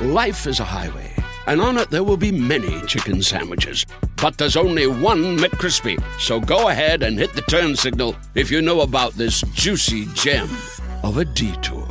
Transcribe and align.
Life 0.00 0.48
is 0.48 0.58
a 0.58 0.64
highway, 0.64 1.14
and 1.46 1.60
on 1.60 1.78
it 1.78 1.88
there 1.88 2.02
will 2.02 2.16
be 2.16 2.32
many 2.32 2.84
chicken 2.84 3.22
sandwiches. 3.22 3.86
But 4.16 4.36
there's 4.36 4.56
only 4.56 4.88
one 4.88 5.38
McCrispy. 5.38 6.02
So 6.18 6.40
go 6.40 6.68
ahead 6.68 7.04
and 7.04 7.16
hit 7.16 7.32
the 7.34 7.42
turn 7.42 7.76
signal 7.76 8.16
if 8.34 8.50
you 8.50 8.60
know 8.60 8.80
about 8.80 9.12
this 9.12 9.42
juicy 9.52 10.06
gem 10.06 10.50
of 11.04 11.18
a 11.18 11.24
detour. 11.24 11.86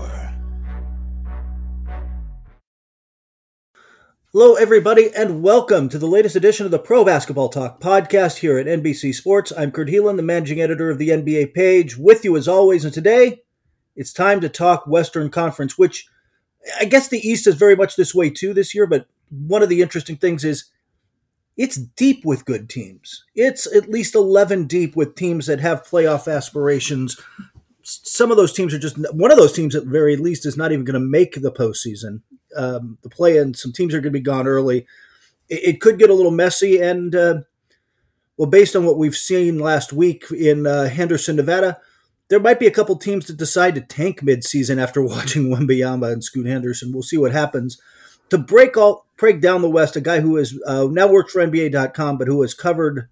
Hello, 4.34 4.56
everybody, 4.56 5.10
and 5.16 5.42
welcome 5.42 5.88
to 5.88 5.98
the 5.98 6.06
latest 6.06 6.36
edition 6.36 6.66
of 6.66 6.74
the 6.74 6.80
Pro 6.80 7.06
Basketball 7.06 7.48
Talk 7.48 7.80
podcast 7.80 8.40
here 8.40 8.58
at 8.58 8.68
NBC 8.68 9.16
Sports. 9.16 9.54
I'm 9.58 9.72
Kurt 9.72 9.88
Helin, 9.88 10.18
the 10.18 10.24
managing 10.24 10.60
editor 10.60 10.90
of 10.90 10.98
the 10.98 11.08
NBA 11.08 11.54
page, 11.54 11.96
with 11.96 12.26
you 12.26 12.36
as 12.36 12.50
always. 12.50 12.84
And 12.84 12.94
today, 12.94 13.44
it's 13.96 14.12
time 14.12 14.42
to 14.42 14.50
talk 14.50 14.88
Western 14.88 15.30
Conference, 15.30 15.78
which 15.78 16.10
I 16.80 16.86
guess 16.86 17.08
the 17.08 17.20
East 17.20 17.48
is 17.48 17.56
very 17.56 17.76
much 17.76 17.96
this 17.96 18.16
way 18.16 18.30
too 18.30 18.54
this 18.54 18.74
year, 18.74 18.88
but 18.88 19.08
one 19.30 19.64
of 19.64 19.70
the 19.70 19.82
interesting 19.82 20.16
things 20.16 20.44
is 20.44 20.66
it's 21.58 21.76
deep 21.76 22.26
with 22.26 22.46
good 22.46 22.70
teams. 22.70 23.26
It's 23.36 23.68
at 23.76 23.90
least 23.90 24.16
11 24.16 24.66
deep 24.66 24.96
with 24.96 25.16
teams 25.16 25.46
that 25.48 25.60
have 25.60 25.86
playoff 25.86 26.34
aspirations. 26.34 27.20
Some 27.84 28.32
of 28.32 28.38
those 28.38 28.54
teams 28.54 28.74
are 28.74 28.80
just 28.80 28.98
one 29.14 29.32
of 29.32 29.38
those 29.38 29.54
teams, 29.54 29.76
at 29.76 29.84
very 29.84 30.16
least, 30.16 30.46
is 30.46 30.58
not 30.58 30.72
even 30.72 30.86
going 30.86 30.94
to 30.94 31.00
make 31.00 31.36
the 31.36 31.52
postseason. 31.52 32.22
Um, 32.56 32.98
the 33.04 33.10
play 33.10 33.38
in, 33.38 33.54
some 33.54 33.72
teams 33.72 33.94
are 33.94 34.00
going 34.00 34.14
to 34.14 34.20
be 34.20 34.22
gone 34.22 34.48
early. 34.48 34.88
It, 35.50 35.64
it 35.64 35.82
could 35.82 36.00
get 36.00 36.10
a 36.10 36.14
little 36.14 36.32
messy. 36.32 36.82
And, 36.82 37.14
uh, 37.14 37.42
well, 38.38 38.50
based 38.50 38.76
on 38.76 38.86
what 38.86 38.98
we've 38.98 39.16
seen 39.16 39.60
last 39.60 39.94
week 39.94 40.26
in 40.32 40.66
uh, 40.66 40.88
Henderson, 40.88 41.36
Nevada, 41.36 41.80
there 42.34 42.40
might 42.40 42.60
be 42.60 42.66
a 42.66 42.72
couple 42.72 42.96
teams 42.96 43.28
that 43.28 43.38
decide 43.38 43.76
to 43.76 43.82
tank 43.82 44.22
midseason 44.22 44.82
after 44.82 45.02
watching 45.06 45.56
Wembanyama 45.56 46.12
and 46.12 46.24
Scoot 46.24 46.48
Henderson. 46.48 46.92
We'll 46.92 47.04
see 47.04 47.16
what 47.16 47.32
happens. 47.32 47.80
To 48.32 48.40
break 48.40 48.76
all 48.76 49.06
break 49.18 49.40
down 49.40 49.62
the 49.62 49.70
West, 49.70 49.96
a 49.96 50.02
guy 50.02 50.20
who 50.20 50.38
has 50.38 50.60
uh, 50.66 50.88
now 50.90 51.06
works 51.06 51.34
for 51.34 51.46
NBA.com, 51.46 52.18
but 52.18 52.28
who 52.28 52.42
has 52.42 52.56
covered 52.56 53.08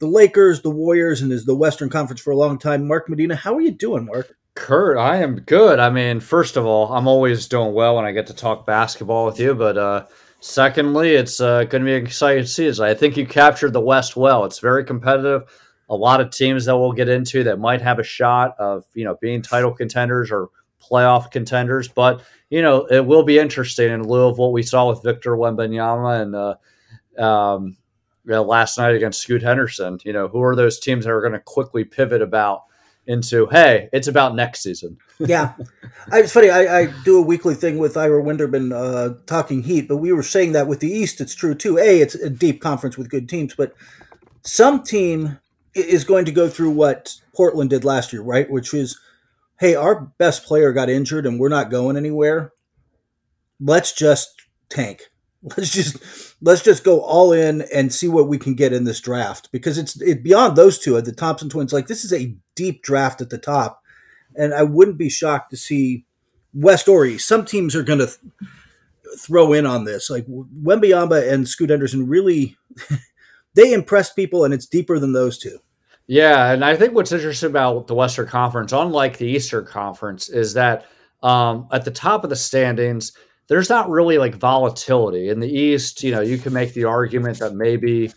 the 0.00 0.06
Lakers, 0.06 0.60
the 0.60 0.70
Warriors, 0.70 1.22
and 1.22 1.32
is 1.32 1.46
the 1.46 1.54
Western 1.54 1.88
Conference 1.88 2.20
for 2.20 2.30
a 2.30 2.36
long 2.36 2.58
time. 2.58 2.86
Mark 2.86 3.08
Medina, 3.08 3.36
how 3.36 3.54
are 3.54 3.60
you 3.62 3.70
doing, 3.70 4.04
Mark? 4.04 4.36
Kurt, 4.54 4.98
I 4.98 5.22
am 5.22 5.40
good. 5.40 5.78
I 5.78 5.88
mean, 5.88 6.20
first 6.20 6.58
of 6.58 6.66
all, 6.66 6.92
I'm 6.92 7.08
always 7.08 7.48
doing 7.48 7.72
well 7.72 7.96
when 7.96 8.04
I 8.04 8.12
get 8.12 8.26
to 8.26 8.34
talk 8.34 8.66
basketball 8.66 9.24
with 9.24 9.40
you, 9.40 9.54
but 9.54 9.78
uh, 9.78 10.04
secondly, 10.40 11.14
it's 11.14 11.40
uh, 11.40 11.64
going 11.64 11.84
to 11.84 11.90
be 11.90 11.96
an 11.96 12.04
exciting 12.04 12.44
season. 12.44 12.84
I 12.84 12.92
think 12.92 13.16
you 13.16 13.26
captured 13.26 13.72
the 13.72 13.80
West 13.80 14.14
well. 14.14 14.44
It's 14.44 14.58
very 14.58 14.84
competitive 14.84 15.44
a 15.88 15.96
lot 15.96 16.20
of 16.20 16.30
teams 16.30 16.66
that 16.66 16.76
we'll 16.76 16.92
get 16.92 17.08
into 17.08 17.44
that 17.44 17.58
might 17.58 17.80
have 17.80 17.98
a 17.98 18.04
shot 18.04 18.54
of 18.58 18.84
you 18.94 19.04
know 19.04 19.16
being 19.20 19.42
title 19.42 19.72
contenders 19.72 20.30
or 20.30 20.48
playoff 20.82 21.30
contenders. 21.30 21.88
But 21.88 22.22
you 22.50 22.62
know 22.62 22.86
it 22.86 23.04
will 23.06 23.22
be 23.22 23.38
interesting 23.38 23.90
in 23.90 24.06
lieu 24.06 24.26
of 24.26 24.38
what 24.38 24.52
we 24.52 24.62
saw 24.62 24.88
with 24.88 25.02
Victor 25.02 25.36
Wembanyama 25.36 26.22
and 26.22 26.34
uh, 26.34 27.22
um, 27.22 27.76
you 28.24 28.32
know, 28.32 28.42
last 28.42 28.78
night 28.78 28.94
against 28.94 29.20
Scoot 29.20 29.42
Henderson. 29.42 29.98
You 30.04 30.12
know 30.12 30.28
who 30.28 30.42
are 30.42 30.56
those 30.56 30.78
teams 30.78 31.04
that 31.04 31.12
are 31.12 31.20
going 31.20 31.32
to 31.32 31.40
quickly 31.40 31.84
pivot 31.84 32.22
about 32.22 32.64
into 33.08 33.46
hey, 33.46 33.88
it's 33.90 34.06
about 34.06 34.36
next 34.36 34.62
season. 34.62 34.98
yeah, 35.18 35.54
I, 36.12 36.20
it's 36.20 36.32
funny. 36.32 36.50
I, 36.50 36.80
I, 36.80 36.94
do 37.04 37.18
a 37.18 37.22
weekly 37.22 37.54
thing 37.54 37.78
with 37.78 37.96
Ira 37.96 38.22
Winderman, 38.22 38.72
uh, 38.72 39.14
talking 39.26 39.62
Heat, 39.62 39.88
but 39.88 39.96
we 39.96 40.12
were 40.12 40.22
saying 40.22 40.52
that 40.52 40.68
with 40.68 40.80
the 40.80 40.92
East, 40.92 41.20
it's 41.20 41.34
true 41.34 41.54
too. 41.54 41.78
A, 41.78 42.00
it's 42.00 42.14
a 42.14 42.28
deep 42.28 42.60
conference 42.60 42.98
with 42.98 43.08
good 43.08 43.26
teams, 43.28 43.54
but 43.54 43.74
some 44.42 44.82
team 44.82 45.38
is 45.74 46.04
going 46.04 46.24
to 46.24 46.32
go 46.32 46.48
through 46.48 46.70
what 46.70 47.14
Portland 47.34 47.70
did 47.70 47.84
last 47.84 48.12
year, 48.12 48.22
right? 48.22 48.50
Which 48.50 48.74
is, 48.74 48.98
hey, 49.60 49.74
our 49.74 50.12
best 50.18 50.44
player 50.44 50.72
got 50.72 50.90
injured 50.90 51.26
and 51.26 51.38
we're 51.38 51.48
not 51.48 51.70
going 51.70 51.96
anywhere. 51.96 52.52
Let's 53.60 53.92
just 53.92 54.42
tank. 54.68 55.02
Let's 55.42 55.70
just 55.70 56.34
let's 56.42 56.64
just 56.64 56.82
go 56.82 57.00
all 57.00 57.32
in 57.32 57.62
and 57.72 57.94
see 57.94 58.08
what 58.08 58.26
we 58.26 58.38
can 58.38 58.54
get 58.54 58.72
in 58.72 58.82
this 58.82 59.00
draft 59.00 59.52
because 59.52 59.78
it's 59.78 60.00
it 60.02 60.24
beyond 60.24 60.56
those 60.56 60.80
two. 60.80 61.00
The 61.00 61.12
Thompson 61.12 61.48
twins, 61.48 61.72
like 61.72 61.86
this 61.86 62.04
is 62.04 62.12
a 62.12 62.34
deep 62.56 62.82
draft 62.82 63.20
at 63.20 63.30
the 63.30 63.38
top, 63.38 63.80
and 64.36 64.52
I 64.52 64.64
wouldn't 64.64 64.98
be 64.98 65.08
shocked 65.08 65.50
to 65.50 65.56
see 65.56 66.04
West 66.52 66.88
or 66.88 67.06
East. 67.06 67.28
Some 67.28 67.44
teams 67.44 67.76
are 67.76 67.84
going 67.84 68.00
to 68.00 68.06
th- 68.06 68.50
throw 69.16 69.52
in 69.52 69.64
on 69.64 69.84
this. 69.84 70.10
Like 70.10 70.26
Wembanyama 70.26 71.30
and 71.32 71.48
Scoot 71.48 71.70
Henderson 71.70 72.08
really 72.08 72.56
they 73.58 73.72
impressed 73.72 74.14
people, 74.14 74.44
and 74.44 74.54
it's 74.54 74.66
deeper 74.66 75.00
than 75.00 75.12
those 75.12 75.36
two. 75.36 75.58
Yeah, 76.06 76.52
and 76.52 76.64
I 76.64 76.76
think 76.76 76.94
what's 76.94 77.10
interesting 77.10 77.50
about 77.50 77.88
the 77.88 77.94
Western 77.94 78.28
Conference, 78.28 78.72
unlike 78.72 79.18
the 79.18 79.26
Eastern 79.26 79.66
Conference, 79.66 80.28
is 80.28 80.54
that 80.54 80.86
um, 81.24 81.66
at 81.72 81.84
the 81.84 81.90
top 81.90 82.22
of 82.22 82.30
the 82.30 82.36
standings, 82.36 83.12
there's 83.48 83.68
not 83.68 83.90
really 83.90 84.16
like 84.16 84.36
volatility. 84.36 85.28
In 85.28 85.40
the 85.40 85.50
East, 85.50 86.04
you 86.04 86.12
know, 86.12 86.20
you 86.20 86.38
can 86.38 86.52
make 86.52 86.72
the 86.72 86.84
argument 86.84 87.40
that 87.40 87.56
maybe 87.56 88.12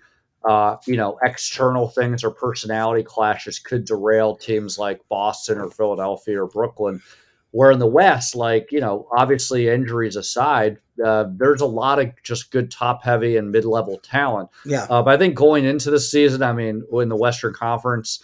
uh, 0.47 0.75
you 0.85 0.95
know 0.95 1.17
external 1.23 1.87
things 1.87 2.23
or 2.23 2.29
personality 2.29 3.03
clashes 3.03 3.57
could 3.57 3.85
derail 3.85 4.35
teams 4.35 4.77
like 4.77 5.01
Boston 5.09 5.57
or 5.57 5.71
Philadelphia 5.71 6.43
or 6.43 6.47
Brooklyn. 6.47 7.01
Where 7.51 7.71
in 7.71 7.79
the 7.79 7.87
West, 7.87 8.35
like 8.35 8.71
you 8.71 8.79
know, 8.79 9.07
obviously 9.15 9.67
injuries 9.67 10.15
aside, 10.15 10.79
uh, 11.03 11.25
there's 11.35 11.61
a 11.61 11.65
lot 11.65 11.99
of 11.99 12.11
just 12.23 12.51
good 12.51 12.71
top 12.71 13.03
heavy 13.03 13.37
and 13.37 13.51
mid 13.51 13.65
level 13.65 13.97
talent. 13.97 14.49
Yeah. 14.65 14.87
Uh, 14.89 15.01
but 15.01 15.13
I 15.13 15.17
think 15.17 15.35
going 15.35 15.65
into 15.65 15.91
the 15.91 15.99
season, 15.99 16.43
I 16.43 16.53
mean, 16.53 16.83
in 16.91 17.09
the 17.09 17.15
Western 17.15 17.53
Conference, 17.53 18.23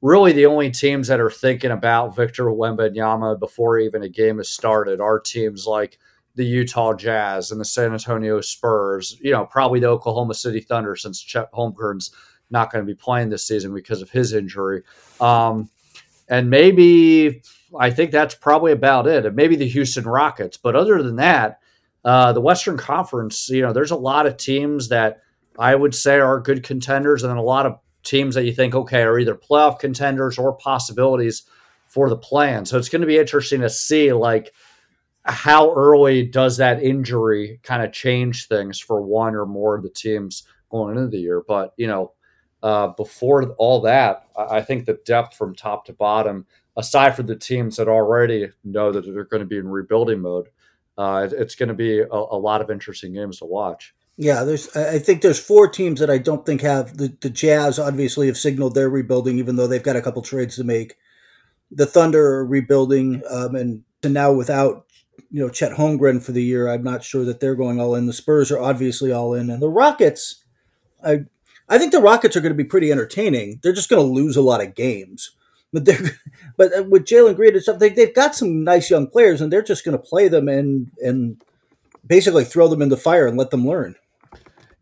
really 0.00 0.32
the 0.32 0.46
only 0.46 0.70
teams 0.70 1.08
that 1.08 1.20
are 1.20 1.30
thinking 1.30 1.70
about 1.70 2.16
Victor 2.16 2.44
Wembanyama 2.44 3.38
before 3.38 3.78
even 3.78 4.02
a 4.02 4.08
game 4.08 4.38
has 4.38 4.48
started 4.48 5.00
are 5.00 5.18
teams 5.18 5.66
like 5.66 5.98
the 6.34 6.44
Utah 6.44 6.94
Jazz 6.94 7.50
and 7.50 7.60
the 7.60 7.64
San 7.64 7.92
Antonio 7.92 8.40
Spurs. 8.40 9.18
You 9.20 9.32
know, 9.32 9.46
probably 9.46 9.80
the 9.80 9.88
Oklahoma 9.88 10.34
City 10.34 10.60
Thunder 10.60 10.96
since 10.96 11.20
Chet 11.20 11.52
Holmgren's 11.52 12.10
not 12.50 12.70
going 12.70 12.84
to 12.84 12.86
be 12.86 12.96
playing 12.96 13.30
this 13.30 13.46
season 13.46 13.74
because 13.74 14.02
of 14.02 14.10
his 14.10 14.32
injury. 14.32 14.82
Um, 15.20 15.70
and 16.28 16.50
maybe 16.50 17.42
I 17.78 17.90
think 17.90 18.10
that's 18.10 18.34
probably 18.34 18.72
about 18.72 19.06
it. 19.06 19.26
And 19.26 19.36
maybe 19.36 19.56
the 19.56 19.68
Houston 19.68 20.04
Rockets. 20.04 20.56
But 20.56 20.76
other 20.76 21.02
than 21.02 21.16
that, 21.16 21.60
uh, 22.04 22.32
the 22.32 22.40
Western 22.40 22.76
Conference, 22.76 23.48
you 23.48 23.62
know, 23.62 23.72
there's 23.72 23.90
a 23.90 23.96
lot 23.96 24.26
of 24.26 24.36
teams 24.36 24.88
that 24.88 25.20
I 25.58 25.74
would 25.74 25.94
say 25.94 26.18
are 26.18 26.40
good 26.40 26.62
contenders, 26.62 27.22
and 27.22 27.30
then 27.30 27.38
a 27.38 27.42
lot 27.42 27.66
of 27.66 27.78
teams 28.02 28.34
that 28.34 28.44
you 28.44 28.52
think, 28.52 28.74
okay, 28.74 29.02
are 29.02 29.18
either 29.18 29.34
playoff 29.34 29.78
contenders 29.78 30.36
or 30.36 30.52
possibilities 30.56 31.44
for 31.88 32.08
the 32.08 32.16
plan. 32.16 32.66
So 32.66 32.76
it's 32.76 32.88
going 32.88 33.00
to 33.00 33.06
be 33.06 33.18
interesting 33.18 33.60
to 33.60 33.70
see, 33.70 34.12
like, 34.12 34.52
how 35.24 35.72
early 35.74 36.24
does 36.24 36.58
that 36.58 36.82
injury 36.82 37.60
kind 37.62 37.82
of 37.82 37.92
change 37.92 38.46
things 38.46 38.78
for 38.78 39.00
one 39.00 39.34
or 39.34 39.46
more 39.46 39.74
of 39.74 39.82
the 39.82 39.88
teams 39.88 40.42
going 40.70 40.96
into 40.96 41.08
the 41.08 41.18
year? 41.18 41.42
But, 41.46 41.72
you 41.78 41.86
know, 41.86 42.12
uh, 42.62 42.88
before 42.88 43.50
all 43.52 43.80
that, 43.82 44.26
I 44.36 44.60
think 44.60 44.84
the 44.84 44.98
depth 45.06 45.36
from 45.36 45.54
top 45.54 45.86
to 45.86 45.92
bottom, 45.92 46.46
aside 46.76 47.16
from 47.16 47.26
the 47.26 47.36
teams 47.36 47.76
that 47.76 47.88
already 47.88 48.48
know 48.64 48.92
that 48.92 49.02
they're 49.02 49.24
going 49.24 49.42
to 49.42 49.46
be 49.46 49.58
in 49.58 49.68
rebuilding 49.68 50.20
mode, 50.20 50.48
uh, 50.96 51.28
it's 51.32 51.54
going 51.54 51.68
to 51.68 51.74
be 51.74 52.00
a, 52.00 52.06
a, 52.08 52.38
lot 52.38 52.60
of 52.60 52.70
interesting 52.70 53.12
games 53.12 53.38
to 53.38 53.44
watch. 53.44 53.94
Yeah, 54.16 54.44
there's. 54.44 54.74
I 54.76 55.00
think 55.00 55.22
there's 55.22 55.40
four 55.40 55.68
teams 55.68 55.98
that 55.98 56.08
I 56.08 56.18
don't 56.18 56.46
think 56.46 56.60
have 56.60 56.98
the 56.98 57.16
the 57.20 57.30
Jazz. 57.30 57.80
Obviously, 57.80 58.28
have 58.28 58.36
signaled 58.36 58.74
they're 58.74 58.88
rebuilding, 58.88 59.38
even 59.40 59.56
though 59.56 59.66
they've 59.66 59.82
got 59.82 59.96
a 59.96 60.02
couple 60.02 60.22
trades 60.22 60.54
to 60.56 60.64
make. 60.64 60.96
The 61.72 61.86
Thunder 61.86 62.24
are 62.24 62.46
rebuilding, 62.46 63.22
um, 63.28 63.56
and, 63.56 63.82
now 64.04 64.32
without 64.32 64.86
you 65.32 65.40
know 65.40 65.48
Chet 65.48 65.72
Holmgren 65.72 66.22
for 66.22 66.30
the 66.30 66.44
year, 66.44 66.68
I'm 66.68 66.84
not 66.84 67.02
sure 67.02 67.24
that 67.24 67.40
they're 67.40 67.56
going 67.56 67.80
all 67.80 67.96
in. 67.96 68.06
The 68.06 68.12
Spurs 68.12 68.52
are 68.52 68.60
obviously 68.60 69.10
all 69.10 69.34
in, 69.34 69.50
and 69.50 69.60
the 69.60 69.68
Rockets. 69.68 70.44
I 71.04 71.24
I 71.68 71.78
think 71.78 71.90
the 71.90 72.00
Rockets 72.00 72.36
are 72.36 72.40
going 72.40 72.52
to 72.52 72.62
be 72.62 72.68
pretty 72.68 72.92
entertaining. 72.92 73.58
They're 73.62 73.72
just 73.72 73.88
going 73.88 74.00
to 74.00 74.12
lose 74.12 74.36
a 74.36 74.42
lot 74.42 74.62
of 74.62 74.76
games. 74.76 75.32
But 75.72 75.86
they're, 75.86 75.98
but 76.56 76.76
uh, 76.76 76.82
with 76.84 77.04
Jalen 77.04 77.36
Green 77.36 77.54
and 77.54 77.62
stuff, 77.62 77.78
they, 77.78 77.88
they've 77.88 78.14
got 78.14 78.34
some 78.34 78.64
nice 78.64 78.90
young 78.90 79.06
players, 79.06 79.40
and 79.40 79.52
they're 79.52 79.62
just 79.62 79.84
going 79.84 79.96
to 79.96 80.02
play 80.02 80.28
them 80.28 80.48
and 80.48 80.90
and 81.00 81.42
basically 82.06 82.44
throw 82.44 82.68
them 82.68 82.82
in 82.82 82.88
the 82.88 82.96
fire 82.96 83.26
and 83.26 83.36
let 83.36 83.50
them 83.50 83.66
learn. 83.66 83.96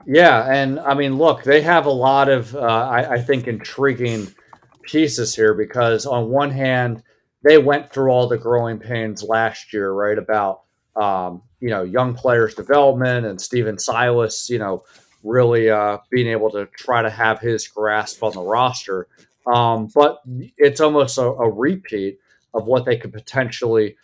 Yeah, 0.07 0.53
and 0.53 0.81
I 0.81 0.95
mean, 0.95 1.17
look, 1.17 1.45
they 1.45 1.63
have 1.63 1.87
a 1.87 1.91
lot 1.91 2.29
of, 2.29 2.57
uh, 2.57 2.59
I, 2.59 3.13
I 3.13 3.21
think, 3.21 3.47
intriguing 3.47 4.35
pieces 4.83 5.35
here 5.35 5.55
because 5.55 6.07
on 6.07 6.29
one 6.29 6.51
hand, 6.51 7.05
they 7.45 7.59
went 7.59 7.93
through 7.93 8.11
all 8.11 8.27
the 8.27 8.39
growing 8.39 8.79
pains 8.79 9.23
last 9.23 9.73
year, 9.73 9.93
right? 9.93 10.19
About 10.19 10.63
um, 10.97 11.43
you 11.61 11.71
know, 11.71 11.83
young 11.83 12.15
players 12.15 12.55
development 12.55 13.25
and 13.25 13.41
Stephen 13.41 13.79
Silas, 13.79 14.51
you 14.51 14.59
know, 14.59 14.83
really 15.23 15.71
uh, 15.71 15.99
being 16.11 16.27
able 16.27 16.51
to 16.51 16.67
try 16.77 17.03
to 17.03 17.11
have 17.11 17.41
his 17.41 17.69
grasp 17.69 18.23
on 18.23 18.33
the 18.33 18.43
roster. 18.43 19.07
Um, 19.47 19.89
but 19.95 20.21
it's 20.57 20.81
almost 20.81 21.19
a, 21.19 21.23
a, 21.23 21.51
repeat 21.51 22.19
of 22.55 22.67
what 22.67 22.85
they 22.85 22.97
could 22.97 23.13
potentially 23.13 23.97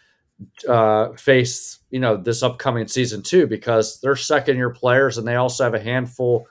uh, 0.68 1.10
face, 1.12 1.78
you 1.90 2.00
know, 2.00 2.16
this 2.16 2.42
upcoming 2.42 2.88
season 2.88 3.22
too, 3.22 3.46
because 3.46 4.00
they're 4.00 4.16
second 4.16 4.56
year 4.56 4.70
players 4.70 5.16
and 5.16 5.26
they 5.26 5.36
also 5.36 5.64
have 5.64 5.74
a 5.74 5.80
handful 5.80 6.46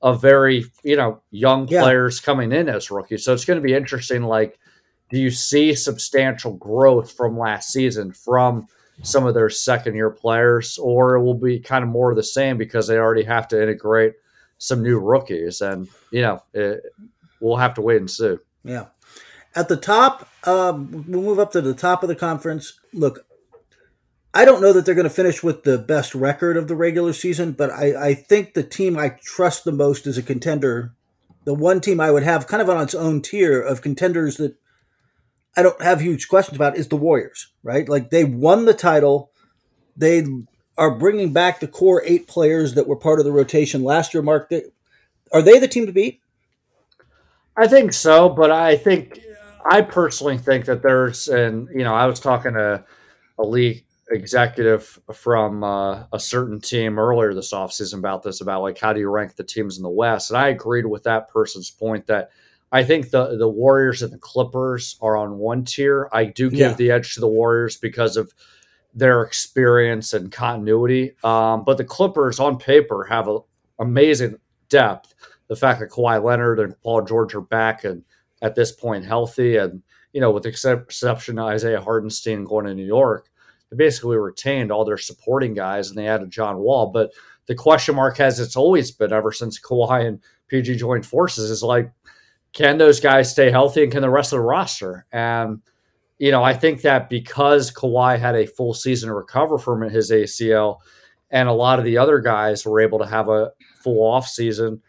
of 0.00 0.20
very, 0.20 0.64
you 0.82 0.96
know, 0.96 1.20
young 1.30 1.68
yeah. 1.68 1.82
players 1.82 2.20
coming 2.20 2.52
in 2.52 2.68
as 2.68 2.90
rookies. 2.90 3.24
So 3.24 3.32
it's 3.32 3.44
going 3.44 3.60
to 3.60 3.66
be 3.66 3.74
interesting. 3.74 4.22
Like, 4.22 4.58
do 5.10 5.18
you 5.18 5.30
see 5.30 5.74
substantial 5.74 6.54
growth 6.54 7.12
from 7.12 7.38
last 7.38 7.70
season 7.70 8.12
from 8.12 8.66
some 9.02 9.26
of 9.26 9.34
their 9.34 9.50
second 9.50 9.94
year 9.94 10.10
players, 10.10 10.78
or 10.78 11.16
it 11.16 11.22
will 11.22 11.34
be 11.34 11.60
kind 11.60 11.84
of 11.84 11.90
more 11.90 12.10
of 12.10 12.16
the 12.16 12.22
same 12.22 12.56
because 12.56 12.86
they 12.86 12.98
already 12.98 13.24
have 13.24 13.46
to 13.48 13.62
integrate 13.62 14.14
some 14.58 14.82
new 14.82 14.98
rookies? 14.98 15.60
And, 15.60 15.88
you 16.10 16.22
know, 16.22 16.42
it, 16.54 16.82
we'll 17.42 17.56
have 17.56 17.74
to 17.74 17.82
wait 17.82 17.98
and 17.98 18.10
see. 18.10 18.36
Yeah. 18.64 18.86
At 19.54 19.68
the 19.68 19.76
top, 19.76 20.28
um, 20.44 21.04
we'll 21.08 21.22
move 21.22 21.38
up 21.38 21.52
to 21.52 21.60
the 21.60 21.74
top 21.74 22.02
of 22.02 22.08
the 22.08 22.14
conference. 22.14 22.78
Look, 22.94 23.26
I 24.32 24.46
don't 24.46 24.62
know 24.62 24.72
that 24.72 24.86
they're 24.86 24.94
going 24.94 25.04
to 25.04 25.10
finish 25.10 25.42
with 25.42 25.64
the 25.64 25.76
best 25.76 26.14
record 26.14 26.56
of 26.56 26.68
the 26.68 26.76
regular 26.76 27.12
season, 27.12 27.52
but 27.52 27.70
I, 27.70 28.08
I 28.08 28.14
think 28.14 28.54
the 28.54 28.62
team 28.62 28.96
I 28.96 29.10
trust 29.22 29.64
the 29.64 29.72
most 29.72 30.06
as 30.06 30.16
a 30.16 30.22
contender, 30.22 30.94
the 31.44 31.52
one 31.52 31.82
team 31.82 32.00
I 32.00 32.10
would 32.10 32.22
have 32.22 32.46
kind 32.46 32.62
of 32.62 32.70
on 32.70 32.80
its 32.80 32.94
own 32.94 33.20
tier 33.20 33.60
of 33.60 33.82
contenders 33.82 34.38
that 34.38 34.56
I 35.54 35.62
don't 35.62 35.82
have 35.82 36.00
huge 36.00 36.28
questions 36.28 36.56
about 36.56 36.78
is 36.78 36.88
the 36.88 36.96
Warriors, 36.96 37.48
right? 37.62 37.86
Like 37.86 38.08
they 38.08 38.24
won 38.24 38.64
the 38.64 38.72
title. 38.72 39.30
They 39.94 40.24
are 40.78 40.96
bringing 40.96 41.34
back 41.34 41.60
the 41.60 41.68
core 41.68 42.02
eight 42.06 42.26
players 42.26 42.72
that 42.72 42.86
were 42.86 42.96
part 42.96 43.18
of 43.18 43.26
the 43.26 43.32
rotation 43.32 43.84
last 43.84 44.14
year. 44.14 44.22
Mark, 44.22 44.50
are 45.30 45.42
they 45.42 45.58
the 45.58 45.68
team 45.68 45.84
to 45.84 45.92
beat? 45.92 46.21
I 47.56 47.68
think 47.68 47.92
so, 47.92 48.28
but 48.28 48.50
I 48.50 48.76
think 48.76 49.20
I 49.70 49.82
personally 49.82 50.38
think 50.38 50.64
that 50.66 50.82
there's, 50.82 51.28
and 51.28 51.68
you 51.70 51.84
know, 51.84 51.94
I 51.94 52.06
was 52.06 52.20
talking 52.20 52.54
to 52.54 52.84
a 53.38 53.42
league 53.42 53.84
executive 54.10 54.98
from 55.12 55.64
uh, 55.64 56.04
a 56.12 56.20
certain 56.20 56.60
team 56.60 56.98
earlier 56.98 57.34
this 57.34 57.52
offseason 57.52 57.98
about 57.98 58.22
this, 58.22 58.40
about 58.40 58.62
like 58.62 58.78
how 58.78 58.92
do 58.92 59.00
you 59.00 59.08
rank 59.08 59.36
the 59.36 59.44
teams 59.44 59.76
in 59.76 59.82
the 59.82 59.88
West, 59.88 60.30
and 60.30 60.38
I 60.38 60.48
agreed 60.48 60.86
with 60.86 61.04
that 61.04 61.28
person's 61.28 61.70
point 61.70 62.06
that 62.06 62.30
I 62.70 62.84
think 62.84 63.10
the 63.10 63.36
the 63.36 63.48
Warriors 63.48 64.02
and 64.02 64.12
the 64.12 64.18
Clippers 64.18 64.96
are 65.02 65.16
on 65.16 65.38
one 65.38 65.64
tier. 65.64 66.08
I 66.12 66.24
do 66.24 66.50
give 66.50 66.58
yeah. 66.58 66.74
the 66.74 66.90
edge 66.90 67.14
to 67.14 67.20
the 67.20 67.28
Warriors 67.28 67.76
because 67.76 68.16
of 68.16 68.32
their 68.94 69.22
experience 69.22 70.12
and 70.12 70.32
continuity, 70.32 71.16
um, 71.22 71.64
but 71.64 71.76
the 71.76 71.84
Clippers 71.84 72.40
on 72.40 72.58
paper 72.58 73.04
have 73.04 73.28
a 73.28 73.38
amazing 73.78 74.38
depth 74.68 75.14
the 75.48 75.56
fact 75.56 75.80
that 75.80 75.90
Kawhi 75.90 76.22
Leonard 76.22 76.60
and 76.60 76.80
Paul 76.82 77.02
George 77.02 77.34
are 77.34 77.40
back 77.40 77.84
and 77.84 78.02
at 78.40 78.54
this 78.54 78.72
point 78.72 79.04
healthy, 79.04 79.56
and 79.56 79.82
you 80.12 80.20
know, 80.20 80.30
with 80.30 80.42
the 80.42 80.48
exception 80.48 81.38
of 81.38 81.46
Isaiah 81.46 81.80
Hartenstein 81.80 82.44
going 82.44 82.66
to 82.66 82.74
New 82.74 82.84
York, 82.84 83.30
they 83.70 83.76
basically 83.76 84.16
retained 84.16 84.70
all 84.70 84.84
their 84.84 84.98
supporting 84.98 85.54
guys 85.54 85.88
and 85.88 85.98
they 85.98 86.06
added 86.06 86.30
John 86.30 86.58
Wall. 86.58 86.88
But 86.88 87.12
the 87.46 87.54
question 87.54 87.94
mark 87.94 88.16
has 88.18 88.38
it's 88.40 88.56
always 88.56 88.90
been 88.90 89.12
ever 89.12 89.32
since 89.32 89.60
Kawhi 89.60 90.06
and 90.06 90.20
PG 90.48 90.76
joined 90.76 91.06
forces 91.06 91.50
is 91.50 91.62
like, 91.62 91.90
can 92.52 92.76
those 92.78 93.00
guys 93.00 93.30
stay 93.30 93.50
healthy 93.50 93.82
and 93.82 93.92
can 93.92 94.02
the 94.02 94.10
rest 94.10 94.32
of 94.32 94.36
the 94.36 94.42
roster? 94.42 95.06
And 95.12 95.62
you 96.18 96.30
know, 96.30 96.44
I 96.44 96.54
think 96.54 96.82
that 96.82 97.10
because 97.10 97.72
Kawhi 97.72 98.18
had 98.18 98.36
a 98.36 98.46
full 98.46 98.74
season 98.74 99.08
to 99.08 99.14
recover 99.14 99.58
from 99.58 99.82
his 99.82 100.12
ACL, 100.12 100.78
and 101.30 101.48
a 101.48 101.52
lot 101.52 101.78
of 101.78 101.84
the 101.84 101.98
other 101.98 102.20
guys 102.20 102.64
were 102.64 102.80
able 102.80 102.98
to 102.98 103.06
have 103.06 103.28
a 103.28 103.50
full 103.82 104.00
off 104.00 104.28
season 104.28 104.80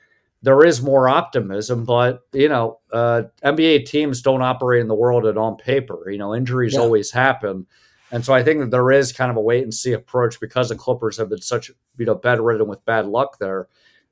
there 0.44 0.66
is 0.66 0.81
more 0.81 1.07
optimism, 1.07 1.86
but 1.86 2.22
you 2.34 2.50
know, 2.50 2.80
uh, 2.92 3.24
NBA 3.44 3.86
teams 3.86 4.22
don't 4.22 4.42
operate 4.42 4.81
in 4.81 4.90
the 4.90 4.94
world 4.94 5.25
at 5.25 5.38
on 5.38 5.56
paper. 5.56 6.10
You 6.10 6.18
know, 6.18 6.36
injuries 6.36 6.74
yeah. 6.74 6.81
always 6.81 7.12
happen, 7.12 7.66
and 8.12 8.24
so 8.24 8.34
I 8.34 8.44
think 8.44 8.60
that 8.60 8.69
there 8.69 8.92
is 8.92 9.13
kind 9.13 9.31
of 9.31 9.38
a 9.38 9.42
wait 9.42 9.63
and 9.63 9.74
see 9.74 9.94
approach 9.94 10.42
because 10.42 10.69
the 10.69 10.75
Clippers 10.75 11.18
have 11.18 11.30
been 11.30 11.42
such 11.42 11.72
you 11.98 12.06
know 12.06 12.16
bedridden 12.16 12.68
with 12.68 12.84
bad 12.86 13.07
luck 13.07 13.40
there 13.40 13.69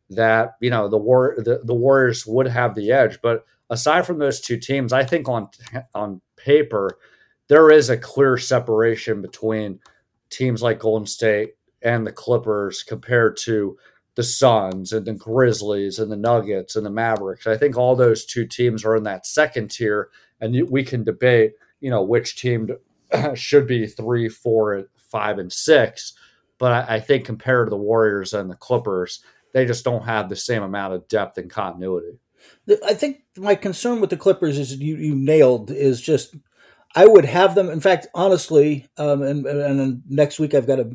that 0.10 0.56
you 0.62 0.70
know 0.70 0.88
the 0.88 0.98
war 0.98 1.36
the, 1.38 1.60
the 1.66 1.76
Warriors 1.76 2.26
would 2.26 2.48
have 2.48 2.76
the 2.76 2.94
edge. 2.94 3.20
But 3.22 3.46
aside 3.70 4.06
from 4.06 4.20
those 4.20 4.40
two 4.40 4.58
teams, 4.58 4.94
I 4.94 5.04
think 5.04 5.28
on 5.28 5.50
on 5.94 6.22
paper 6.38 6.98
there 7.50 7.70
is 7.70 7.90
a 7.90 7.98
clear 7.98 8.38
separation 8.38 9.22
between 9.22 9.82
teams 10.30 10.64
like 10.64 10.80
Golden 10.80 11.06
State 11.06 11.56
and 11.82 12.08
the 12.08 12.12
Clippers 12.14 12.84
compared 12.84 13.36
to 13.36 13.78
the 14.16 14.24
Suns 14.24 14.92
and 14.92 15.06
the 15.06 15.14
Grizzlies 15.14 16.00
and 16.00 16.12
the 16.12 16.18
Nuggets 16.18 16.76
and 16.76 16.86
the 16.86 16.92
Mavericks. 16.92 17.48
I 17.48 17.58
think 17.58 17.78
all 17.78 17.96
those 17.96 18.26
two 18.26 18.46
teams 18.46 18.84
are 18.84 18.96
in 18.96 19.04
that 19.04 19.26
second 19.26 19.72
tier, 19.72 20.10
and 20.40 20.70
we 20.70 20.84
can 20.84 21.04
debate, 21.04 21.54
you 21.80 21.90
know, 21.90 22.04
which 22.04 22.36
team 22.36 22.70
should 23.36 23.68
be 23.68 23.88
three, 23.88 24.28
four, 24.28 24.88
five, 24.98 25.40
and 25.40 25.52
six. 25.52 26.14
But 26.58 26.90
I, 26.90 27.00
think 27.00 27.26
compared 27.26 27.68
to 27.68 27.70
the 27.72 27.78
Warriors 27.78 28.34
and 28.34 28.50
the 28.50 28.56
Clippers, 28.56 29.24
they 29.52 29.66
just 29.66 29.84
don't 29.84 30.04
have 30.04 30.30
the 30.30 30.36
same 30.36 30.62
amount 30.62 30.94
of 30.94 31.08
depth 31.08 31.40
and 31.40 31.50
continuity. 31.50 32.20
I 32.86 32.94
think 32.94 33.24
my 33.36 33.56
concern 33.56 34.00
with 34.00 34.12
the 34.12 34.18
Clippers 34.18 34.60
is 34.60 34.76
you, 34.78 34.96
you 34.98 35.16
nailed 35.16 35.72
is 35.72 36.02
just 36.02 36.36
I 36.96 37.08
would 37.08 37.26
have 37.26 37.56
them. 37.56 37.70
In 37.70 37.80
fact, 37.80 38.08
honestly, 38.14 38.88
um, 38.98 39.22
and, 39.22 39.46
and 39.46 40.04
next 40.08 40.40
week 40.40 40.54
I've 40.54 40.68
got 40.68 40.80
a 40.80 40.92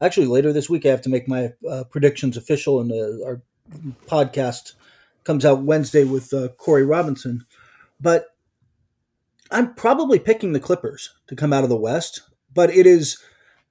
actually 0.00 0.26
later 0.26 0.52
this 0.52 0.70
week 0.70 0.86
I 0.86 0.90
have 0.90 1.02
to 1.02 1.10
make 1.10 1.28
my 1.28 1.52
uh, 1.68 1.84
predictions 1.84 2.36
official, 2.36 2.80
and 2.80 2.92
uh, 2.92 3.24
our 3.26 3.42
podcast 4.06 4.72
comes 5.24 5.44
out 5.44 5.62
Wednesday 5.62 6.04
with 6.04 6.32
uh, 6.32 6.48
Corey 6.56 6.84
Robinson. 6.84 7.44
But 8.00 8.26
I'm 9.50 9.74
probably 9.74 10.18
picking 10.18 10.52
the 10.52 10.60
Clippers 10.60 11.14
to 11.26 11.36
come 11.36 11.52
out 11.52 11.64
of 11.64 11.70
the 11.70 11.76
West, 11.76 12.22
but 12.52 12.70
it 12.70 12.86
is, 12.86 13.18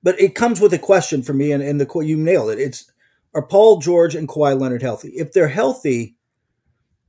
but 0.04 0.20
it 0.20 0.36
comes 0.36 0.60
with 0.60 0.74
a 0.74 0.80
question 0.80 1.24
for 1.24 1.34
me, 1.34 1.52
and, 1.52 1.64
and 1.64 1.80
the 1.80 2.00
you 2.02 2.18
nailed 2.18 2.52
it. 2.52 2.60
It's 2.60 2.92
are 3.34 3.46
Paul 3.46 3.80
George 3.80 4.16
and 4.16 4.28
Kawhi 4.28 4.60
Leonard 4.60 4.82
healthy? 4.82 5.10
If 5.10 5.34
they're 5.34 5.48
healthy, 5.48 6.16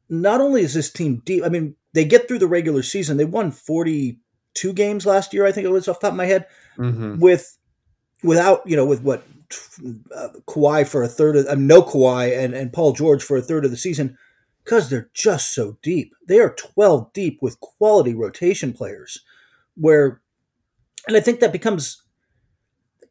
not 0.09 0.41
only 0.41 0.63
is 0.63 0.75
this 0.75 0.91
team 0.91 1.23
deep, 1.25 1.45
I 1.45 1.49
mean, 1.49 1.75
they 1.95 2.05
get 2.05 2.29
through 2.29 2.41
the 2.41 2.47
regular 2.47 2.83
season. 2.83 3.17
They 3.17 3.25
won 3.25 3.51
42 3.51 4.73
games 4.75 5.07
last 5.07 5.33
year, 5.33 5.47
I 5.47 5.53
think 5.53 5.67
it 5.67 5.71
was 5.71 5.89
off 5.89 6.01
the 6.01 6.07
top 6.07 6.13
of 6.13 6.19
my 6.19 6.27
head, 6.27 6.47
mm-hmm. 6.77 7.19
with 7.19 7.58
without 8.23 8.63
you 8.67 8.77
know 8.77 8.87
with 8.87 9.03
what 9.03 9.25
uh, 10.15 10.29
Kawhi 10.47 10.87
for 10.87 11.03
a 11.03 11.09
third 11.09 11.37
of 11.37 11.47
um, 11.47 11.67
no 11.67 11.83
Kawhi 11.83 12.37
and 12.37 12.55
and 12.55 12.73
Paul 12.73 12.93
George 12.93 13.23
for 13.23 13.37
a 13.37 13.43
third 13.43 13.65
of 13.65 13.71
the 13.71 13.77
season 13.77 14.17
because 14.65 14.91
they're 14.91 15.11
just 15.15 15.55
so 15.55 15.79
deep. 15.83 16.15
They 16.27 16.41
are 16.41 16.55
12 16.55 17.13
deep 17.15 17.39
with 17.41 17.61
quality 17.61 18.15
rotation 18.15 18.73
players 18.73 19.25
where 19.75 20.21
and 21.07 21.17
I 21.17 21.21
think 21.21 21.41
that 21.41 21.53
becomes 21.53 22.03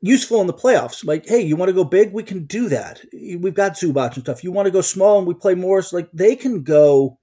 useful 0.01 0.41
in 0.41 0.48
the 0.48 0.53
playoffs. 0.53 1.05
Like, 1.05 1.27
hey, 1.27 1.41
you 1.41 1.55
want 1.55 1.70
to 1.70 1.74
go 1.74 1.84
big? 1.84 2.13
We 2.13 2.24
can 2.24 2.46
do 2.46 2.70
that. 2.70 3.01
We've 3.13 3.53
got 3.53 3.74
Zubac 3.74 4.13
and 4.13 4.24
stuff. 4.24 4.43
You 4.43 4.51
want 4.51 4.67
to 4.67 4.72
go 4.72 4.81
small 4.81 5.17
and 5.17 5.27
we 5.27 5.34
play 5.34 5.55
Morris? 5.55 5.93
Like, 5.93 6.10
they 6.13 6.36
can 6.36 6.63
go 6.63 7.17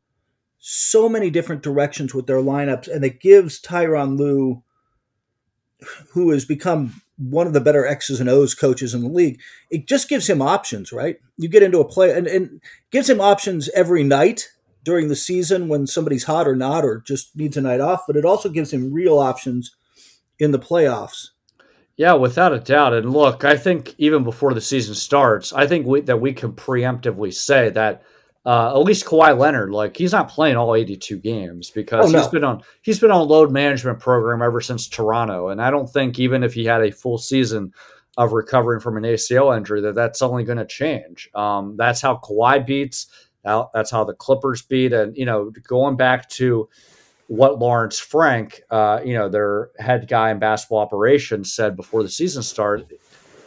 so 0.59 1.09
many 1.09 1.31
different 1.31 1.63
directions 1.63 2.15
with 2.15 2.27
their 2.27 2.39
lineups, 2.39 2.89
and 2.89 3.05
it 3.05 3.21
gives 3.21 3.61
Tyronn 3.61 4.19
Lue, 4.19 4.63
who 6.13 6.31
has 6.31 6.45
become 6.45 7.03
one 7.17 7.47
of 7.47 7.53
the 7.53 7.61
better 7.61 7.87
X's 7.87 8.21
and 8.21 8.29
O's 8.29 8.55
coaches 8.55 8.95
in 8.95 9.03
the 9.03 9.09
league. 9.09 9.41
It 9.71 9.87
just 9.87 10.09
gives 10.09 10.29
him 10.29 10.43
options, 10.43 10.93
right? 10.93 11.17
You 11.37 11.49
get 11.49 11.63
into 11.63 11.81
a 11.81 11.89
play 11.89 12.17
and, 12.17 12.27
and 12.27 12.61
gives 12.91 13.09
him 13.09 13.21
options 13.21 13.69
every 13.71 14.03
night 14.03 14.49
during 14.83 15.09
the 15.09 15.17
season 15.17 15.69
when 15.69 15.87
somebody's 15.87 16.25
hot 16.25 16.47
or 16.47 16.57
not, 16.57 16.85
or 16.85 17.01
just 17.01 17.35
needs 17.37 17.57
a 17.57 17.61
night 17.61 17.81
off. 17.81 18.03
But 18.07 18.17
it 18.17 18.25
also 18.25 18.49
gives 18.49 18.73
him 18.73 18.93
real 18.93 19.19
options 19.19 19.75
in 20.39 20.51
the 20.51 20.59
playoffs. 20.59 21.29
Yeah, 21.97 22.15
without 22.15 22.53
a 22.53 22.59
doubt. 22.59 22.93
And 22.93 23.13
look, 23.13 23.45
I 23.45 23.57
think 23.57 23.95
even 23.99 24.25
before 24.25 24.53
the 24.53 24.61
season 24.61 24.95
starts, 24.95 25.53
I 25.53 25.67
think 25.67 25.87
we, 25.87 26.01
that 26.03 26.21
we 26.21 26.33
can 26.33 26.53
preemptively 26.53 27.33
say 27.33 27.71
that 27.71 28.03
uh, 28.47 28.79
at 28.79 28.85
least 28.85 29.07
Kawhi 29.07 29.39
Leonard, 29.39 29.71
like 29.71 29.97
he's 29.97 30.13
not 30.13 30.29
playing 30.29 30.57
all 30.57 30.75
82 30.75 31.19
games 31.19 31.71
because 31.71 32.07
oh, 32.07 32.11
no. 32.11 32.19
he's 32.19 32.29
been 32.29 32.45
on 32.45 32.63
he's 32.83 33.01
been 33.01 33.11
on 33.11 33.21
a 33.21 33.25
load 33.25 33.51
management 33.51 34.01
program 34.01 34.43
ever 34.43 34.61
since 34.61 34.87
Toronto, 34.87 35.49
and 35.49 35.63
I 35.63 35.71
don't 35.71 35.89
think 35.89 36.19
even 36.19 36.43
if 36.43 36.53
he 36.53 36.65
had 36.65 36.83
a 36.83 36.93
full 36.93 37.17
season 37.17 37.73
of 38.17 38.33
recovering 38.33 38.81
from 38.81 38.97
an 38.97 39.05
ACL 39.05 39.57
injury 39.57 39.81
that 39.81 39.95
that's 39.95 40.23
only 40.23 40.45
going 40.45 40.59
to 40.59 40.67
change. 40.67 41.29
Um, 41.35 41.77
that's 41.77 42.01
how 42.01 42.17
Kawhi 42.17 42.65
beats. 42.65 43.09
That's 43.43 43.91
how 43.91 44.05
the 44.05 44.15
Clippers 44.15 44.63
beat, 44.63 44.93
and 44.93 45.17
you 45.17 45.25
know, 45.25 45.51
going 45.67 45.97
back 45.97 46.29
to 46.31 46.69
what 47.29 47.59
Lawrence 47.59 47.99
Frank, 47.99 48.61
uh, 48.71 49.01
you 49.05 49.15
know, 49.15 49.31
their 49.31 49.71
head 49.79 50.07
guy 50.07 50.31
in 50.31 50.39
basketball 50.39 50.79
operations, 50.79 51.55
said 51.55 51.77
before 51.77 52.03
the 52.03 52.09
season 52.09 52.43
started. 52.43 52.93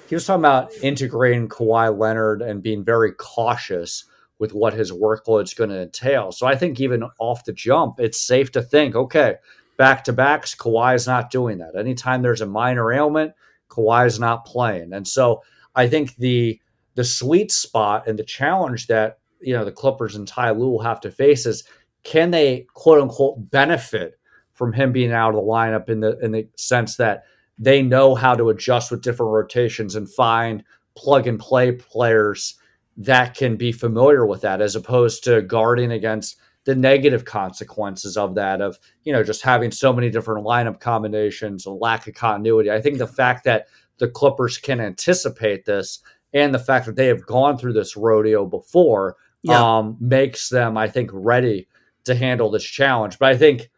He 0.10 0.16
was 0.16 0.26
talking 0.26 0.42
about 0.42 0.74
integrating 0.82 1.50
Kawhi 1.50 1.96
Leonard 1.98 2.42
and 2.42 2.64
being 2.64 2.84
very 2.84 3.12
cautious 3.12 4.06
with 4.40 4.54
what 4.54 4.74
his 4.74 4.92
workload 4.92 5.44
is 5.44 5.54
going 5.54 5.70
to 5.70 5.82
entail. 5.82 6.32
So 6.32 6.46
I 6.46 6.56
think 6.56 6.80
even 6.80 7.04
off 7.20 7.46
the 7.46 7.54
jump, 7.54 8.00
it's 8.00 8.22
safe 8.22 8.52
to 8.52 8.62
think, 8.62 8.96
okay, 8.96 9.36
back 9.78 10.04
to 10.04 10.14
backs, 10.14 10.56
Kawhi 10.56 10.96
is 10.96 11.08
not 11.08 11.32
doing 11.32 11.58
that. 11.60 11.76
Anytime 11.76 12.22
there's 12.22 12.42
a 12.42 12.46
minor 12.46 12.92
ailment, 12.92 13.34
Kawhi's 13.70 14.20
not 14.20 14.46
playing. 14.46 14.94
And 14.94 15.08
so 15.08 15.42
I 15.76 15.88
think 15.88 16.16
the 16.16 16.60
the 16.96 17.04
sweet 17.04 17.52
spot 17.52 18.08
and 18.08 18.18
the 18.18 18.24
challenge 18.24 18.88
that 18.88 19.20
you 19.40 19.54
know 19.54 19.64
the 19.64 19.72
Clippers 19.72 20.16
and 20.16 20.28
Ty 20.28 20.52
Lue 20.52 20.70
will 20.70 20.82
have 20.82 21.00
to 21.02 21.12
face 21.12 21.46
is 21.46 21.64
can 22.04 22.32
they 22.32 22.66
quote 22.74 23.00
unquote 23.00 23.52
benefit 23.52 24.20
from 24.54 24.74
him 24.74 24.92
being 24.92 25.12
out 25.12 25.30
of 25.30 25.36
the 25.36 25.42
lineup 25.42 25.90
in 25.90 26.00
the 26.00 26.18
in 26.20 26.32
the 26.32 26.48
sense 26.56 26.96
that 26.98 27.24
they 27.60 27.82
know 27.82 28.16
how 28.16 28.34
to 28.36 28.50
adjust 28.50 28.90
with 28.90 29.04
different 29.04 29.32
rotations 29.32 29.96
and 29.96 30.12
find 30.12 30.64
plug 30.96 31.28
and 31.28 31.40
play 31.40 31.72
players 31.72 32.56
that 32.98 33.36
can 33.36 33.56
be 33.56 33.72
familiar 33.72 34.26
with 34.26 34.42
that 34.42 34.60
as 34.60 34.76
opposed 34.76 35.24
to 35.24 35.42
guarding 35.44 35.92
against 35.92 36.38
the 36.66 36.76
negative 36.76 37.24
consequences 37.24 38.18
of 38.18 38.36
that 38.36 38.60
of 38.60 38.78
you 39.04 39.14
know 39.14 39.24
just 39.24 39.42
having 39.42 39.72
so 39.72 39.94
many 39.94 40.10
different 40.10 40.46
lineup 40.46 40.82
combinations 40.82 41.66
and 41.66 41.80
lack 41.80 42.08
of 42.08 42.14
continuity 42.14 42.70
i 42.70 42.82
think 42.82 42.98
the 42.98 43.08
fact 43.08 43.46
that 43.46 43.68
the 44.00 44.08
clippers 44.10 44.58
can 44.58 44.82
anticipate 44.82 45.64
this 45.64 46.00
and 46.34 46.54
the 46.54 46.60
fact 46.60 46.86
that 46.86 46.96
they 46.96 47.08
have 47.08 47.26
gone 47.26 47.58
through 47.58 47.72
this 47.72 47.96
rodeo 47.96 48.46
before 48.46 49.16
yeah. 49.44 49.78
um, 49.78 49.96
makes 50.02 50.50
them 50.50 50.76
i 50.76 50.90
think 50.90 51.10
ready 51.14 51.68
to 52.04 52.14
handle 52.16 52.52
this 52.52 52.66
challenge 52.66 53.18
but 53.18 53.30
i 53.30 53.38
think 53.38 53.70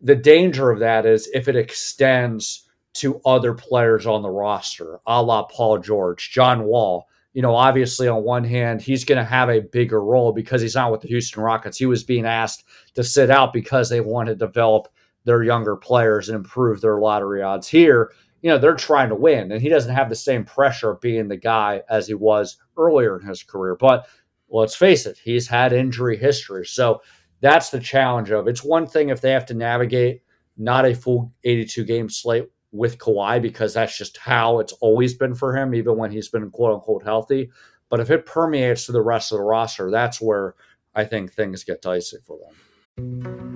the 0.00 0.16
danger 0.16 0.70
of 0.70 0.78
that 0.78 1.04
is 1.04 1.28
if 1.34 1.46
it 1.48 1.56
extends 1.56 2.70
to 2.94 3.20
other 3.26 3.52
players 3.52 4.06
on 4.06 4.22
the 4.22 4.30
roster 4.30 4.98
a 5.06 5.22
la 5.22 5.42
paul 5.42 5.76
george 5.76 6.30
john 6.30 6.64
wall 6.64 7.06
you 7.38 7.42
know, 7.42 7.54
obviously 7.54 8.08
on 8.08 8.24
one 8.24 8.42
hand, 8.42 8.82
he's 8.82 9.04
going 9.04 9.16
to 9.16 9.24
have 9.24 9.48
a 9.48 9.60
bigger 9.60 10.02
role 10.02 10.32
because 10.32 10.60
he's 10.60 10.74
not 10.74 10.90
with 10.90 11.02
the 11.02 11.06
Houston 11.06 11.40
Rockets. 11.40 11.78
He 11.78 11.86
was 11.86 12.02
being 12.02 12.26
asked 12.26 12.64
to 12.94 13.04
sit 13.04 13.30
out 13.30 13.52
because 13.52 13.88
they 13.88 14.00
want 14.00 14.26
to 14.26 14.34
develop 14.34 14.88
their 15.22 15.44
younger 15.44 15.76
players 15.76 16.28
and 16.28 16.34
improve 16.34 16.80
their 16.80 16.98
lottery 16.98 17.40
odds. 17.40 17.68
Here, 17.68 18.10
you 18.42 18.50
know, 18.50 18.58
they're 18.58 18.74
trying 18.74 19.08
to 19.10 19.14
win, 19.14 19.52
and 19.52 19.62
he 19.62 19.68
doesn't 19.68 19.94
have 19.94 20.08
the 20.08 20.16
same 20.16 20.44
pressure 20.44 20.90
of 20.90 21.00
being 21.00 21.28
the 21.28 21.36
guy 21.36 21.82
as 21.88 22.08
he 22.08 22.14
was 22.14 22.56
earlier 22.76 23.20
in 23.20 23.24
his 23.24 23.44
career. 23.44 23.76
But 23.76 24.08
let's 24.48 24.74
face 24.74 25.06
it, 25.06 25.16
he's 25.16 25.46
had 25.46 25.72
injury 25.72 26.16
history. 26.16 26.66
So 26.66 27.02
that's 27.40 27.70
the 27.70 27.78
challenge 27.78 28.32
of 28.32 28.48
it's 28.48 28.64
one 28.64 28.88
thing 28.88 29.10
if 29.10 29.20
they 29.20 29.30
have 29.30 29.46
to 29.46 29.54
navigate 29.54 30.22
not 30.56 30.86
a 30.86 30.92
full 30.92 31.32
82 31.44 31.84
game 31.84 32.10
slate 32.10 32.48
with 32.72 32.98
Kawhi 32.98 33.40
because 33.40 33.74
that's 33.74 33.96
just 33.96 34.18
how 34.18 34.60
it's 34.60 34.72
always 34.74 35.14
been 35.14 35.34
for 35.34 35.56
him, 35.56 35.74
even 35.74 35.96
when 35.96 36.10
he's 36.10 36.28
been 36.28 36.50
quote 36.50 36.74
unquote 36.74 37.04
healthy. 37.04 37.50
But 37.88 38.00
if 38.00 38.10
it 38.10 38.26
permeates 38.26 38.86
to 38.86 38.92
the 38.92 39.00
rest 39.00 39.32
of 39.32 39.38
the 39.38 39.44
roster, 39.44 39.90
that's 39.90 40.20
where 40.20 40.54
I 40.94 41.04
think 41.04 41.32
things 41.32 41.64
get 41.64 41.82
dicey 41.82 42.18
for 42.26 42.38
them. 42.38 42.54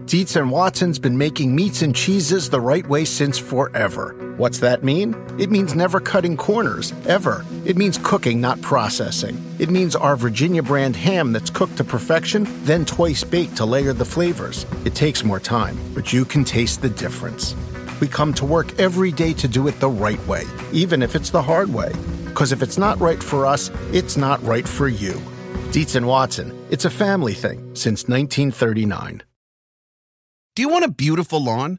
Dietz 0.07 0.37
and 0.37 0.50
Watson's 0.50 0.99
been 0.99 1.16
making 1.16 1.54
meats 1.54 1.83
and 1.83 1.95
cheeses 1.95 2.50
the 2.50 2.61
right 2.61 2.87
way 2.87 3.04
since 3.04 3.38
forever. 3.38 4.35
What's 4.37 4.59
that 4.59 4.85
mean? 4.85 5.14
It 5.38 5.50
means 5.50 5.75
never 5.75 6.00
cutting 6.00 6.37
corners, 6.37 6.92
ever. 7.07 7.45
It 7.64 7.76
means 7.76 7.99
cooking, 7.99 8.40
not 8.40 8.61
processing. 8.62 9.42
It 9.59 9.71
means 9.71 9.97
our 9.97 10.16
Virginia 10.16 10.62
brand 10.62 10.97
ham 10.97 11.33
that's 11.33 11.50
cooked 11.50 11.76
to 11.78 11.85
perfection, 11.85 12.47
then 12.64 12.85
twice 12.85 13.25
baked 13.25 13.57
to 13.57 13.64
layer 13.64 13.92
the 13.92 14.04
flavors. 14.04 14.66
It 14.85 14.95
takes 14.95 15.25
more 15.25 15.40
time, 15.40 15.78
but 15.95 16.12
you 16.12 16.25
can 16.25 16.45
taste 16.45 16.83
the 16.83 16.90
difference. 16.90 17.54
We 18.02 18.09
come 18.09 18.35
to 18.35 18.44
work 18.44 18.80
every 18.80 19.12
day 19.12 19.32
to 19.35 19.47
do 19.47 19.68
it 19.68 19.78
the 19.78 19.88
right 19.88 20.18
way, 20.26 20.42
even 20.73 21.02
if 21.02 21.14
it's 21.14 21.30
the 21.30 21.40
hard 21.40 21.73
way. 21.73 21.92
Because 22.25 22.50
if 22.50 22.61
it's 22.61 22.76
not 22.76 22.99
right 22.99 23.23
for 23.23 23.47
us, 23.47 23.71
it's 23.92 24.16
not 24.16 24.42
right 24.42 24.66
for 24.66 24.88
you. 24.88 25.23
Dietz 25.71 25.94
and 25.94 26.09
Watson, 26.09 26.66
it's 26.68 26.85
a 26.85 26.90
family 26.90 27.32
thing 27.32 27.61
since 27.76 28.09
1939. 28.09 29.23
Do 30.56 30.62
you 30.62 30.68
want 30.68 30.85
a 30.85 30.90
beautiful 30.90 31.44
lawn? 31.44 31.78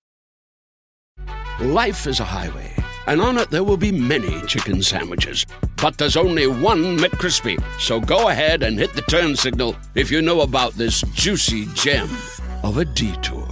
Life 1.61 2.07
is 2.07 2.19
a 2.19 2.25
highway, 2.25 2.73
and 3.05 3.21
on 3.21 3.37
it 3.37 3.51
there 3.51 3.63
will 3.63 3.77
be 3.77 3.91
many 3.91 4.41
chicken 4.47 4.81
sandwiches. 4.81 5.45
But 5.79 5.95
there's 5.95 6.17
only 6.17 6.47
one 6.47 6.97
McCrispy. 6.97 7.63
So 7.79 7.99
go 7.99 8.29
ahead 8.29 8.63
and 8.63 8.79
hit 8.79 8.93
the 8.93 9.03
turn 9.03 9.35
signal 9.35 9.75
if 9.93 10.09
you 10.09 10.23
know 10.23 10.41
about 10.41 10.73
this 10.73 11.01
juicy 11.13 11.67
gem 11.75 12.09
of 12.63 12.79
a 12.79 12.85
detour. 12.85 13.45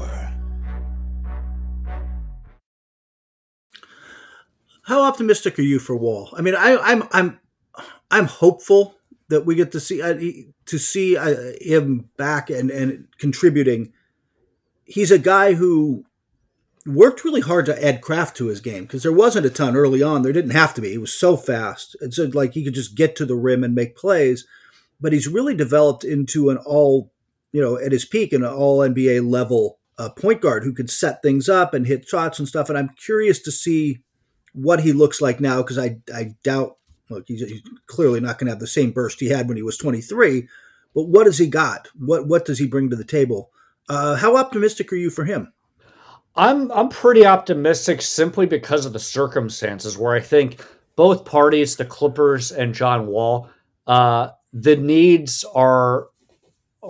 How 4.85 5.03
optimistic 5.03 5.59
are 5.59 5.61
you 5.61 5.77
for 5.77 5.95
Wall? 5.95 6.33
I 6.35 6.41
mean, 6.41 6.55
I, 6.55 6.77
I'm 6.77 7.03
I'm 7.11 7.39
I'm 8.09 8.25
hopeful 8.25 8.95
that 9.27 9.45
we 9.45 9.53
get 9.53 9.71
to 9.73 9.79
see 9.79 10.01
uh, 10.01 10.17
to 10.65 10.77
see 10.79 11.15
uh, 11.15 11.51
him 11.61 12.09
back 12.17 12.49
and 12.49 12.71
and 12.71 13.07
contributing. 13.19 13.93
He's 14.83 15.11
a 15.11 15.19
guy 15.19 15.53
who 15.53 16.05
worked 16.89 17.23
really 17.23 17.41
hard 17.41 17.65
to 17.67 17.85
add 17.85 18.01
craft 18.01 18.37
to 18.37 18.47
his 18.47 18.61
game 18.61 18.83
because 18.83 19.03
there 19.03 19.13
wasn't 19.13 19.45
a 19.45 19.49
ton 19.49 19.75
early 19.75 20.01
on. 20.01 20.21
There 20.21 20.33
didn't 20.33 20.51
have 20.51 20.73
to 20.73 20.81
be. 20.81 20.89
He 20.89 20.97
was 20.97 21.13
so 21.13 21.37
fast. 21.37 21.95
And 22.01 22.13
so 22.13 22.25
like 22.33 22.53
he 22.53 22.63
could 22.63 22.73
just 22.73 22.95
get 22.95 23.15
to 23.17 23.25
the 23.25 23.35
rim 23.35 23.63
and 23.63 23.75
make 23.75 23.95
plays. 23.95 24.45
But 24.99 25.13
he's 25.13 25.27
really 25.27 25.55
developed 25.55 26.03
into 26.03 26.49
an 26.49 26.57
all, 26.57 27.11
you 27.51 27.61
know, 27.61 27.77
at 27.77 27.91
his 27.91 28.05
peak, 28.05 28.33
an 28.33 28.45
all 28.45 28.79
NBA 28.79 29.29
level 29.29 29.79
uh, 29.97 30.09
point 30.09 30.41
guard 30.41 30.63
who 30.63 30.73
could 30.73 30.89
set 30.89 31.21
things 31.21 31.47
up 31.47 31.73
and 31.73 31.87
hit 31.87 32.07
shots 32.07 32.39
and 32.39 32.47
stuff. 32.47 32.69
And 32.69 32.77
I'm 32.77 32.89
curious 32.89 33.39
to 33.43 33.51
see 33.51 33.99
what 34.53 34.81
he 34.81 34.91
looks 34.91 35.21
like 35.21 35.39
now 35.39 35.61
because 35.61 35.77
I, 35.77 35.99
I 36.13 36.35
doubt, 36.43 36.77
look, 37.09 37.25
he's, 37.27 37.41
he's 37.41 37.61
clearly 37.87 38.19
not 38.19 38.37
going 38.37 38.47
to 38.47 38.51
have 38.51 38.59
the 38.59 38.67
same 38.67 38.91
burst 38.91 39.19
he 39.19 39.29
had 39.29 39.47
when 39.47 39.57
he 39.57 39.63
was 39.63 39.77
23. 39.77 40.47
But 40.95 41.03
what 41.03 41.27
has 41.27 41.37
he 41.37 41.47
got? 41.47 41.87
What 41.97 42.27
what 42.27 42.45
does 42.45 42.57
he 42.59 42.65
bring 42.65 42.89
to 42.89 42.95
the 42.95 43.03
table? 43.03 43.51
Uh, 43.87 44.15
how 44.15 44.37
optimistic 44.37 44.91
are 44.91 44.97
you 44.97 45.09
for 45.09 45.25
him? 45.25 45.53
I'm 46.35 46.71
I'm 46.71 46.89
pretty 46.89 47.25
optimistic 47.25 48.01
simply 48.01 48.45
because 48.45 48.85
of 48.85 48.93
the 48.93 48.99
circumstances 48.99 49.97
where 49.97 50.15
I 50.15 50.19
think 50.19 50.65
both 50.95 51.25
parties, 51.25 51.75
the 51.75 51.85
Clippers 51.85 52.51
and 52.51 52.73
John 52.73 53.07
Wall, 53.07 53.49
uh, 53.87 54.29
the 54.53 54.75
needs 54.75 55.43
are 55.55 56.07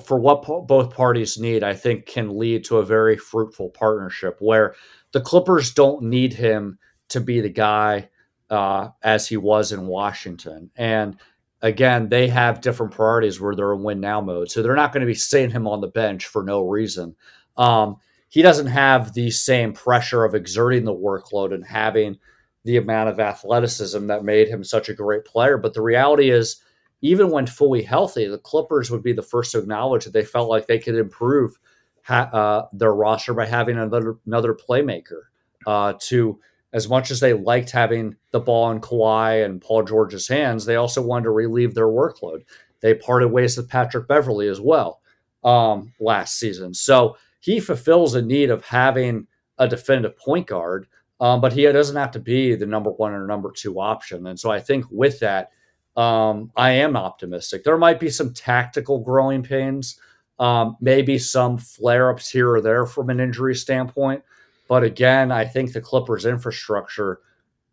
for 0.04 0.20
what 0.20 0.44
po- 0.44 0.62
both 0.62 0.94
parties 0.94 1.38
need. 1.38 1.64
I 1.64 1.74
think 1.74 2.06
can 2.06 2.38
lead 2.38 2.64
to 2.66 2.78
a 2.78 2.86
very 2.86 3.18
fruitful 3.18 3.70
partnership 3.70 4.38
where 4.40 4.76
the 5.12 5.22
Clippers 5.22 5.74
don't 5.74 6.04
need 6.04 6.34
him 6.34 6.78
to 7.10 7.20
be 7.20 7.42
the 7.42 7.50
guy 7.50 8.10
uh, 8.50 8.90
as 9.02 9.28
he 9.28 9.38
was 9.38 9.72
in 9.72 9.88
Washington, 9.88 10.70
and 10.76 11.18
again, 11.62 12.10
they 12.10 12.28
have 12.28 12.62
different 12.62 12.94
priorities 12.94 13.40
where 13.40 13.56
they're 13.56 13.74
in 13.74 13.84
win 13.84 14.00
now 14.00 14.22
mode, 14.22 14.50
so 14.50 14.62
they're 14.62 14.76
not 14.76 14.94
going 14.94 15.02
to 15.02 15.08
be 15.08 15.16
sitting 15.16 15.52
him 15.52 15.68
on 15.68 15.82
the 15.82 15.88
bench 15.88 16.28
for 16.28 16.44
no 16.44 16.62
reason. 16.62 17.16
Um, 17.58 17.98
he 18.30 18.42
doesn't 18.42 18.68
have 18.68 19.14
the 19.14 19.32
same 19.32 19.74
pressure 19.74 20.24
of 20.24 20.36
exerting 20.36 20.86
the 20.86 20.94
workload 20.94 21.54
and 21.54 21.66
having 21.66 22.18
the 22.64 22.78
amount 22.78 23.10
of 23.10 23.20
athleticism 23.20 24.08
that 24.08 24.24
made 24.24 24.48
him 24.48 24.64
such 24.64 24.90
a 24.90 24.94
great 24.94 25.26
player. 25.26 25.58
But 25.58 25.74
the 25.74 25.82
reality 25.82 26.30
is, 26.30 26.62
even 27.02 27.32
when 27.32 27.48
fully 27.48 27.82
healthy, 27.82 28.28
the 28.28 28.38
Clippers 28.38 28.92
would 28.92 29.02
be 29.02 29.14
the 29.14 29.22
first 29.22 29.54
to 29.54 29.60
acknowledge 29.60 30.06
that 30.06 30.14
they 30.14 30.26
felt 30.26 30.50
like 30.50 30.68
they 30.68 30.80
could 30.80 30.96
improve 30.96 31.58
ha- 32.04 32.30
uh, 32.32 32.68
their 32.74 32.94
roster 32.94 33.34
by 33.34 33.46
having 33.46 33.78
another 33.78 34.18
another 34.26 34.54
playmaker. 34.54 35.24
Uh, 35.66 35.94
to 36.00 36.40
as 36.74 36.88
much 36.88 37.10
as 37.12 37.20
they 37.20 37.34
liked 37.34 37.72
having 37.72 38.16
the 38.32 38.40
ball 38.40 38.70
in 38.72 38.80
Kawhi 38.80 39.44
and 39.44 39.62
Paul 39.62 39.84
George's 39.84 40.28
hands, 40.28 40.66
they 40.66 40.76
also 40.76 41.02
wanted 41.02 41.24
to 41.24 41.32
relieve 41.32 41.74
their 41.74 41.88
workload. 41.88 42.44
They 42.82 42.94
parted 42.94 43.30
ways 43.30 43.58
with 43.58 43.70
Patrick 43.70 44.08
Beverley 44.08 44.48
as 44.48 44.62
well 44.62 45.02
um, 45.44 45.94
last 46.00 46.38
season. 46.38 46.74
So 46.74 47.18
he 47.40 47.60
fulfills 47.60 48.16
a 48.16 48.22
need 48.22 48.50
of 48.50 48.66
having 48.66 49.28
a 49.58 49.68
definitive 49.68 50.18
point 50.18 50.48
guard, 50.48 50.88
um, 51.20 51.42
but 51.42 51.54
he 51.54 51.64
doesn't 51.64 51.96
have 51.96 52.12
to 52.12 52.20
be 52.20 52.56
the 52.56 52.66
number 52.66 52.92
one 52.92 53.14
or 53.14 53.28
number 53.28 53.52
two 53.52 53.80
option. 53.80 54.28
And 54.28 54.40
so 54.40 54.52
I 54.52 54.60
think 54.60 54.86
with 54.90 55.20
that, 55.20 55.52
um, 55.98 56.52
I 56.56 56.72
am 56.72 56.96
optimistic. 56.96 57.64
There 57.64 57.78
might 57.78 58.00
be 58.00 58.10
some 58.10 58.34
tactical 58.34 59.00
growing 59.00 59.44
pains, 59.44 60.00
um, 60.40 60.78
maybe 60.80 61.18
some 61.18 61.58
flare 61.58 62.10
ups 62.10 62.30
here 62.30 62.54
or 62.54 62.62
there 62.62 62.86
from 62.86 63.10
an 63.10 63.20
injury 63.20 63.56
standpoint. 63.56 64.24
But 64.70 64.84
again, 64.84 65.32
I 65.32 65.46
think 65.46 65.74
the 65.74 65.82
Clippers' 65.82 66.26
infrastructure 66.26 67.20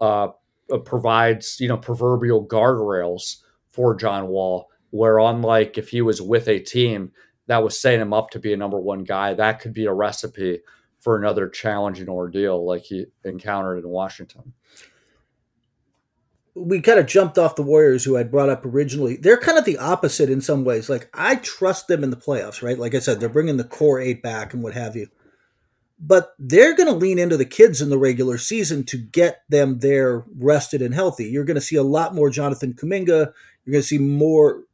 uh, 0.00 0.28
uh 0.73 0.78
provides, 0.78 1.61
you 1.61 1.68
know, 1.68 1.76
proverbial 1.76 2.44
guardrails 2.46 3.42
for 3.70 3.94
John 3.94 4.26
Wall, 4.28 4.70
where 4.90 5.18
unlike 5.18 5.78
if 5.78 5.90
he 5.90 6.02
was 6.02 6.20
with 6.20 6.49
a 6.49 6.58
team 6.58 7.12
that 7.47 7.62
was 7.62 7.81
setting 7.81 8.00
him 8.00 8.12
up 8.12 8.31
to 8.31 8.38
be 8.38 8.53
a 8.53 8.57
number 8.57 8.79
one 8.79 9.05
guy. 9.05 9.35
That 9.35 9.61
could 9.61 9.73
be 9.73 9.87
a 9.87 9.93
recipe 9.93 10.61
for 11.00 11.17
another 11.17 11.49
challenging 11.49 12.09
ordeal 12.09 12.67
like 12.67 12.83
he 12.83 13.07
encountered 13.25 13.79
in 13.79 13.88
Washington. 13.88 14.55
we 16.55 16.81
kind 16.81 16.99
of 16.99 17.07
jumped 17.07 17.38
off 17.38 17.55
the 17.55 17.62
Warriors, 17.62 18.05
who 18.05 18.17
I'd 18.17 18.31
brought 18.31 18.49
up 18.49 18.65
originally. 18.65 19.17
They're 19.17 19.37
kind 19.38 19.59
of 19.59 19.65
the 19.65 19.79
opposite 19.79 20.31
in 20.31 20.41
some 20.41 20.65
ways. 20.65 20.88
Like 20.88 21.09
I 21.12 21.37
trust 21.37 21.87
them 21.87 22.03
in 22.03 22.11
the 22.11 22.17
playoffs, 22.17 22.62
right? 22.62 22.79
Like 22.79 22.95
I 22.95 22.99
said, 22.99 23.21
they're 23.21 23.29
bringing 23.29 23.59
the 23.59 23.65
core 23.65 24.00
eight 24.00 24.23
back 24.23 24.55
and 24.55 24.62
what 24.62 24.75
have 24.75 24.97
you. 24.97 25.09
But 25.99 26.35
they're 26.38 26.75
going 26.75 26.88
to 26.88 26.95
lean 26.95 27.19
into 27.19 27.37
the 27.37 27.47
kids 27.47 27.81
in 27.81 27.88
the 27.88 27.99
regular 27.99 28.37
season 28.37 28.85
to 28.85 28.99
get 28.99 29.43
them 29.49 29.79
there 29.79 30.25
rested 30.38 30.83
and 30.83 30.95
healthy. 30.95 31.26
You're 31.26 31.45
going 31.45 31.55
to 31.55 31.61
see 31.61 31.76
a 31.76 31.83
lot 31.83 32.15
more 32.15 32.29
Jonathan 32.29 32.75
Kuminga. 32.75 33.33
You're 33.65 33.73
going 33.73 33.83
to 33.83 33.88
see 33.88 33.99
more 33.99 34.65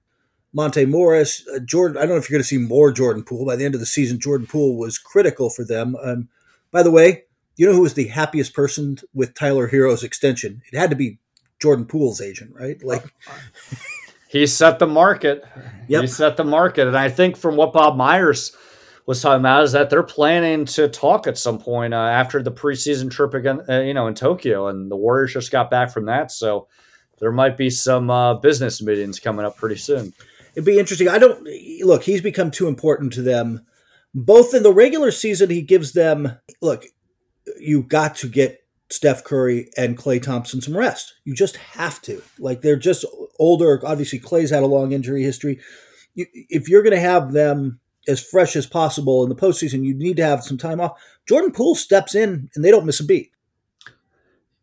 Monte 0.53 0.85
Morris, 0.87 1.47
uh, 1.55 1.59
Jordan. 1.61 1.97
I 1.97 2.01
don't 2.01 2.11
know 2.11 2.17
if 2.17 2.29
you're 2.29 2.37
going 2.37 2.45
to 2.45 2.49
see 2.49 2.59
more 2.59 2.93
Jordan 2.93 3.25
Poole 3.25 3.47
by 3.47 3.57
the 3.57 3.65
end 3.65 3.75
of 3.75 3.81
the 3.81 3.87
season. 3.87 4.21
Jordan 4.21 4.47
Poole 4.47 4.77
was 4.77 4.99
critical 4.99 5.49
for 5.51 5.65
them. 5.65 5.97
Um, 6.03 6.29
by 6.71 6.83
the 6.83 6.91
way, 6.91 7.25
you 7.57 7.67
know 7.67 7.73
who 7.73 7.83
was 7.83 7.95
the 7.95 8.09
happiest 8.09 8.55
person 8.55 8.99
with 9.15 9.35
Tyler 9.35 9.69
Herro's 9.69 10.03
extension? 10.03 10.63
It 10.71 10.79
had 10.79 10.91
to 10.91 10.97
be 10.97 11.19
Jordan 11.61 11.87
Poole's 11.87 12.21
agent, 12.21 12.53
right? 12.55 12.83
Like 12.83 13.05
he 14.29 14.47
set 14.47 14.79
the 14.79 14.87
market. 14.87 15.45
Yep. 15.89 16.01
He 16.03 16.07
set 16.07 16.37
the 16.37 16.45
market, 16.45 16.89
and 16.89 16.97
I 16.97 17.09
think 17.09 17.37
from 17.37 17.57
what 17.57 17.73
Bob 17.73 17.97
Myers 17.97 18.57
was 19.07 19.21
talking 19.21 19.41
about 19.41 19.65
is 19.65 19.73
that 19.73 19.91
they're 19.91 20.03
planning 20.03 20.65
to 20.65 20.89
talk 20.89 21.27
at 21.27 21.37
some 21.37 21.59
point 21.59 21.93
uh, 21.93 21.97
after 21.97 22.43
the 22.43 22.53
preseason 22.53 23.11
trip 23.11 23.35
again, 23.35 23.61
uh, 23.69 23.81
you 23.81 23.95
know, 23.95 24.07
in 24.07 24.15
Tokyo, 24.15 24.69
and 24.69 24.91
the 24.91 24.97
Warriors 24.97 25.33
just 25.33 25.51
got 25.51 25.71
back 25.71 25.91
from 25.91 26.07
that, 26.07 26.31
so 26.31 26.69
there 27.19 27.33
might 27.33 27.57
be 27.57 27.71
some 27.71 28.11
uh, 28.11 28.35
business 28.35 28.83
meetings 28.83 29.21
coming 29.21 29.45
up 29.45 29.57
pretty 29.57 29.77
soon. 29.77 30.13
It'd 30.55 30.67
be 30.67 30.79
interesting. 30.79 31.09
I 31.09 31.19
don't 31.19 31.47
look. 31.83 32.03
He's 32.03 32.21
become 32.21 32.51
too 32.51 32.69
important 32.69 33.13
to 33.15 33.23
them. 33.23 33.65
Both 34.15 34.55
in 34.55 34.63
the 34.63 34.73
regular 34.73 35.11
season, 35.11 35.51
he 35.51 35.63
gives 35.63 35.93
them 35.93 36.39
look. 36.61 36.85
You 37.59 37.83
got 37.83 38.17
to 38.17 38.29
get 38.29 38.63
Steph 38.91 39.25
Curry 39.25 39.71
and 39.77 39.97
Klay 39.97 40.23
Thompson 40.23 40.61
some 40.61 40.77
rest. 40.77 41.15
You 41.25 41.35
just 41.35 41.57
have 41.57 42.01
to. 42.03 42.23
Like 42.39 42.61
they're 42.61 42.77
just 42.77 43.05
older. 43.39 43.81
Obviously, 43.85 44.21
Klay's 44.21 44.51
had 44.51 44.63
a 44.63 44.67
long 44.67 44.93
injury 44.93 45.23
history. 45.23 45.61
You, 46.15 46.27
if 46.33 46.69
you're 46.69 46.83
going 46.83 46.95
to 46.95 47.01
have 47.01 47.33
them 47.33 47.81
as 48.07 48.23
fresh 48.23 48.57
as 48.57 48.67
possible 48.67 49.23
in 49.23 49.29
the 49.29 49.37
postseason, 49.37 49.85
you 49.85 49.95
need 49.95 50.17
to 50.19 50.25
have 50.25 50.43
some 50.43 50.59
time 50.59 50.81
off. 50.81 51.01
Jordan 51.27 51.53
Poole 51.53 51.75
steps 51.75 52.15
in 52.15 52.51
and 52.55 52.65
they 52.65 52.71
don't 52.71 52.87
miss 52.87 53.01
a 53.01 53.05
beat. 53.05 53.31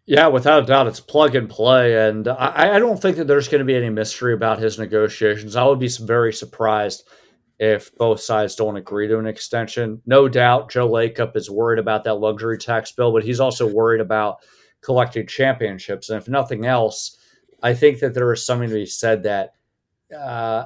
Yeah, 0.10 0.25
without 0.25 0.63
a 0.63 0.66
doubt, 0.66 0.88
it's 0.88 1.00
plug 1.00 1.36
and 1.36 1.48
play. 1.48 2.08
And 2.08 2.28
I, 2.28 2.78
I 2.78 2.80
don't 2.80 3.00
think 3.00 3.18
that 3.18 3.28
there's 3.28 3.48
going 3.48 3.60
to 3.60 3.66
be 3.66 3.75
any 3.75 3.92
mystery 3.92 4.34
about 4.34 4.58
his 4.58 4.80
negotiations. 4.80 5.56
I 5.56 5.63
would 5.63 5.78
be 5.78 5.88
very 5.88 6.34
surprised 6.34 7.08
if 7.60 7.96
both 7.96 8.20
sides 8.20 8.56
don't 8.56 8.75
agree 8.75 9.08
to 9.08 9.20
an 9.20 9.28
extension. 9.28 10.01
No 10.08 10.28
doubt 10.28 10.72
Joe 10.72 10.89
Lacob 10.89 11.36
is 11.36 11.51
worried 11.51 11.78
about 11.78 12.06
that 12.06 12.16
luxury 12.16 12.58
tax 12.58 12.92
bill, 12.92 13.12
but 13.12 13.24
he's 13.24 13.39
also 13.39 13.72
worried 13.72 14.01
about 14.01 14.38
collecting 14.82 15.28
championships. 15.28 16.10
And 16.10 16.20
if 16.20 16.28
nothing 16.28 16.66
else, 16.66 17.16
I 17.62 17.75
think 17.75 18.00
that 18.00 18.16
there 18.16 18.34
is 18.34 18.44
something 18.44 18.70
to 18.70 18.74
be 18.74 18.88
said 18.88 19.22
that 19.22 19.51
uh, 20.18 20.66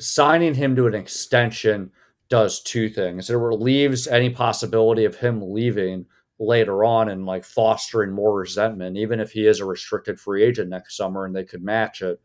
signing 0.00 0.54
him 0.54 0.74
to 0.74 0.88
an 0.88 0.96
extension 0.96 1.92
does 2.28 2.60
two 2.60 2.88
things. 2.88 3.30
It 3.30 3.36
relieves 3.36 4.08
any 4.08 4.30
possibility 4.30 5.04
of 5.04 5.14
him 5.14 5.40
leaving 5.52 6.06
later 6.38 6.84
on 6.84 7.08
and 7.08 7.26
like 7.26 7.44
fostering 7.44 8.12
more 8.12 8.34
resentment, 8.34 8.96
even 8.96 9.20
if 9.20 9.32
he 9.32 9.46
is 9.46 9.60
a 9.60 9.64
restricted 9.64 10.20
free 10.20 10.44
agent 10.44 10.68
next 10.70 10.96
summer 10.96 11.24
and 11.24 11.34
they 11.34 11.44
could 11.44 11.62
match 11.62 12.02
it. 12.02 12.20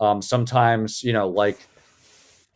Um, 0.00 0.20
sometimes, 0.20 1.02
you 1.02 1.12
know, 1.12 1.28
like 1.28 1.66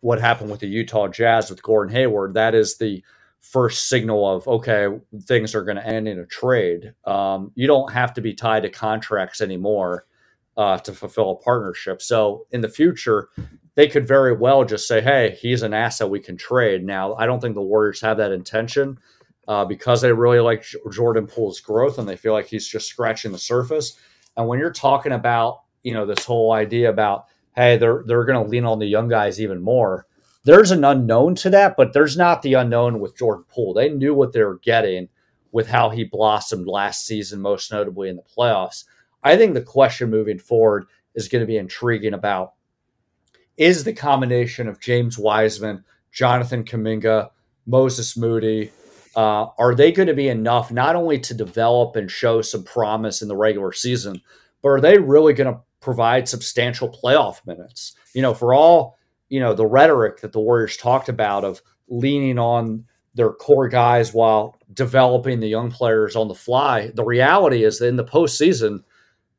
what 0.00 0.20
happened 0.20 0.50
with 0.50 0.60
the 0.60 0.66
Utah 0.66 1.08
Jazz 1.08 1.50
with 1.50 1.62
Gordon 1.62 1.94
Hayward, 1.94 2.34
that 2.34 2.54
is 2.54 2.76
the 2.76 3.02
first 3.40 3.88
signal 3.88 4.28
of 4.28 4.46
okay, 4.46 4.88
things 5.22 5.54
are 5.54 5.64
going 5.64 5.76
to 5.76 5.86
end 5.86 6.08
in 6.08 6.18
a 6.18 6.26
trade. 6.26 6.92
Um, 7.04 7.52
you 7.54 7.66
don't 7.66 7.92
have 7.92 8.12
to 8.14 8.20
be 8.20 8.34
tied 8.34 8.64
to 8.64 8.68
contracts 8.70 9.40
anymore 9.40 10.06
uh, 10.56 10.78
to 10.78 10.92
fulfill 10.92 11.30
a 11.30 11.36
partnership. 11.36 12.02
So 12.02 12.46
in 12.50 12.60
the 12.60 12.68
future, 12.68 13.28
they 13.76 13.86
could 13.86 14.06
very 14.06 14.32
well 14.32 14.64
just 14.64 14.88
say, 14.88 15.00
"Hey, 15.00 15.38
he's 15.40 15.62
an 15.62 15.72
asset 15.72 16.10
we 16.10 16.20
can 16.20 16.36
trade." 16.36 16.84
Now, 16.84 17.14
I 17.14 17.26
don't 17.26 17.40
think 17.40 17.54
the 17.54 17.62
Warriors 17.62 18.00
have 18.00 18.16
that 18.18 18.32
intention 18.32 18.98
uh, 19.48 19.64
because 19.64 20.00
they 20.00 20.12
really 20.12 20.38
like 20.38 20.64
Jordan 20.92 21.26
Poole's 21.26 21.58
growth 21.58 21.98
and 21.98 22.08
they 22.08 22.16
feel 22.16 22.32
like 22.32 22.46
he's 22.46 22.68
just 22.68 22.86
scratching 22.86 23.32
the 23.32 23.38
surface. 23.38 23.98
And 24.36 24.46
when 24.46 24.60
you're 24.60 24.72
talking 24.72 25.12
about 25.12 25.62
you 25.82 25.94
know 25.94 26.06
this 26.06 26.24
whole 26.24 26.52
idea 26.52 26.90
about 26.90 27.26
hey, 27.56 27.76
they're 27.76 28.04
they're 28.06 28.24
going 28.24 28.44
to 28.44 28.50
lean 28.50 28.64
on 28.64 28.78
the 28.78 28.86
young 28.86 29.08
guys 29.08 29.40
even 29.40 29.60
more. 29.60 30.06
There's 30.44 30.70
an 30.70 30.84
unknown 30.84 31.34
to 31.36 31.50
that, 31.50 31.76
but 31.76 31.92
there's 31.92 32.16
not 32.16 32.42
the 32.42 32.54
unknown 32.54 33.00
with 33.00 33.16
Jordan 33.18 33.44
Poole. 33.48 33.74
They 33.74 33.88
knew 33.88 34.14
what 34.14 34.32
they 34.32 34.42
were 34.42 34.58
getting 34.58 35.08
with 35.50 35.66
how 35.66 35.90
he 35.90 36.04
blossomed 36.04 36.66
last 36.66 37.06
season, 37.06 37.40
most 37.40 37.72
notably 37.72 38.08
in 38.08 38.16
the 38.16 38.22
playoffs. 38.22 38.84
I 39.22 39.36
think 39.36 39.54
the 39.54 39.62
question 39.62 40.10
moving 40.10 40.38
forward 40.38 40.86
is 41.14 41.28
going 41.28 41.40
to 41.40 41.46
be 41.46 41.56
intriguing 41.56 42.14
about 42.14 42.52
is 43.56 43.82
the 43.82 43.92
combination 43.92 44.68
of 44.68 44.80
James 44.80 45.18
Wiseman, 45.18 45.84
Jonathan 46.12 46.64
Kuminga, 46.64 47.30
Moses 47.66 48.16
Moody, 48.16 48.70
uh, 49.18 49.50
are 49.58 49.74
they 49.74 49.90
going 49.90 50.06
to 50.06 50.14
be 50.14 50.28
enough 50.28 50.70
not 50.70 50.94
only 50.94 51.18
to 51.18 51.34
develop 51.34 51.96
and 51.96 52.10
show 52.10 52.40
some 52.40 52.62
promise 52.62 53.20
in 53.20 53.28
the 53.28 53.36
regular 53.36 53.72
season, 53.72 54.20
but 54.62 54.68
are 54.68 54.80
they 54.80 54.98
really 54.98 55.32
going 55.32 55.52
to 55.52 55.60
provide 55.80 56.28
substantial 56.28 56.88
playoff 56.88 57.46
minutes. 57.46 57.94
You 58.14 58.22
know, 58.22 58.34
for 58.34 58.54
all, 58.54 58.98
you 59.28 59.40
know, 59.40 59.54
the 59.54 59.66
rhetoric 59.66 60.20
that 60.20 60.32
the 60.32 60.40
Warriors 60.40 60.76
talked 60.76 61.08
about 61.08 61.44
of 61.44 61.62
leaning 61.88 62.38
on 62.38 62.84
their 63.14 63.30
core 63.30 63.68
guys 63.68 64.12
while 64.12 64.58
developing 64.72 65.40
the 65.40 65.48
young 65.48 65.70
players 65.70 66.16
on 66.16 66.28
the 66.28 66.34
fly, 66.34 66.90
the 66.94 67.04
reality 67.04 67.64
is 67.64 67.78
that 67.78 67.88
in 67.88 67.96
the 67.96 68.04
postseason, 68.04 68.80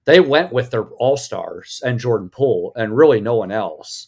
they 0.05 0.19
went 0.19 0.51
with 0.51 0.71
their 0.71 0.85
all 0.85 1.17
stars 1.17 1.81
and 1.85 1.99
Jordan 1.99 2.29
Poole 2.29 2.71
and 2.75 2.95
really 2.95 3.21
no 3.21 3.35
one 3.35 3.51
else. 3.51 4.07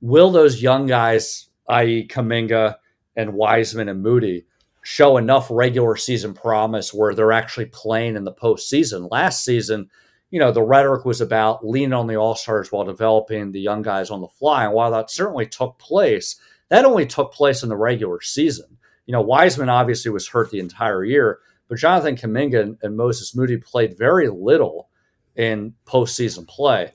Will 0.00 0.30
those 0.30 0.62
young 0.62 0.86
guys, 0.86 1.48
i.e., 1.68 2.08
Kuminga 2.08 2.76
and 3.16 3.34
Wiseman 3.34 3.88
and 3.88 4.02
Moody, 4.02 4.46
show 4.82 5.16
enough 5.16 5.48
regular 5.50 5.96
season 5.96 6.34
promise 6.34 6.92
where 6.92 7.14
they're 7.14 7.32
actually 7.32 7.66
playing 7.66 8.16
in 8.16 8.24
the 8.24 8.32
postseason? 8.32 9.10
Last 9.10 9.44
season, 9.44 9.88
you 10.30 10.38
know, 10.38 10.50
the 10.50 10.62
rhetoric 10.62 11.04
was 11.04 11.20
about 11.20 11.66
leaning 11.66 11.92
on 11.92 12.06
the 12.06 12.16
all 12.16 12.34
stars 12.34 12.72
while 12.72 12.84
developing 12.84 13.52
the 13.52 13.60
young 13.60 13.82
guys 13.82 14.10
on 14.10 14.20
the 14.20 14.28
fly. 14.28 14.64
And 14.64 14.72
while 14.72 14.90
that 14.90 15.10
certainly 15.10 15.46
took 15.46 15.78
place, 15.78 16.36
that 16.70 16.84
only 16.84 17.06
took 17.06 17.32
place 17.32 17.62
in 17.62 17.68
the 17.68 17.76
regular 17.76 18.20
season. 18.22 18.78
You 19.06 19.12
know, 19.12 19.20
Wiseman 19.20 19.68
obviously 19.68 20.10
was 20.10 20.28
hurt 20.28 20.50
the 20.50 20.58
entire 20.58 21.04
year, 21.04 21.40
but 21.68 21.78
Jonathan 21.78 22.16
Kuminga 22.16 22.78
and, 22.82 22.96
Moses 22.96 23.34
Moody 23.36 23.58
played 23.58 23.98
very 23.98 24.28
little 24.28 24.88
in 25.36 25.74
postseason 25.86 26.46
play. 26.48 26.92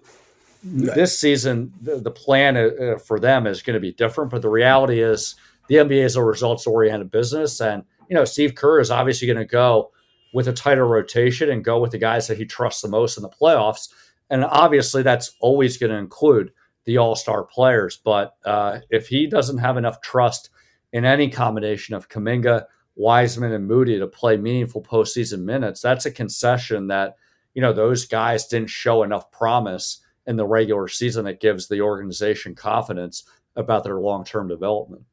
Right. 0.63 0.95
This 0.95 1.17
season, 1.17 1.73
the, 1.81 1.97
the 1.97 2.11
plan 2.11 2.57
uh, 2.57 2.97
for 2.97 3.19
them 3.19 3.45
is 3.45 3.61
going 3.61 3.75
to 3.75 3.79
be 3.79 3.93
different, 3.93 4.31
but 4.31 4.41
the 4.41 4.49
reality 4.49 5.01
is 5.01 5.35
the 5.67 5.75
NBA 5.75 6.03
is 6.03 6.15
a 6.15 6.23
results 6.23 6.67
oriented 6.67 7.11
business. 7.11 7.59
And, 7.59 7.83
you 8.09 8.15
know, 8.15 8.25
Steve 8.25 8.55
Kerr 8.55 8.79
is 8.79 8.91
obviously 8.91 9.27
going 9.27 9.37
to 9.37 9.45
go 9.45 9.91
with 10.33 10.47
a 10.47 10.53
tighter 10.53 10.85
rotation 10.85 11.49
and 11.49 11.63
go 11.63 11.79
with 11.79 11.91
the 11.91 11.97
guys 11.97 12.27
that 12.27 12.37
he 12.37 12.45
trusts 12.45 12.81
the 12.81 12.87
most 12.87 13.17
in 13.17 13.23
the 13.23 13.29
playoffs. 13.29 13.89
And 14.29 14.43
obviously, 14.43 15.03
that's 15.03 15.35
always 15.39 15.77
going 15.77 15.91
to 15.91 15.97
include 15.97 16.51
the 16.85 16.97
all 16.97 17.15
star 17.15 17.43
players. 17.43 17.97
But 18.03 18.35
uh, 18.45 18.79
if 18.89 19.07
he 19.07 19.27
doesn't 19.27 19.59
have 19.59 19.77
enough 19.77 20.01
trust 20.01 20.49
in 20.91 21.05
any 21.05 21.29
combination 21.29 21.95
of 21.95 22.09
Kuminga, 22.09 22.65
Wiseman, 22.95 23.51
and 23.51 23.67
Moody 23.67 23.99
to 23.99 24.07
play 24.07 24.37
meaningful 24.37 24.81
postseason 24.81 25.43
minutes, 25.43 25.81
that's 25.81 26.05
a 26.05 26.11
concession 26.11 26.87
that, 26.87 27.15
you 27.53 27.61
know, 27.61 27.73
those 27.73 28.05
guys 28.05 28.47
didn't 28.47 28.69
show 28.69 29.03
enough 29.03 29.31
promise 29.31 30.01
in 30.25 30.35
the 30.35 30.45
regular 30.45 30.87
season 30.87 31.25
that 31.25 31.39
gives 31.39 31.67
the 31.67 31.81
organization 31.81 32.55
confidence 32.55 33.23
about 33.55 33.83
their 33.83 33.99
long 33.99 34.23
term 34.23 34.47
development. 34.47 35.03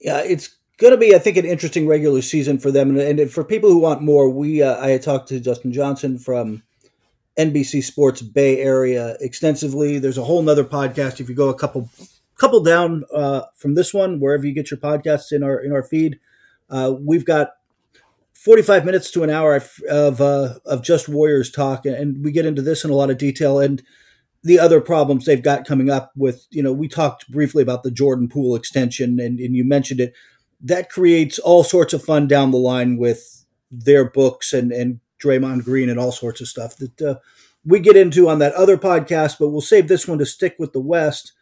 Yeah, 0.00 0.18
it's 0.18 0.56
going 0.78 0.92
to 0.92 0.96
be, 0.96 1.14
I 1.14 1.18
think, 1.18 1.36
an 1.36 1.44
interesting 1.44 1.86
regular 1.86 2.22
season 2.22 2.58
for 2.58 2.70
them. 2.70 2.96
And, 2.98 3.30
for 3.30 3.44
people 3.44 3.70
who 3.70 3.78
want 3.78 4.02
more, 4.02 4.30
we 4.30 4.62
uh, 4.62 4.84
I 4.84 4.96
talked 4.98 5.28
to 5.28 5.40
Justin 5.40 5.72
Johnson 5.72 6.18
from 6.18 6.62
NBC 7.36 7.82
Sports 7.82 8.22
Bay 8.22 8.60
Area 8.60 9.16
extensively. 9.20 9.98
There's 9.98 10.18
a 10.18 10.24
whole 10.24 10.42
nother 10.42 10.64
podcast. 10.64 11.20
If 11.20 11.28
you 11.28 11.34
go 11.34 11.48
a 11.48 11.58
couple 11.58 11.90
couple 12.36 12.62
down 12.62 13.04
uh, 13.12 13.42
from 13.56 13.74
this 13.74 13.92
one, 13.92 14.20
wherever 14.20 14.46
you 14.46 14.54
get 14.54 14.70
your 14.70 14.78
podcasts 14.78 15.32
in 15.32 15.42
our 15.42 15.58
in 15.58 15.72
our 15.72 15.82
feed, 15.82 16.18
uh, 16.70 16.94
we've 16.98 17.24
got 17.24 17.52
45 18.34 18.84
minutes 18.84 19.10
to 19.10 19.24
an 19.24 19.30
hour 19.30 19.60
of 19.90 20.20
uh, 20.20 20.54
of 20.64 20.82
just 20.82 21.08
Warriors 21.08 21.50
talk, 21.50 21.86
and 21.86 22.24
we 22.24 22.32
get 22.32 22.46
into 22.46 22.62
this 22.62 22.84
in 22.84 22.90
a 22.90 22.94
lot 22.94 23.10
of 23.10 23.18
detail 23.18 23.58
and 23.58 23.82
the 24.42 24.58
other 24.58 24.80
problems 24.80 25.24
they've 25.24 25.42
got 25.42 25.66
coming 25.66 25.90
up 25.90 26.12
with. 26.16 26.46
You 26.50 26.62
know, 26.62 26.72
we 26.72 26.88
talked 26.88 27.30
briefly 27.30 27.62
about 27.62 27.82
the 27.82 27.90
Jordan 27.90 28.28
Poole 28.28 28.56
extension, 28.56 29.18
and, 29.20 29.38
and 29.38 29.54
you 29.54 29.64
mentioned 29.64 30.00
it 30.00 30.14
that 30.60 30.90
creates 30.90 31.38
all 31.38 31.62
sorts 31.62 31.92
of 31.92 32.02
fun 32.02 32.26
down 32.26 32.50
the 32.50 32.58
line 32.58 32.96
with 32.96 33.44
their 33.70 34.08
books 34.08 34.52
and 34.52 34.72
and 34.72 35.00
Draymond 35.22 35.64
Green 35.64 35.88
and 35.88 35.98
all 35.98 36.12
sorts 36.12 36.40
of 36.40 36.48
stuff 36.48 36.76
that 36.76 37.02
uh, 37.02 37.14
we 37.64 37.80
get 37.80 37.96
into 37.96 38.28
on 38.28 38.38
that 38.38 38.54
other 38.54 38.76
podcast. 38.76 39.38
But 39.38 39.48
we'll 39.48 39.60
save 39.60 39.88
this 39.88 40.06
one 40.06 40.18
to 40.18 40.26
stick 40.26 40.56
with 40.58 40.72
the 40.72 40.80
West. 40.80 41.32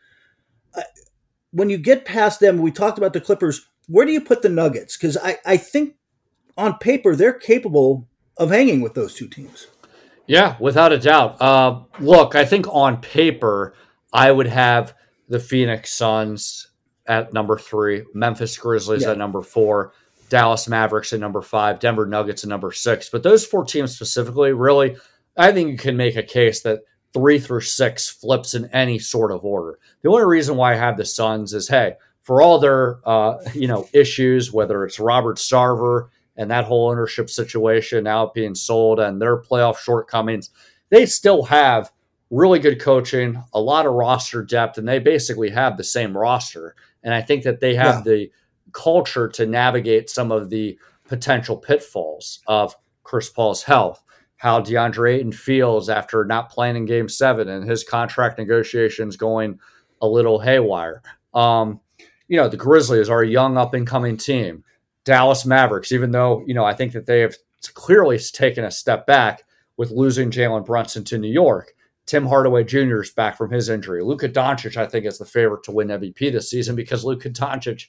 When 1.50 1.70
you 1.70 1.78
get 1.78 2.04
past 2.04 2.40
them, 2.40 2.58
we 2.58 2.70
talked 2.70 2.98
about 2.98 3.12
the 3.12 3.20
Clippers. 3.20 3.68
Where 3.86 4.04
do 4.04 4.12
you 4.12 4.20
put 4.20 4.42
the 4.42 4.48
Nuggets? 4.48 4.96
Because 4.96 5.16
I 5.16 5.38
I 5.44 5.56
think 5.56 5.96
on 6.56 6.78
paper 6.78 7.14
they're 7.14 7.32
capable 7.32 8.08
of 8.36 8.50
hanging 8.50 8.80
with 8.80 8.94
those 8.94 9.14
two 9.14 9.28
teams. 9.28 9.66
Yeah, 10.26 10.56
without 10.58 10.92
a 10.92 10.98
doubt. 10.98 11.40
Uh, 11.40 11.82
look, 12.00 12.34
I 12.34 12.44
think 12.44 12.66
on 12.68 13.00
paper, 13.00 13.74
I 14.12 14.30
would 14.32 14.48
have 14.48 14.94
the 15.28 15.38
Phoenix 15.38 15.92
Suns 15.92 16.68
at 17.06 17.32
number 17.32 17.58
three, 17.58 18.04
Memphis 18.14 18.56
Grizzlies 18.58 19.02
yeah. 19.02 19.12
at 19.12 19.18
number 19.18 19.42
four, 19.42 19.92
Dallas 20.28 20.68
Mavericks 20.68 21.12
at 21.12 21.20
number 21.20 21.42
five, 21.42 21.78
Denver 21.78 22.06
Nuggets 22.06 22.42
at 22.42 22.50
number 22.50 22.72
six. 22.72 23.08
But 23.08 23.22
those 23.22 23.46
four 23.46 23.64
teams 23.64 23.94
specifically, 23.94 24.52
really, 24.52 24.96
I 25.36 25.52
think 25.52 25.70
you 25.70 25.78
can 25.78 25.96
make 25.96 26.16
a 26.16 26.22
case 26.22 26.62
that 26.62 26.80
three 27.14 27.38
through 27.38 27.60
six 27.60 28.08
flips 28.08 28.54
in 28.54 28.68
any 28.72 28.98
sort 28.98 29.30
of 29.30 29.44
order. 29.44 29.78
The 30.02 30.10
only 30.10 30.24
reason 30.24 30.56
why 30.56 30.72
I 30.72 30.76
have 30.76 30.96
the 30.96 31.04
Suns 31.04 31.54
is, 31.54 31.68
hey, 31.68 31.94
for 32.22 32.42
all 32.42 32.58
their 32.58 32.98
uh, 33.08 33.38
you 33.54 33.68
know 33.68 33.88
issues, 33.92 34.52
whether 34.52 34.84
it's 34.84 34.98
Robert 34.98 35.38
Sarver 35.38 36.08
and 36.36 36.50
that 36.50 36.64
whole 36.64 36.90
ownership 36.90 37.30
situation 37.30 38.04
now 38.04 38.30
being 38.34 38.54
sold 38.54 39.00
and 39.00 39.20
their 39.20 39.40
playoff 39.40 39.78
shortcomings, 39.78 40.50
they 40.90 41.06
still 41.06 41.42
have 41.44 41.90
really 42.30 42.58
good 42.58 42.80
coaching, 42.80 43.42
a 43.52 43.60
lot 43.60 43.86
of 43.86 43.92
roster 43.92 44.42
depth, 44.42 44.78
and 44.78 44.88
they 44.88 44.98
basically 44.98 45.50
have 45.50 45.76
the 45.76 45.84
same 45.84 46.16
roster. 46.16 46.74
And 47.02 47.14
I 47.14 47.22
think 47.22 47.44
that 47.44 47.60
they 47.60 47.74
have 47.74 47.96
yeah. 48.06 48.12
the 48.12 48.30
culture 48.72 49.28
to 49.28 49.46
navigate 49.46 50.10
some 50.10 50.32
of 50.32 50.50
the 50.50 50.78
potential 51.04 51.56
pitfalls 51.56 52.40
of 52.46 52.74
Chris 53.04 53.30
Paul's 53.30 53.62
health, 53.62 54.02
how 54.36 54.60
DeAndre 54.60 55.14
Ayton 55.14 55.32
feels 55.32 55.88
after 55.88 56.24
not 56.24 56.50
playing 56.50 56.76
in 56.76 56.84
game 56.84 57.08
seven 57.08 57.48
and 57.48 57.68
his 57.68 57.84
contract 57.84 58.38
negotiations 58.38 59.16
going 59.16 59.58
a 60.02 60.08
little 60.08 60.40
haywire. 60.40 61.02
Um, 61.32 61.80
you 62.28 62.36
know, 62.36 62.48
the 62.48 62.56
Grizzlies 62.56 63.08
are 63.08 63.22
a 63.22 63.28
young 63.28 63.56
up 63.56 63.72
and 63.72 63.86
coming 63.86 64.16
team. 64.16 64.64
Dallas 65.06 65.46
Mavericks, 65.46 65.92
even 65.92 66.10
though, 66.10 66.42
you 66.46 66.52
know, 66.52 66.64
I 66.64 66.74
think 66.74 66.92
that 66.92 67.06
they 67.06 67.20
have 67.20 67.36
clearly 67.74 68.18
taken 68.18 68.64
a 68.64 68.70
step 68.70 69.06
back 69.06 69.44
with 69.76 69.92
losing 69.92 70.30
Jalen 70.30 70.66
Brunson 70.66 71.04
to 71.04 71.16
New 71.16 71.30
York. 71.30 71.72
Tim 72.06 72.26
Hardaway 72.26 72.64
Jr. 72.64 73.00
is 73.00 73.10
back 73.10 73.36
from 73.36 73.50
his 73.50 73.68
injury. 73.68 74.02
Luka 74.02 74.28
Doncic, 74.28 74.76
I 74.76 74.86
think, 74.86 75.06
is 75.06 75.18
the 75.18 75.24
favorite 75.24 75.62
to 75.64 75.72
win 75.72 75.88
MVP 75.88 76.32
this 76.32 76.50
season 76.50 76.76
because 76.76 77.04
Luka 77.04 77.30
Doncic 77.30 77.86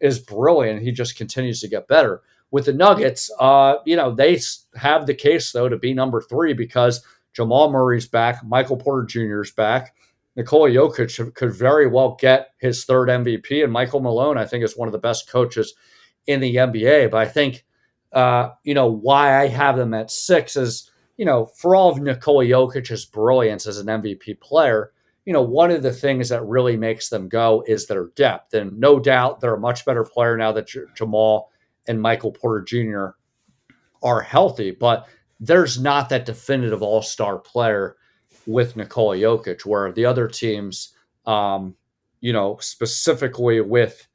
is 0.00 0.18
brilliant. 0.18 0.82
He 0.82 0.92
just 0.92 1.16
continues 1.16 1.60
to 1.60 1.68
get 1.68 1.88
better. 1.88 2.22
With 2.52 2.66
the 2.66 2.72
Nuggets, 2.72 3.30
uh, 3.38 3.76
you 3.84 3.96
know, 3.96 4.12
they 4.12 4.40
have 4.74 5.06
the 5.06 5.14
case, 5.14 5.52
though, 5.52 5.68
to 5.68 5.76
be 5.76 5.92
number 5.92 6.20
three 6.20 6.52
because 6.52 7.04
Jamal 7.32 7.70
Murray's 7.70 8.08
back, 8.08 8.44
Michael 8.44 8.76
Porter 8.76 9.06
Jr. 9.06 9.42
is 9.42 9.52
back. 9.52 9.94
Nikola 10.36 10.70
Jokic 10.70 11.34
could 11.34 11.52
very 11.52 11.86
well 11.86 12.16
get 12.20 12.54
his 12.58 12.84
third 12.84 13.08
MVP, 13.08 13.62
and 13.62 13.72
Michael 13.72 14.00
Malone, 14.00 14.38
I 14.38 14.46
think, 14.46 14.64
is 14.64 14.76
one 14.76 14.88
of 14.88 14.92
the 14.92 14.98
best 14.98 15.28
coaches 15.28 15.74
in 16.30 16.40
the 16.40 16.56
NBA. 16.56 17.10
But 17.10 17.18
I 17.18 17.28
think, 17.28 17.64
uh, 18.12 18.50
you 18.64 18.74
know, 18.74 18.86
why 18.86 19.40
I 19.40 19.48
have 19.48 19.76
them 19.76 19.94
at 19.94 20.10
six 20.10 20.56
is, 20.56 20.90
you 21.16 21.24
know, 21.24 21.46
for 21.46 21.74
all 21.74 21.90
of 21.90 22.00
Nikola 22.00 22.44
Jokic's 22.44 23.04
brilliance 23.04 23.66
as 23.66 23.78
an 23.78 23.86
MVP 23.86 24.40
player, 24.40 24.92
you 25.26 25.32
know, 25.32 25.42
one 25.42 25.70
of 25.70 25.82
the 25.82 25.92
things 25.92 26.30
that 26.30 26.44
really 26.44 26.76
makes 26.76 27.08
them 27.08 27.28
go 27.28 27.62
is 27.66 27.86
their 27.86 28.06
depth. 28.16 28.54
And 28.54 28.78
no 28.78 28.98
doubt 28.98 29.40
they're 29.40 29.54
a 29.54 29.60
much 29.60 29.84
better 29.84 30.04
player 30.04 30.36
now 30.36 30.52
that 30.52 30.70
Jamal 30.96 31.50
and 31.86 32.00
Michael 32.00 32.32
Porter 32.32 32.62
Jr. 32.64 33.10
are 34.02 34.20
healthy, 34.22 34.70
but 34.70 35.06
there's 35.38 35.80
not 35.80 36.08
that 36.10 36.26
definitive 36.26 36.82
all 36.82 37.02
star 37.02 37.38
player 37.38 37.96
with 38.46 38.76
Nikola 38.76 39.16
Jokic, 39.16 39.64
where 39.64 39.92
the 39.92 40.04
other 40.04 40.28
teams, 40.28 40.94
um, 41.26 41.76
you 42.20 42.32
know, 42.32 42.58
specifically 42.60 43.60
with 43.60 44.06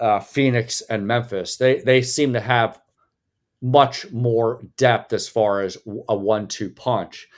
uh, 0.00 0.20
Phoenix 0.20 0.80
and 0.82 1.06
Memphis, 1.06 1.56
they 1.56 1.80
they 1.80 2.02
seem 2.02 2.32
to 2.32 2.40
have 2.40 2.80
much 3.62 4.10
more 4.10 4.62
depth 4.76 5.12
as 5.12 5.28
far 5.28 5.60
as 5.60 5.76
a 6.08 6.16
one-two 6.16 6.70
punch. 6.70 7.28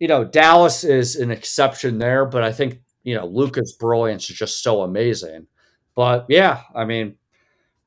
You 0.00 0.08
know, 0.08 0.24
Dallas 0.24 0.82
is 0.82 1.16
an 1.16 1.30
exception 1.30 1.98
there, 1.98 2.26
but 2.26 2.42
I 2.42 2.52
think 2.52 2.80
you 3.04 3.14
know 3.14 3.26
Luka's 3.26 3.76
brilliance 3.78 4.28
is 4.28 4.36
just 4.36 4.62
so 4.62 4.82
amazing. 4.82 5.46
But 5.94 6.26
yeah, 6.28 6.62
I 6.74 6.84
mean, 6.84 7.16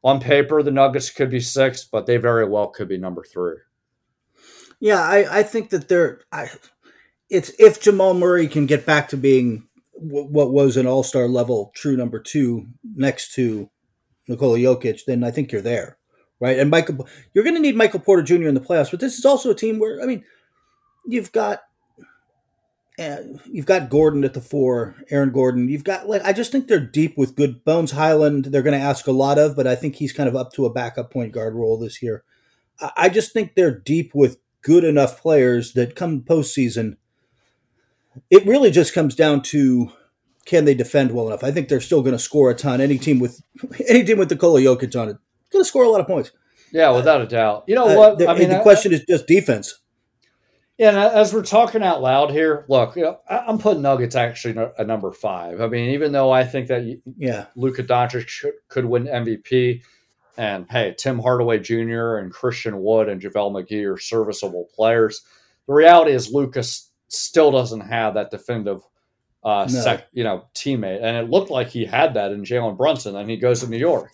on 0.04 0.20
paper 0.20 0.64
the 0.64 0.72
Nuggets 0.72 1.10
could 1.10 1.30
be 1.30 1.42
six, 1.42 1.84
but 1.84 2.06
they 2.06 2.18
very 2.18 2.48
well 2.48 2.68
could 2.68 2.88
be 2.88 2.98
number 2.98 3.24
three. 3.24 3.58
Yeah, 4.80 5.02
I, 5.02 5.40
I 5.40 5.44
think 5.44 5.70
that 5.70 5.88
they're. 5.88 6.22
I, 6.32 6.50
it's 7.30 7.52
if 7.60 7.80
Jamal 7.80 8.14
Murray 8.14 8.48
can 8.48 8.66
get 8.66 8.86
back 8.86 9.10
to 9.10 9.18
being 9.18 9.68
what 9.94 10.52
was 10.52 10.78
an 10.78 10.88
All 10.88 11.04
Star 11.04 11.28
level 11.28 11.72
true 11.76 11.96
number 11.96 12.20
two 12.20 12.68
next 12.96 13.34
to 13.36 13.70
Nikola 14.28 14.58
Jokic, 14.58 15.06
then 15.06 15.24
I 15.24 15.32
think 15.32 15.52
you're 15.52 15.62
there, 15.62 15.98
right? 16.40 16.60
And 16.60 16.70
Michael, 16.70 17.08
you're 17.34 17.44
going 17.44 17.56
to 17.56 17.62
need 17.62 17.76
Michael 17.76 18.00
Porter 18.00 18.24
Jr. 18.24 18.48
in 18.48 18.54
the 18.54 18.62
playoffs, 18.62 18.92
but 18.92 19.00
this 19.00 19.18
is 19.18 19.26
also 19.26 19.50
a 19.52 19.56
team 19.56 19.80
where 19.80 20.02
I 20.02 20.06
mean, 20.06 20.24
you've 21.06 21.32
got 21.32 21.62
uh, 23.00 23.18
you've 23.46 23.66
got 23.66 23.90
Gordon 23.90 24.24
at 24.24 24.34
the 24.34 24.42
four, 24.42 24.96
Aaron 25.10 25.32
Gordon. 25.32 25.70
You've 25.70 25.84
got 25.84 26.08
like 26.08 26.24
I 26.24 26.34
just 26.34 26.52
think 26.52 26.68
they're 26.68 26.80
deep 26.80 27.18
with 27.18 27.36
good 27.36 27.64
Bones 27.64 27.92
Hyland. 27.92 28.46
They're 28.46 28.62
going 28.62 28.80
to 28.80 28.86
ask 28.86 29.08
a 29.08 29.12
lot 29.12 29.40
of, 29.40 29.56
but 29.56 29.66
I 29.66 29.76
think 29.76 29.96
he's 29.96 30.14
kind 30.14 30.30
of 30.30 30.36
up 30.36 30.54
to 30.54 30.66
a 30.66 30.74
backup 30.74 31.12
point 31.12 31.32
guard 31.32 31.56
role 31.56 31.78
this 31.78 32.02
year. 32.02 32.24
I, 32.80 32.92
I 32.98 33.10
just 33.10 33.34
think 33.34 33.56
they're 33.56 33.78
deep 33.78 34.14
with 34.14 34.38
good 34.62 34.84
enough 34.84 35.22
players 35.22 35.74
that 35.74 35.96
come 35.96 36.22
postseason. 36.22 36.98
It 38.30 38.46
really 38.46 38.72
just 38.72 38.94
comes 38.94 39.16
down 39.16 39.42
to 39.44 39.92
can 40.46 40.66
they 40.66 40.74
defend 40.74 41.12
well 41.12 41.28
enough? 41.28 41.44
I 41.44 41.52
think 41.52 41.70
they're 41.70 41.82
still 41.82 42.02
going 42.02 42.16
to 42.16 42.20
score 42.20 42.50
a 42.50 42.56
ton. 42.56 42.82
Any 42.82 42.98
team 42.98 43.20
with 43.20 43.42
any 43.88 44.04
team 44.04 44.18
with 44.18 44.30
the 44.30 44.36
Nikola 44.36 44.62
Jokic 44.62 45.00
on 45.00 45.10
it 45.10 45.18
going 45.52 45.64
to 45.64 45.68
score 45.68 45.84
a 45.84 45.90
lot 45.90 46.02
of 46.02 46.08
points. 46.08 46.32
Yeah, 46.72 46.92
without 46.92 47.22
a 47.22 47.28
doubt. 47.28 47.66
You 47.68 47.76
know 47.76 47.90
uh, 47.90 47.96
what? 47.96 48.18
The, 48.18 48.28
I 48.28 48.38
mean, 48.38 48.50
the 48.50 48.62
question 48.62 48.94
I, 48.94 48.96
is 48.96 49.06
just 49.06 49.28
defense. 49.28 49.80
Yeah, 50.78 50.90
and 50.90 50.98
as 50.98 51.34
we're 51.34 51.44
talking 51.44 51.84
out 51.84 52.02
loud 52.02 52.32
here, 52.32 52.66
look, 52.70 52.96
you 52.96 53.04
know, 53.04 53.20
I'm 53.30 53.60
putting 53.60 53.82
Nuggets 53.82 54.16
actually 54.16 54.58
a 54.78 54.84
number 54.84 55.12
five. 55.12 55.62
I 55.62 55.68
mean, 55.68 55.92
even 55.92 56.12
though 56.12 56.32
I 56.32 56.44
think 56.44 56.68
that 56.68 57.00
yeah, 57.18 57.48
Luka 57.56 57.84
Doncic 57.84 58.28
should, 58.28 58.54
could 58.70 58.86
win 58.86 59.06
MVP, 59.06 59.84
and 60.38 60.66
hey, 60.70 60.96
Tim 60.98 61.20
Hardaway 61.20 61.60
Jr. 61.60 62.16
and 62.16 62.32
Christian 62.32 62.82
Wood 62.82 63.10
and 63.10 63.22
JaVale 63.22 63.52
McGee 63.52 63.94
are 63.94 64.00
serviceable 64.00 64.70
players. 64.74 65.22
The 65.68 65.74
reality 65.74 66.14
is 66.14 66.32
Luka's 66.32 66.90
still 67.10 67.52
doesn't 67.52 67.82
have 67.82 68.14
that 68.14 68.32
definitive 68.32 68.82
uh, 69.44 69.68
no. 69.72 69.80
sec, 69.82 70.08
you 70.14 70.24
know, 70.24 70.46
teammate. 70.54 71.02
And 71.02 71.18
it 71.18 71.30
looked 71.30 71.50
like 71.50 71.70
he 71.70 71.86
had 71.86 72.14
that 72.14 72.32
in 72.32 72.44
Jalen 72.44 72.78
Brunson, 72.78 73.16
and 73.16 73.30
he 73.30 73.38
goes 73.38 73.62
to 73.62 73.70
New 73.70 73.78
York. 73.78 74.12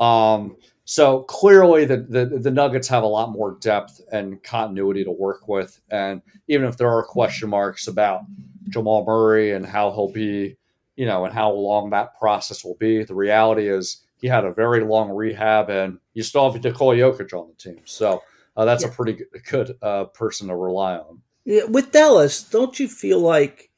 Um, 0.00 0.56
so 0.84 1.22
clearly, 1.22 1.84
the, 1.84 1.96
the, 1.96 2.26
the 2.26 2.50
Nuggets 2.50 2.88
have 2.88 3.02
a 3.02 3.08
lot 3.08 3.30
more 3.30 3.58
depth 3.60 4.00
and 4.12 4.42
continuity 4.42 5.04
to 5.04 5.10
work 5.10 5.48
with. 5.48 5.80
And 5.90 6.22
even 6.48 6.68
if 6.68 6.76
there 6.76 6.90
are 6.90 7.02
question 7.02 7.48
marks 7.48 7.88
about 7.88 8.22
Jamal 8.68 9.04
Murray 9.04 9.52
and 9.52 9.66
how 9.66 9.90
he'll 9.90 10.12
be, 10.12 10.56
you 10.96 11.06
know, 11.06 11.24
and 11.24 11.34
how 11.34 11.50
long 11.50 11.90
that 11.90 12.16
process 12.18 12.64
will 12.64 12.76
be, 12.76 13.02
the 13.02 13.14
reality 13.14 13.68
is 13.68 14.02
he 14.18 14.28
had 14.28 14.44
a 14.44 14.52
very 14.52 14.84
long 14.84 15.10
rehab, 15.10 15.70
and 15.70 15.98
you 16.14 16.22
still 16.22 16.50
have 16.50 16.62
Nikola 16.62 16.94
Jokic 16.96 17.32
on 17.32 17.48
the 17.48 17.54
team. 17.54 17.82
So 17.84 18.22
uh, 18.56 18.64
that's 18.64 18.82
yeah. 18.82 18.90
a 18.90 18.92
pretty 18.92 19.12
good, 19.12 19.44
good 19.50 19.78
uh, 19.82 20.04
person 20.04 20.48
to 20.48 20.56
rely 20.56 20.96
on. 20.96 21.20
Yeah, 21.44 21.64
with 21.64 21.92
Dallas, 21.92 22.42
don't 22.42 22.78
you 22.80 22.88
feel 22.88 23.20
like 23.20 23.70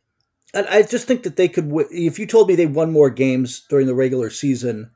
and 0.54 0.66
I 0.68 0.82
just 0.82 1.06
think 1.06 1.22
that 1.24 1.36
they 1.36 1.48
could. 1.48 1.70
If 1.90 2.18
you 2.18 2.26
told 2.26 2.48
me 2.48 2.54
they 2.54 2.66
won 2.66 2.92
more 2.92 3.10
games 3.10 3.60
during 3.68 3.86
the 3.86 3.94
regular 3.94 4.30
season 4.30 4.90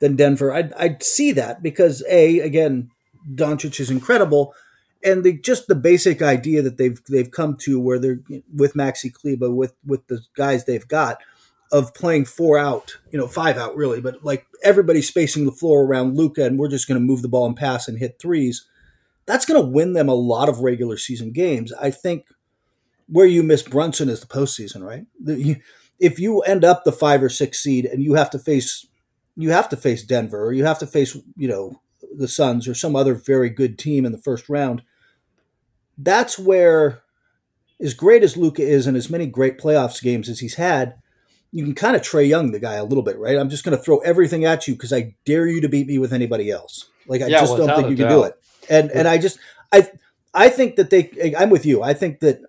than 0.00 0.16
Denver, 0.16 0.52
I'd, 0.52 0.72
I'd 0.74 1.02
see 1.02 1.32
that 1.32 1.62
because 1.62 2.04
a 2.08 2.40
again, 2.40 2.90
Doncic 3.32 3.78
is 3.80 3.90
incredible, 3.90 4.54
and 5.04 5.22
the 5.22 5.38
just 5.38 5.68
the 5.68 5.74
basic 5.74 6.20
idea 6.20 6.62
that 6.62 6.78
they've 6.78 7.00
they've 7.08 7.30
come 7.30 7.56
to 7.60 7.80
where 7.80 7.98
they're 7.98 8.20
with 8.52 8.74
Maxi 8.74 9.12
Kleber 9.12 9.50
with 9.50 9.74
with 9.86 10.06
the 10.08 10.20
guys 10.34 10.64
they've 10.64 10.88
got 10.88 11.18
of 11.70 11.92
playing 11.94 12.24
four 12.24 12.58
out, 12.58 12.96
you 13.10 13.18
know, 13.18 13.28
five 13.28 13.58
out 13.58 13.76
really, 13.76 14.00
but 14.00 14.24
like 14.24 14.46
everybody 14.62 15.02
spacing 15.02 15.44
the 15.44 15.52
floor 15.52 15.84
around 15.84 16.16
Luka, 16.16 16.44
and 16.44 16.58
we're 16.58 16.68
just 16.68 16.88
going 16.88 16.98
to 16.98 17.06
move 17.06 17.22
the 17.22 17.28
ball 17.28 17.46
and 17.46 17.56
pass 17.56 17.88
and 17.88 17.98
hit 17.98 18.18
threes. 18.18 18.66
That's 19.26 19.44
going 19.44 19.60
to 19.60 19.68
win 19.68 19.92
them 19.92 20.08
a 20.08 20.14
lot 20.14 20.48
of 20.48 20.60
regular 20.60 20.96
season 20.96 21.32
games. 21.32 21.72
I 21.74 21.90
think 21.90 22.24
where 23.08 23.26
you 23.26 23.42
miss 23.42 23.62
Brunson 23.62 24.08
is 24.08 24.20
the 24.20 24.26
postseason, 24.26 24.82
right? 24.82 25.06
if 25.98 26.18
you 26.20 26.40
end 26.42 26.64
up 26.64 26.84
the 26.84 26.92
five 26.92 27.22
or 27.22 27.28
six 27.28 27.60
seed 27.60 27.84
and 27.84 28.02
you 28.02 28.14
have 28.14 28.30
to 28.30 28.38
face 28.38 28.86
you 29.36 29.50
have 29.50 29.68
to 29.68 29.76
face 29.76 30.02
Denver 30.02 30.44
or 30.44 30.52
you 30.52 30.64
have 30.64 30.78
to 30.78 30.86
face 30.86 31.16
you 31.36 31.48
know 31.48 31.80
the 32.16 32.28
Suns 32.28 32.68
or 32.68 32.74
some 32.74 32.96
other 32.96 33.14
very 33.14 33.50
good 33.50 33.78
team 33.78 34.04
in 34.04 34.12
the 34.12 34.18
first 34.18 34.48
round, 34.48 34.82
that's 35.96 36.38
where 36.38 37.02
as 37.80 37.94
great 37.94 38.22
as 38.22 38.36
Luka 38.36 38.62
is 38.62 38.86
and 38.86 38.96
as 38.96 39.10
many 39.10 39.26
great 39.26 39.58
playoffs 39.58 40.02
games 40.02 40.28
as 40.28 40.40
he's 40.40 40.56
had, 40.56 40.96
you 41.52 41.64
can 41.64 41.74
kind 41.74 41.96
of 41.96 42.02
Trae 42.02 42.28
Young 42.28 42.50
the 42.50 42.58
guy 42.58 42.74
a 42.74 42.84
little 42.84 43.04
bit, 43.04 43.18
right? 43.18 43.38
I'm 43.38 43.50
just 43.50 43.64
going 43.64 43.76
to 43.76 43.82
throw 43.82 43.98
everything 43.98 44.44
at 44.44 44.66
you 44.66 44.74
because 44.74 44.92
I 44.92 45.14
dare 45.24 45.46
you 45.46 45.60
to 45.60 45.68
beat 45.68 45.86
me 45.86 45.98
with 45.98 46.12
anybody 46.12 46.50
else. 46.50 46.86
Like 47.06 47.22
I 47.22 47.26
yeah, 47.26 47.40
just 47.40 47.56
don't 47.56 47.74
think 47.74 47.90
you 47.90 47.96
can 47.96 48.08
do 48.08 48.24
it. 48.24 48.34
And 48.68 48.90
and 48.90 49.08
I 49.08 49.18
just 49.18 49.38
I 49.72 49.88
I 50.34 50.48
think 50.48 50.76
that 50.76 50.90
they 50.90 51.34
I'm 51.38 51.50
with 51.50 51.64
you. 51.64 51.82
I 51.82 51.94
think 51.94 52.20
that 52.20 52.42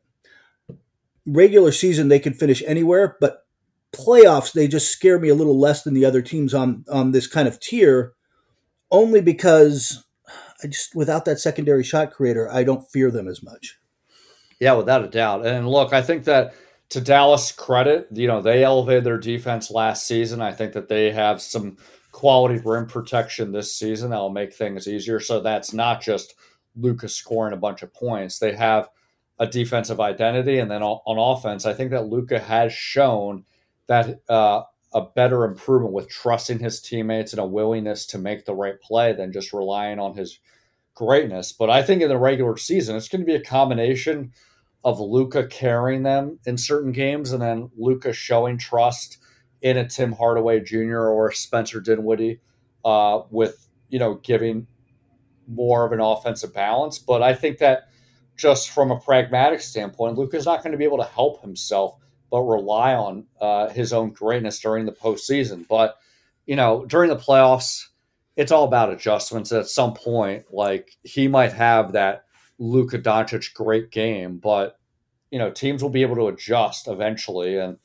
regular 1.31 1.71
season 1.71 2.07
they 2.07 2.19
can 2.19 2.33
finish 2.33 2.63
anywhere, 2.65 3.17
but 3.19 3.45
playoffs 3.91 4.53
they 4.53 4.67
just 4.67 4.91
scare 4.91 5.19
me 5.19 5.29
a 5.29 5.35
little 5.35 5.59
less 5.59 5.83
than 5.83 5.93
the 5.93 6.05
other 6.05 6.21
teams 6.21 6.53
on 6.53 6.85
on 6.91 7.11
this 7.11 7.27
kind 7.27 7.47
of 7.47 7.59
tier, 7.59 8.13
only 8.91 9.21
because 9.21 10.03
I 10.63 10.67
just 10.67 10.95
without 10.95 11.25
that 11.25 11.39
secondary 11.39 11.83
shot 11.83 12.11
creator, 12.11 12.49
I 12.51 12.63
don't 12.63 12.89
fear 12.89 13.11
them 13.11 13.27
as 13.27 13.41
much. 13.43 13.79
Yeah, 14.59 14.73
without 14.73 15.05
a 15.05 15.07
doubt. 15.07 15.45
And 15.45 15.67
look, 15.69 15.93
I 15.93 16.01
think 16.01 16.25
that 16.25 16.53
to 16.89 17.01
Dallas 17.01 17.51
credit, 17.51 18.07
you 18.11 18.27
know, 18.27 18.41
they 18.41 18.63
elevated 18.63 19.03
their 19.03 19.17
defense 19.17 19.71
last 19.71 20.05
season. 20.05 20.41
I 20.41 20.51
think 20.51 20.73
that 20.73 20.89
they 20.89 21.11
have 21.11 21.41
some 21.41 21.77
quality 22.11 22.59
rim 22.65 22.87
protection 22.87 23.51
this 23.51 23.73
season 23.75 24.09
that'll 24.09 24.29
make 24.29 24.53
things 24.53 24.87
easier. 24.87 25.19
So 25.19 25.39
that's 25.39 25.71
not 25.71 26.01
just 26.01 26.35
Luka's 26.75 27.15
scoring 27.15 27.53
a 27.53 27.57
bunch 27.57 27.83
of 27.83 27.93
points. 27.93 28.39
They 28.39 28.53
have 28.53 28.89
a 29.39 29.47
defensive 29.47 29.99
identity, 29.99 30.59
and 30.59 30.69
then 30.69 30.83
on, 30.83 31.37
offense, 31.37 31.65
I 31.65 31.73
think 31.73 31.91
that 31.91 32.07
Luka 32.07 32.39
has 32.39 32.73
shown 32.73 33.45
that 33.87 34.19
uh, 34.27 34.63
a 34.93 35.01
better 35.01 35.45
improvement 35.45 35.93
with 35.93 36.09
trusting 36.09 36.59
his 36.59 36.81
teammates 36.81 37.31
and 37.31 37.39
a 37.39 37.45
willingness 37.45 38.05
to 38.07 38.17
make 38.17 38.45
the 38.45 38.53
right 38.53 38.79
play 38.81 39.13
than 39.13 39.31
just 39.31 39.53
relying 39.53 39.99
on 39.99 40.15
his 40.15 40.39
greatness. 40.93 41.53
But 41.53 41.69
I 41.69 41.81
think 41.81 42.01
in 42.01 42.09
the 42.09 42.17
regular 42.17 42.57
season, 42.57 42.95
it's 42.95 43.07
going 43.07 43.21
to 43.21 43.25
be 43.25 43.35
a 43.35 43.41
combination 43.41 44.33
of 44.83 44.99
Luka 44.99 45.47
carrying 45.47 46.03
them 46.03 46.39
in 46.45 46.57
certain 46.57 46.91
games 46.91 47.31
and 47.31 47.41
then 47.41 47.69
Luka 47.77 48.11
showing 48.13 48.57
trust 48.57 49.17
in 49.61 49.77
a 49.77 49.87
Tim 49.87 50.11
Hardaway 50.11 50.61
Jr. 50.61 51.07
or 51.07 51.31
Spencer 51.31 51.81
Dinwiddie 51.81 52.39
uh, 52.83 53.21
with, 53.29 53.67
you 53.89 53.99
know, 53.99 54.15
giving 54.15 54.67
more 55.47 55.85
of 55.85 55.91
an 55.91 55.99
offensive 55.99 56.53
balance. 56.53 56.99
But 56.99 57.21
I 57.21 57.33
think 57.33 57.57
that 57.59 57.89
just 58.39 58.69
from 58.69 58.89
a 58.89 58.99
pragmatic 58.99 59.59
standpoint, 59.59 60.17
Luka's 60.17 60.45
not 60.45 60.63
going 60.63 60.71
to 60.71 60.77
be 60.77 60.85
able 60.85 60.97
to 60.97 61.03
help 61.03 61.41
himself 61.41 61.97
but 62.31 62.41
rely 62.41 62.93
on 62.93 63.25
uh, 63.41 63.69
his 63.69 63.91
own 63.91 64.11
greatness 64.11 64.59
during 64.59 64.85
the 64.85 64.91
postseason. 64.91 65.67
But, 65.67 65.97
you 66.45 66.55
know, 66.55 66.85
during 66.85 67.09
the 67.09 67.15
playoffs, 67.15 67.87
it's 68.37 68.51
all 68.51 68.63
about 68.63 68.91
adjustments. 68.91 69.51
At 69.51 69.67
some 69.67 69.93
point, 69.93 70.45
like 70.53 70.95
he 71.03 71.27
might 71.27 71.51
have 71.51 71.91
that 71.91 72.25
Luka 72.59 72.97
Doncic 72.99 73.53
great 73.53 73.91
game, 73.91 74.37
but 74.37 74.77
you 75.31 75.37
know 75.37 75.51
teams 75.51 75.83
will 75.83 75.89
be 75.89 76.01
able 76.01 76.15
to 76.15 76.27
adjust 76.27 76.87
eventually 76.87 77.57
and 77.57 77.77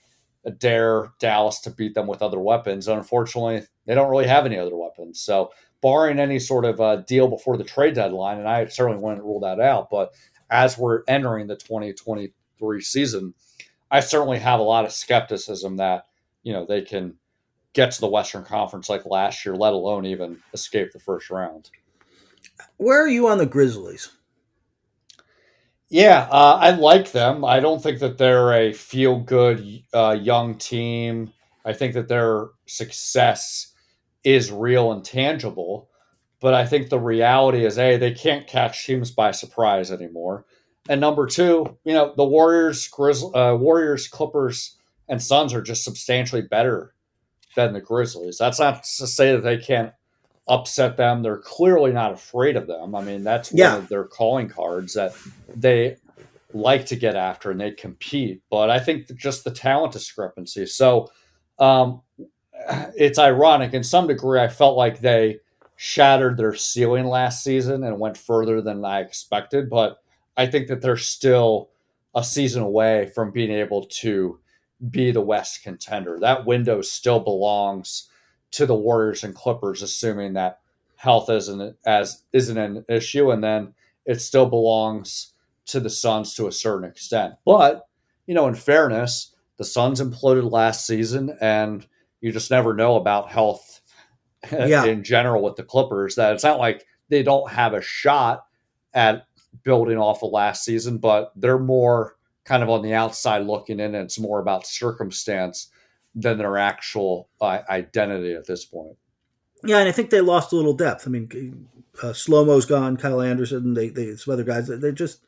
dare 0.59 1.13
Dallas 1.19 1.61
to 1.61 1.71
beat 1.71 1.95
them 1.95 2.07
with 2.07 2.23
other 2.23 2.39
weapons. 2.39 2.87
Unfortunately, 2.89 3.63
they 3.87 3.95
don't 3.95 4.11
really 4.11 4.27
have 4.27 4.47
any 4.47 4.59
other 4.59 4.77
weapons. 4.77 5.21
So, 5.21 5.53
barring 5.81 6.19
any 6.19 6.39
sort 6.39 6.65
of 6.65 6.81
uh, 6.81 6.97
deal 6.97 7.29
before 7.29 7.57
the 7.57 7.65
trade 7.65 7.95
deadline, 7.95 8.39
and 8.39 8.49
I 8.49 8.67
certainly 8.67 9.03
wouldn't 9.03 9.25
rule 9.25 9.41
that 9.41 9.61
out, 9.61 9.91
but 9.91 10.13
as 10.55 10.79
we're 10.79 11.03
entering 11.09 11.49
the 11.49 11.57
2023 11.57 12.81
season, 12.81 13.35
I 13.91 14.01
certainly 14.01 14.39
have 14.39 14.61
a 14.61 14.63
lot 14.63 14.85
of 14.85 14.93
skepticism 14.93 15.77
that 15.79 16.07
you 16.45 16.53
know 16.53 16.65
they 16.65 16.83
can 16.83 17.17
get 17.73 17.91
to 17.91 18.01
the 18.01 18.09
Western 18.09 18.45
Conference 18.45 18.89
like 18.89 19.05
last 19.05 19.45
year, 19.45 19.57
let 19.57 19.73
alone 19.73 20.07
even 20.07 20.39
escape 20.55 20.93
the 20.93 21.01
first 21.01 21.29
round. 21.29 21.71
Where 22.77 23.03
are 23.03 23.09
you 23.09 23.27
on 23.27 23.39
the 23.39 23.47
Grizzlies? 23.47 24.11
Yeah, 25.89 26.29
uh, 26.31 26.59
I 26.61 26.71
like 26.71 27.13
them. 27.13 27.45
I 27.45 27.61
don't 27.61 27.83
think 27.83 27.99
that 27.99 28.17
they're 28.17 28.53
a 28.53 28.73
feel 28.73 29.19
good 29.19 29.83
uh, 29.93 30.17
young 30.21 30.57
team. 30.57 31.33
I 31.65 31.73
think 31.73 31.95
that 31.95 32.09
their 32.09 32.49
success 32.67 33.75
is 34.23 34.53
real 34.53 34.93
and 34.93 35.05
tangible. 35.05 35.89
But 36.45 36.53
I 36.53 36.67
think 36.67 36.91
the 36.91 37.01
reality 37.01 37.65
is, 37.65 37.79
A, 37.79 37.97
they 37.97 38.13
can't 38.13 38.47
catch 38.47 38.85
teams 38.85 39.11
by 39.11 39.31
surprise 39.31 39.91
anymore. 39.91 40.45
And 40.91 41.01
number 41.01 41.25
two, 41.25 41.79
you 41.85 41.95
know, 41.95 42.13
the 42.15 42.25
Warriors, 42.27 42.87
Grizz- 42.87 43.35
uh, 43.35 43.57
Warriors, 43.57 44.09
Clippers, 44.09 44.77
and 45.09 45.23
Suns 45.23 45.55
are 45.55 45.63
just 45.63 45.85
substantially 45.85 46.43
better 46.43 46.93
than 47.57 47.73
the 47.73 47.81
Grizzlies. 47.81 48.37
That's 48.37 48.61
not 48.61 48.85
to 48.85 49.07
say 49.07 49.33
that 49.33 49.43
they 49.43 49.57
can't 49.57 49.95
upset 50.47 50.99
them. 50.99 51.23
They're 51.23 51.39
clearly 51.39 51.93
not 51.93 52.13
afraid 52.13 52.57
of 52.57 52.67
them. 52.67 52.95
I 52.95 53.03
mean, 53.03 53.25
that's 53.25 53.51
yeah. 53.51 53.77
one 53.77 53.85
of 53.85 53.89
their 53.89 54.05
calling 54.05 54.51
cards 54.51 54.93
that 54.93 55.17
they 55.57 55.97
like 56.53 56.85
to 56.89 56.97
get 56.97 57.17
after 57.17 57.53
and 57.53 57.59
they 57.59 57.71
compete. 57.71 58.43
But 58.51 58.69
I 58.69 58.81
think 58.81 59.07
just 59.17 59.45
the 59.45 59.51
talent 59.51 59.95
discrepancy. 59.95 60.67
So 60.67 61.11
um, 61.59 62.03
it's 62.99 63.19
ironic. 63.19 63.73
In 63.73 63.83
some 63.83 64.07
degree, 64.07 64.41
I 64.41 64.49
felt 64.49 64.77
like 64.77 65.01
they 65.01 65.39
shattered 65.77 66.37
their 66.37 66.55
ceiling 66.55 67.07
last 67.07 67.43
season 67.43 67.85
and 67.85 67.99
went 67.99 68.17
further 68.17 68.61
than 68.61 68.85
I 68.85 69.01
expected. 69.01 69.69
But 69.69 69.99
I 70.37 70.47
think 70.47 70.69
that 70.69 70.81
they're 70.81 70.97
still 70.97 71.71
a 72.15 72.23
season 72.23 72.63
away 72.63 73.11
from 73.15 73.33
being 73.33 73.51
able 73.51 73.87
to 73.87 74.39
be 74.91 75.11
the 75.11 75.21
West 75.21 75.63
contender. 75.63 76.19
That 76.21 76.47
window 76.47 76.81
still 76.83 77.21
belongs 77.21 78.09
to 78.53 78.67
the 78.67 78.75
Warriors 78.75 79.25
and 79.25 79.35
Clippers, 79.35 79.83
assuming 79.83 80.35
that 80.35 80.61
health 80.97 81.29
isn't 81.29 81.77
as 81.87 82.23
isn't 82.33 82.59
an 82.59 82.85
issue, 82.89 83.31
and 83.31 83.43
then 83.43 83.75
it 84.07 84.21
still 84.21 84.47
belongs 84.47 85.33
to 85.67 85.81
the 85.81 85.91
Suns 85.91 86.35
to 86.35 86.47
a 86.47 86.53
certain 86.53 86.89
extent. 86.89 87.35
But 87.45 87.87
you 88.27 88.35
know, 88.35 88.47
in 88.47 88.55
fairness, 88.55 89.35
the 89.57 89.65
Suns 89.65 90.01
imploded 90.01 90.51
last 90.51 90.87
season, 90.87 91.37
and 91.41 91.87
you 92.21 92.33
just 92.33 92.51
never 92.51 92.75
know 92.75 92.97
about 92.97 93.31
health 93.31 93.74
yeah. 94.53 94.85
in 94.85 95.05
general 95.05 95.43
with 95.43 95.57
the 95.57 95.63
Clippers. 95.63 96.15
That 96.17 96.35
it's 96.35 96.45
not 96.45 96.59
like 96.59 96.85
they 97.09 97.23
don't 97.23 97.51
have 97.51 97.75
a 97.75 97.81
shot 97.83 98.47
at 98.93 99.27
building 99.63 99.99
off 99.99 100.23
of 100.23 100.33
last 100.33 100.65
season, 100.65 100.99
but 100.99 101.33
they're 101.37 101.59
more 101.59 102.17
kind 102.45 102.63
of 102.63 102.69
on 102.69 102.83
the 102.83 102.95
outside 102.95 103.47
looking 103.47 103.81
in, 103.81 103.95
and 103.95 104.05
it's 104.05 104.19
more 104.19 104.41
about 104.41 104.67
circumstance 104.67 105.69
than 106.15 106.39
their 106.39 106.57
actual 106.59 107.29
uh, 107.41 107.61
identity 107.69 108.35
at 108.35 108.47
this 108.47 108.65
point. 108.65 108.97
Yeah, 109.65 109.79
and 109.79 109.89
I 109.89 109.93
think 109.93 110.11
they 110.11 110.21
lost 110.21 110.53
a 110.53 110.57
little 110.57 110.75
depth. 110.75 111.07
I 111.07 111.11
mean, 111.11 111.69
uh, 112.03 112.13
Slow 112.13 112.45
Mo's 112.45 112.67
gone, 112.67 112.97
Kyle 112.97 113.21
Anderson, 113.21 113.75
they, 113.75 113.89
they 113.89 114.15
some 114.17 114.33
other 114.33 114.45
guys. 114.45 114.69
They 114.69 114.93
just 114.93 115.21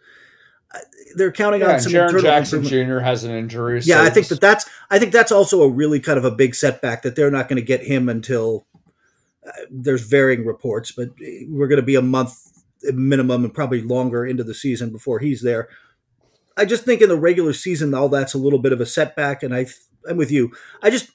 uh, 0.74 0.78
they're 1.14 1.32
counting 1.32 1.62
yeah, 1.62 1.74
on 1.74 1.80
some. 1.80 1.92
Jaren 1.92 2.20
Jackson 2.20 2.62
Jr. 2.62 2.98
has 2.98 3.24
an 3.24 3.32
injury. 3.32 3.80
Yeah, 3.82 4.02
I 4.02 4.10
think 4.10 4.28
that 4.28 4.40
that's 4.40 4.68
I 4.90 4.98
think 4.98 5.12
that's 5.12 5.32
also 5.32 5.62
a 5.62 5.68
really 5.68 6.00
kind 6.00 6.18
of 6.18 6.24
a 6.24 6.30
big 6.30 6.54
setback 6.54 7.02
that 7.02 7.16
they're 7.16 7.30
not 7.30 7.48
going 7.48 7.56
to 7.56 7.66
get 7.66 7.82
him 7.82 8.08
until 8.08 8.66
there's 9.70 10.02
varying 10.02 10.44
reports, 10.44 10.92
but 10.92 11.10
we're 11.48 11.68
going 11.68 11.80
to 11.80 11.86
be 11.86 11.94
a 11.94 12.02
month 12.02 12.64
minimum 12.82 13.44
and 13.44 13.54
probably 13.54 13.80
longer 13.80 14.24
into 14.24 14.44
the 14.44 14.54
season 14.54 14.90
before 14.90 15.18
he's 15.18 15.42
there. 15.42 15.68
I 16.56 16.64
just 16.64 16.84
think 16.84 17.02
in 17.02 17.08
the 17.08 17.18
regular 17.18 17.52
season, 17.52 17.94
all 17.94 18.08
that's 18.08 18.34
a 18.34 18.38
little 18.38 18.58
bit 18.58 18.72
of 18.72 18.80
a 18.80 18.86
setback, 18.86 19.42
and 19.42 19.54
I 19.54 19.66
I'm 20.08 20.16
with 20.16 20.30
you. 20.30 20.52
I 20.82 20.90
just 20.90 21.10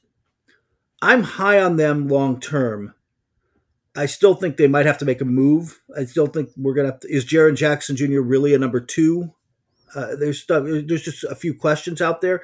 I'm 1.01 1.23
high 1.23 1.59
on 1.61 1.77
them 1.77 2.07
long 2.07 2.39
term. 2.39 2.93
I 3.95 4.05
still 4.05 4.35
think 4.35 4.55
they 4.55 4.67
might 4.67 4.85
have 4.85 4.99
to 4.99 5.05
make 5.05 5.19
a 5.19 5.25
move. 5.25 5.81
I 5.97 6.05
still 6.05 6.27
think 6.27 6.49
we're 6.55 6.73
gonna. 6.73 6.97
To, 6.99 7.07
is 7.07 7.25
Jaren 7.25 7.55
Jackson 7.55 7.95
Jr. 7.95 8.21
really 8.21 8.53
a 8.53 8.59
number 8.59 8.79
two? 8.79 9.33
Uh, 9.95 10.15
there's 10.15 10.41
stuff. 10.41 10.63
There's 10.63 11.03
just 11.03 11.23
a 11.23 11.35
few 11.35 11.53
questions 11.53 12.01
out 12.01 12.21
there. 12.21 12.41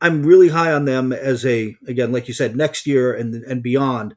I'm 0.00 0.22
really 0.22 0.48
high 0.48 0.72
on 0.72 0.84
them 0.84 1.12
as 1.12 1.44
a 1.44 1.76
again, 1.86 2.12
like 2.12 2.28
you 2.28 2.34
said, 2.34 2.54
next 2.54 2.86
year 2.86 3.12
and 3.12 3.34
and 3.34 3.62
beyond. 3.62 4.14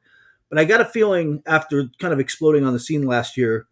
But 0.50 0.58
I 0.58 0.64
got 0.64 0.80
a 0.80 0.84
feeling 0.84 1.42
after 1.46 1.88
kind 1.98 2.12
of 2.12 2.20
exploding 2.20 2.64
on 2.64 2.72
the 2.72 2.80
scene 2.80 3.02
last 3.02 3.36
year, 3.36 3.66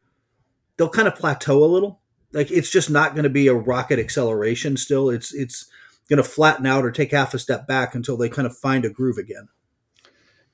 they'll 0.77 0.89
kind 0.89 1.09
of 1.09 1.15
plateau 1.15 1.63
a 1.63 1.67
little. 1.67 2.01
Like 2.33 2.51
it's 2.51 2.71
just 2.71 2.91
not 2.91 3.13
going 3.13 3.25
to 3.25 3.31
be 3.31 3.47
a 3.47 3.55
rocket 3.55 3.99
acceleration. 3.99 4.77
Still, 4.77 5.11
it's 5.11 5.35
it's 5.35 5.67
going 6.09 6.23
to 6.23 6.29
flatten 6.29 6.67
out 6.67 6.85
or 6.85 6.91
take 6.91 7.13
half 7.13 7.35
a 7.35 7.39
step 7.39 7.67
back 7.67 7.95
until 7.95 8.17
they 8.17 8.29
kind 8.29 8.47
of 8.47 8.57
find 8.57 8.85
a 8.85 8.91
groove 8.91 9.19
again. 9.19 9.49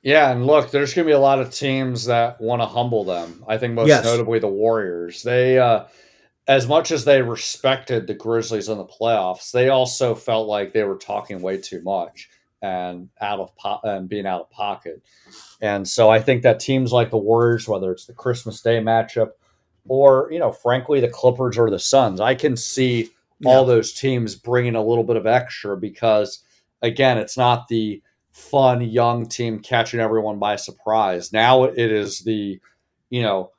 Yeah, 0.02 0.30
and 0.30 0.46
look, 0.46 0.70
there's 0.70 0.94
going 0.94 1.06
to 1.06 1.10
be 1.10 1.14
a 1.14 1.18
lot 1.18 1.40
of 1.40 1.52
teams 1.52 2.06
that 2.06 2.40
want 2.40 2.62
to 2.62 2.66
humble 2.66 3.04
them. 3.04 3.44
I 3.48 3.58
think 3.58 3.74
most 3.74 3.88
yes. 3.88 4.04
notably 4.04 4.38
the 4.38 4.48
Warriors. 4.48 5.22
They, 5.22 5.58
uh, 5.58 5.86
as 6.46 6.68
much 6.68 6.92
as 6.92 7.04
they 7.04 7.20
respected 7.20 8.06
the 8.06 8.14
Grizzlies 8.14 8.68
in 8.68 8.78
the 8.78 8.84
playoffs, 8.84 9.50
they 9.50 9.68
also 9.68 10.14
felt 10.14 10.46
like 10.46 10.72
they 10.72 10.84
were 10.84 10.96
talking 10.96 11.42
way 11.42 11.58
too 11.58 11.82
much 11.82 12.28
and 12.62 13.08
out 13.20 13.40
of 13.40 13.54
po- 13.56 13.80
and 13.84 14.08
being 14.08 14.26
out 14.26 14.42
of 14.42 14.50
pocket. 14.50 15.02
And 15.60 15.86
so 15.86 16.10
I 16.10 16.20
think 16.20 16.42
that 16.42 16.60
teams 16.60 16.92
like 16.92 17.10
the 17.10 17.18
Warriors, 17.18 17.68
whether 17.68 17.92
it's 17.92 18.06
the 18.06 18.12
Christmas 18.12 18.60
Day 18.60 18.80
matchup 18.80 19.30
or 19.86 20.28
you 20.32 20.38
know, 20.38 20.52
frankly, 20.52 21.00
the 21.00 21.08
Clippers 21.08 21.56
or 21.56 21.70
the 21.70 21.78
Suns, 21.78 22.20
I 22.20 22.34
can 22.34 22.56
see 22.56 23.10
yeah. 23.40 23.50
all 23.50 23.64
those 23.64 23.92
teams 23.92 24.34
bringing 24.34 24.74
a 24.74 24.84
little 24.84 25.04
bit 25.04 25.16
of 25.16 25.26
extra 25.26 25.76
because 25.76 26.42
again, 26.82 27.18
it's 27.18 27.36
not 27.36 27.68
the 27.68 28.02
fun 28.32 28.80
young 28.80 29.26
team 29.26 29.58
catching 29.58 30.00
everyone 30.00 30.38
by 30.38 30.56
surprise. 30.56 31.32
Now 31.32 31.64
it 31.64 31.78
is 31.78 32.20
the, 32.20 32.60
you 33.10 33.22
know, 33.22 33.50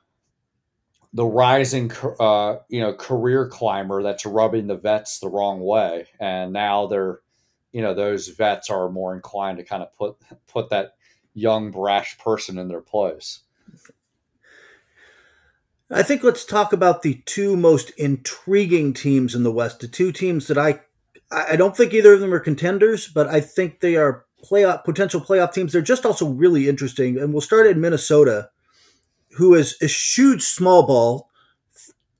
the 1.13 1.25
rising, 1.25 1.91
uh, 2.19 2.57
you 2.69 2.79
know, 2.79 2.93
career 2.93 3.47
climber 3.47 4.03
that's 4.03 4.25
rubbing 4.25 4.67
the 4.67 4.77
vets 4.77 5.19
the 5.19 5.27
wrong 5.27 5.59
way, 5.59 6.05
and 6.19 6.53
now 6.53 6.87
they're, 6.87 7.19
you 7.71 7.81
know, 7.81 7.93
those 7.93 8.27
vets 8.29 8.69
are 8.69 8.89
more 8.89 9.13
inclined 9.13 9.57
to 9.57 9.63
kind 9.63 9.83
of 9.83 9.95
put 9.95 10.17
put 10.47 10.69
that 10.69 10.95
young 11.33 11.71
brash 11.71 12.17
person 12.17 12.57
in 12.57 12.67
their 12.67 12.81
place. 12.81 13.41
I 15.91 16.03
think 16.03 16.23
let's 16.23 16.45
talk 16.45 16.71
about 16.71 17.01
the 17.01 17.21
two 17.25 17.57
most 17.57 17.89
intriguing 17.91 18.93
teams 18.93 19.33
in 19.33 19.43
the 19.43 19.51
West. 19.51 19.79
The 19.79 19.87
two 19.87 20.11
teams 20.11 20.47
that 20.47 20.57
I 20.57 20.81
I 21.31 21.55
don't 21.55 21.77
think 21.77 21.93
either 21.93 22.13
of 22.13 22.19
them 22.19 22.33
are 22.33 22.39
contenders, 22.39 23.07
but 23.07 23.27
I 23.27 23.39
think 23.39 23.79
they 23.79 23.95
are 23.95 24.25
playoff 24.43 24.83
potential 24.83 25.21
playoff 25.21 25.53
teams. 25.53 25.73
They're 25.73 25.81
just 25.81 26.05
also 26.05 26.27
really 26.27 26.67
interesting. 26.67 27.17
And 27.17 27.33
we'll 27.33 27.41
start 27.41 27.67
in 27.67 27.81
Minnesota, 27.81 28.49
who 29.37 29.53
is 29.53 29.77
a 29.81 29.87
huge 29.87 30.43
small 30.43 30.85
ball, 30.85 31.29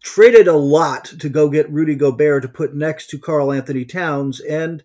traded 0.01 0.47
a 0.47 0.57
lot 0.57 1.05
to 1.05 1.29
go 1.29 1.49
get 1.49 1.71
Rudy 1.71 1.95
Gobert 1.95 2.43
to 2.43 2.47
put 2.47 2.75
next 2.75 3.09
to 3.09 3.19
Karl 3.19 3.51
Anthony 3.51 3.85
Towns, 3.85 4.39
and 4.39 4.83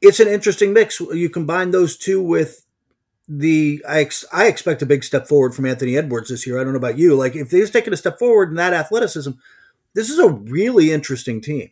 it's 0.00 0.20
an 0.20 0.28
interesting 0.28 0.72
mix. 0.72 1.00
You 1.00 1.28
combine 1.30 1.70
those 1.70 1.96
two 1.96 2.22
with 2.22 2.66
the 3.28 3.82
I, 3.88 4.00
ex, 4.00 4.24
I 4.32 4.46
expect 4.46 4.82
a 4.82 4.86
big 4.86 5.02
step 5.04 5.26
forward 5.26 5.54
from 5.54 5.66
Anthony 5.66 5.96
Edwards 5.96 6.30
this 6.30 6.46
year. 6.46 6.60
I 6.60 6.64
don't 6.64 6.72
know 6.72 6.78
about 6.78 6.98
you. 6.98 7.14
Like 7.14 7.34
if 7.34 7.50
he's 7.50 7.70
taking 7.70 7.92
a 7.92 7.96
step 7.96 8.18
forward 8.18 8.50
in 8.50 8.56
that 8.56 8.72
athleticism, 8.72 9.32
this 9.94 10.10
is 10.10 10.18
a 10.18 10.28
really 10.28 10.92
interesting 10.92 11.40
team. 11.40 11.70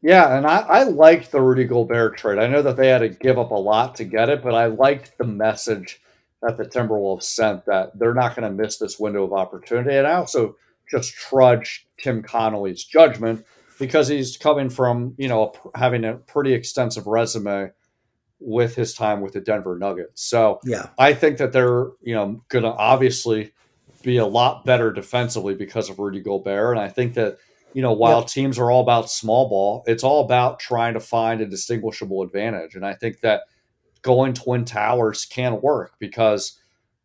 Yeah, 0.00 0.36
and 0.36 0.46
I, 0.46 0.58
I 0.58 0.82
liked 0.82 1.30
the 1.30 1.40
Rudy 1.40 1.64
Gobert 1.64 2.16
trade. 2.16 2.38
I 2.38 2.48
know 2.48 2.62
that 2.62 2.76
they 2.76 2.88
had 2.88 2.98
to 2.98 3.08
give 3.08 3.38
up 3.38 3.52
a 3.52 3.54
lot 3.54 3.94
to 3.96 4.04
get 4.04 4.28
it, 4.28 4.42
but 4.42 4.54
I 4.54 4.66
liked 4.66 5.16
the 5.16 5.24
message 5.24 6.00
that 6.42 6.56
the 6.56 6.64
Timberwolves 6.64 7.22
sent 7.22 7.64
that 7.66 7.96
they're 7.96 8.14
not 8.14 8.34
going 8.34 8.48
to 8.48 8.62
miss 8.62 8.78
this 8.78 8.98
window 8.98 9.22
of 9.22 9.32
opportunity. 9.32 9.96
And 9.96 10.06
I 10.06 10.14
also 10.14 10.56
just 10.90 11.14
trudge 11.14 11.86
Tim 11.98 12.20
Connolly's 12.22 12.82
judgment 12.82 13.46
because 13.78 14.08
he's 14.08 14.36
coming 14.36 14.70
from, 14.70 15.14
you 15.18 15.28
know, 15.28 15.52
having 15.74 16.04
a 16.04 16.14
pretty 16.14 16.52
extensive 16.52 17.06
resume 17.06 17.70
with 18.40 18.74
his 18.74 18.94
time 18.94 19.20
with 19.20 19.32
the 19.32 19.40
Denver 19.40 19.78
Nuggets. 19.78 20.22
So 20.22 20.60
yeah, 20.64 20.88
I 20.98 21.14
think 21.14 21.38
that 21.38 21.52
they're, 21.52 21.90
you 22.00 22.14
know, 22.14 22.42
going 22.48 22.64
to 22.64 22.72
obviously 22.72 23.52
be 24.02 24.16
a 24.16 24.26
lot 24.26 24.64
better 24.64 24.92
defensively 24.92 25.54
because 25.54 25.88
of 25.88 25.98
Rudy 25.98 26.20
Gobert. 26.20 26.76
And 26.76 26.80
I 26.80 26.88
think 26.88 27.14
that, 27.14 27.38
you 27.72 27.82
know, 27.82 27.92
while 27.92 28.24
teams 28.24 28.58
are 28.58 28.70
all 28.70 28.82
about 28.82 29.10
small 29.10 29.48
ball, 29.48 29.84
it's 29.86 30.04
all 30.04 30.24
about 30.24 30.58
trying 30.58 30.94
to 30.94 31.00
find 31.00 31.40
a 31.40 31.46
distinguishable 31.46 32.22
advantage. 32.22 32.74
And 32.74 32.84
I 32.84 32.94
think 32.94 33.20
that 33.20 33.42
going 34.02 34.34
twin 34.34 34.64
towers 34.64 35.24
can 35.24 35.60
work 35.60 35.94
because, 35.98 36.58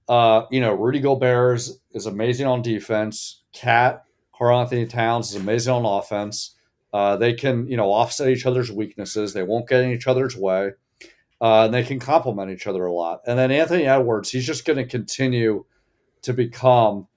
uh, 0.09 0.43
you 0.49 0.59
know, 0.59 0.73
Rudy 0.73 0.99
Gobert 0.99 1.57
is, 1.57 1.79
is 1.91 2.07
amazing 2.07 2.47
on 2.47 2.61
defense. 2.63 3.43
Cat, 3.53 4.03
Karl 4.35 4.59
Anthony 4.59 4.87
Towns 4.87 5.29
is 5.29 5.41
amazing 5.41 5.73
on 5.73 5.85
offense. 5.85 6.55
Uh, 6.97 7.15
they 7.15 7.31
can, 7.31 7.67
you 7.67 7.77
know, 7.77 7.91
offset 7.91 8.27
each 8.27 8.47
other's 8.47 8.71
weaknesses. 8.71 9.31
They 9.31 9.43
won't 9.43 9.69
get 9.69 9.83
in 9.83 9.91
each 9.91 10.07
other's 10.07 10.35
way. 10.35 10.71
Uh, 11.39 11.65
and 11.65 11.73
they 11.73 11.83
can 11.83 11.99
complement 11.99 12.49
each 12.49 12.65
other 12.65 12.87
a 12.87 12.91
lot. 12.91 13.21
And 13.27 13.37
then 13.37 13.51
Anthony 13.51 13.83
Edwards, 13.83 14.31
he's 14.31 14.47
just 14.47 14.65
going 14.65 14.77
to 14.77 14.83
continue 14.83 15.63
to 16.23 16.33
become, 16.33 17.07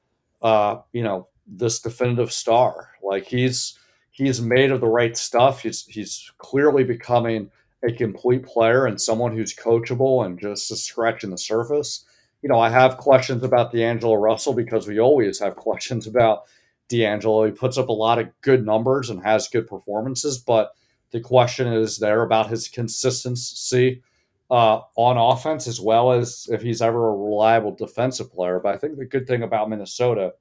uh, 0.43 0.81
you 0.93 1.03
know, 1.03 1.29
this 1.47 1.81
definitive 1.81 2.31
star. 2.31 2.91
Like 3.03 3.25
he's 3.25 3.79
he's 4.11 4.43
made 4.43 4.71
of 4.71 4.83
the 4.83 4.87
right 4.87 5.17
stuff. 5.17 5.63
He's 5.63 5.87
he's 5.87 6.31
clearly 6.37 6.85
becoming 6.85 7.51
a 7.83 7.91
complete 7.91 8.43
player 8.43 8.85
and 8.85 9.01
someone 9.01 9.35
who's 9.35 9.57
coachable 9.57 10.27
and 10.27 10.39
just 10.39 10.69
scratching 10.77 11.31
the 11.31 11.39
surface. 11.39 12.05
You 12.43 12.51
know, 12.51 12.61
I 12.61 12.69
have 12.69 12.99
questions 12.99 13.45
about 13.45 13.73
D'Angelo 13.73 14.17
Russell 14.17 14.53
because 14.53 14.87
we 14.87 15.01
always 15.01 15.39
have 15.39 15.57
questions 15.69 16.07
about 16.07 16.43
D'Angelo. 16.91 17.47
He 17.47 17.53
puts 17.53 17.79
up 17.79 17.89
a 17.89 17.93
lot 17.93 18.19
of 18.19 18.29
good 18.43 18.67
numbers 18.67 19.09
and 19.09 19.23
has 19.23 19.49
good 19.49 19.67
performances, 19.67 20.37
but 20.37 20.73
the 21.13 21.21
question 21.21 21.73
is 21.73 21.99
there 21.99 22.23
about 22.23 22.51
his 22.51 22.69
consistency 22.69 24.03
uh, 24.51 24.81
on 24.97 25.17
offense 25.17 25.67
as 25.67 25.81
well 25.81 26.13
as 26.13 26.49
if 26.51 26.61
he's 26.61 26.83
ever 26.83 27.09
a 27.09 27.17
reliable 27.17 27.75
defensive 27.75 28.33
player. 28.33 28.61
But 28.61 28.75
I 28.75 28.79
think 28.79 28.99
the 28.99 29.07
good 29.07 29.27
thing 29.27 29.43
about 29.43 29.71
Minnesota 29.71 30.35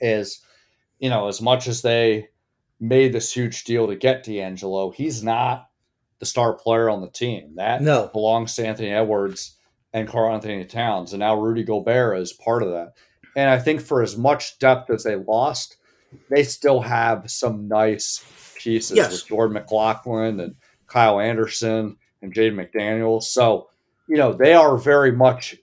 is, 0.00 0.40
you 0.98 1.10
know, 1.10 1.28
as 1.28 1.42
much 1.42 1.66
as 1.66 1.82
they 1.82 2.28
made 2.80 3.12
this 3.12 3.32
huge 3.32 3.64
deal 3.64 3.88
to 3.88 3.96
get 3.96 4.22
D'Angelo, 4.22 4.90
he's 4.90 5.22
not 5.22 5.68
the 6.20 6.26
star 6.26 6.54
player 6.54 6.88
on 6.88 7.00
the 7.00 7.10
team. 7.10 7.56
That 7.56 7.82
no. 7.82 8.08
belongs 8.12 8.54
to 8.54 8.66
Anthony 8.66 8.90
Edwards 8.90 9.56
and 9.92 10.08
Karl 10.08 10.34
Anthony 10.34 10.64
Towns. 10.64 11.12
And 11.12 11.20
now 11.20 11.38
Rudy 11.38 11.64
Gobert 11.64 12.18
is 12.18 12.32
part 12.32 12.62
of 12.62 12.70
that. 12.70 12.92
And 13.36 13.50
I 13.50 13.58
think 13.58 13.80
for 13.80 14.02
as 14.02 14.16
much 14.16 14.58
depth 14.58 14.90
as 14.90 15.02
they 15.04 15.16
lost, 15.16 15.76
they 16.30 16.44
still 16.44 16.80
have 16.80 17.30
some 17.30 17.68
nice 17.68 18.24
pieces 18.56 18.96
yes. 18.96 19.12
with 19.12 19.26
Jordan 19.26 19.54
McLaughlin 19.54 20.40
and 20.40 20.54
Kyle 20.86 21.20
Anderson 21.20 21.96
and 22.22 22.32
Jaden 22.32 22.54
McDaniels. 22.54 23.24
So, 23.24 23.68
you 24.08 24.16
know, 24.16 24.32
they 24.32 24.54
are 24.54 24.76
very 24.76 25.12
much 25.12 25.56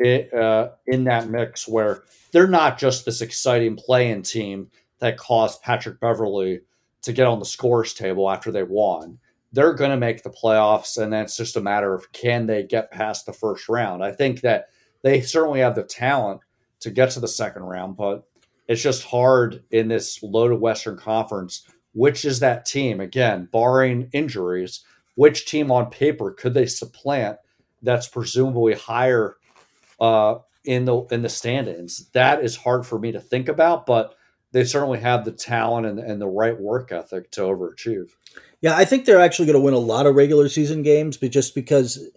uh, 0.00 0.68
in 0.86 1.04
that 1.04 1.28
mix 1.28 1.66
where 1.66 2.04
they're 2.32 2.46
not 2.46 2.78
just 2.78 3.04
this 3.04 3.20
exciting 3.20 3.76
playing 3.76 4.22
team 4.22 4.70
that 4.98 5.18
caused 5.18 5.62
Patrick 5.62 6.00
Beverley 6.00 6.60
to 7.02 7.12
get 7.12 7.26
on 7.26 7.38
the 7.38 7.44
scores 7.44 7.94
table 7.94 8.30
after 8.30 8.50
they 8.50 8.62
won. 8.62 9.18
They're 9.52 9.74
going 9.74 9.90
to 9.90 9.96
make 9.96 10.22
the 10.22 10.30
playoffs, 10.30 11.00
and 11.00 11.12
then 11.12 11.24
it's 11.24 11.36
just 11.36 11.56
a 11.56 11.60
matter 11.60 11.94
of 11.94 12.12
can 12.12 12.46
they 12.46 12.62
get 12.62 12.90
past 12.90 13.26
the 13.26 13.32
first 13.32 13.68
round. 13.68 14.04
I 14.04 14.12
think 14.12 14.40
that 14.42 14.68
they 15.02 15.20
certainly 15.20 15.60
have 15.60 15.74
the 15.74 15.84
talent 15.84 16.40
to 16.80 16.90
get 16.90 17.10
to 17.10 17.20
the 17.20 17.28
second 17.28 17.62
round, 17.62 17.96
but 17.96 18.24
it's 18.68 18.82
just 18.82 19.04
hard 19.04 19.62
in 19.70 19.88
this 19.88 20.22
loaded 20.22 20.60
Western 20.60 20.96
Conference. 20.96 21.66
Which 21.92 22.24
is 22.26 22.40
that 22.40 22.66
team? 22.66 23.00
Again, 23.00 23.48
barring 23.50 24.10
injuries, 24.12 24.84
which 25.14 25.46
team 25.46 25.70
on 25.70 25.90
paper 25.90 26.30
could 26.30 26.52
they 26.52 26.66
supplant 26.66 27.38
that's 27.80 28.06
presumably 28.06 28.74
higher 28.74 29.36
uh, 29.98 30.36
in 30.64 30.84
the 30.84 31.02
in 31.10 31.22
the 31.22 31.30
standings? 31.30 32.10
That 32.12 32.44
is 32.44 32.56
hard 32.56 32.84
for 32.84 32.98
me 32.98 33.12
to 33.12 33.20
think 33.20 33.48
about, 33.48 33.86
but 33.86 34.14
they 34.52 34.64
certainly 34.64 35.00
have 35.00 35.24
the 35.24 35.32
talent 35.32 35.86
and, 35.86 35.98
and 35.98 36.20
the 36.20 36.28
right 36.28 36.58
work 36.58 36.92
ethic 36.92 37.30
to 37.32 37.42
overachieve. 37.42 38.10
Yeah, 38.60 38.76
I 38.76 38.84
think 38.84 39.04
they're 39.04 39.20
actually 39.20 39.46
going 39.46 39.58
to 39.58 39.64
win 39.64 39.74
a 39.74 39.78
lot 39.78 40.06
of 40.06 40.14
regular 40.14 40.48
season 40.48 40.82
games, 40.82 41.16
but 41.16 41.30
just 41.30 41.54
because 41.54 42.10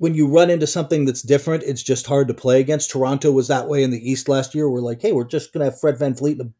when 0.00 0.14
you 0.14 0.26
run 0.26 0.48
into 0.48 0.66
something 0.66 1.04
that's 1.04 1.20
different, 1.20 1.62
it's 1.62 1.82
just 1.82 2.06
hard 2.06 2.26
to 2.26 2.32
play 2.32 2.58
against. 2.58 2.90
Toronto 2.90 3.30
was 3.30 3.48
that 3.48 3.68
way 3.68 3.82
in 3.82 3.90
the 3.90 4.10
East 4.10 4.30
last 4.30 4.54
year. 4.54 4.66
We're 4.66 4.80
like, 4.80 5.02
hey, 5.02 5.12
we're 5.12 5.24
just 5.24 5.52
going 5.52 5.60
to 5.60 5.66
have 5.66 5.78
Fred 5.78 5.96
VanVleet 5.96 6.40
and, 6.40 6.54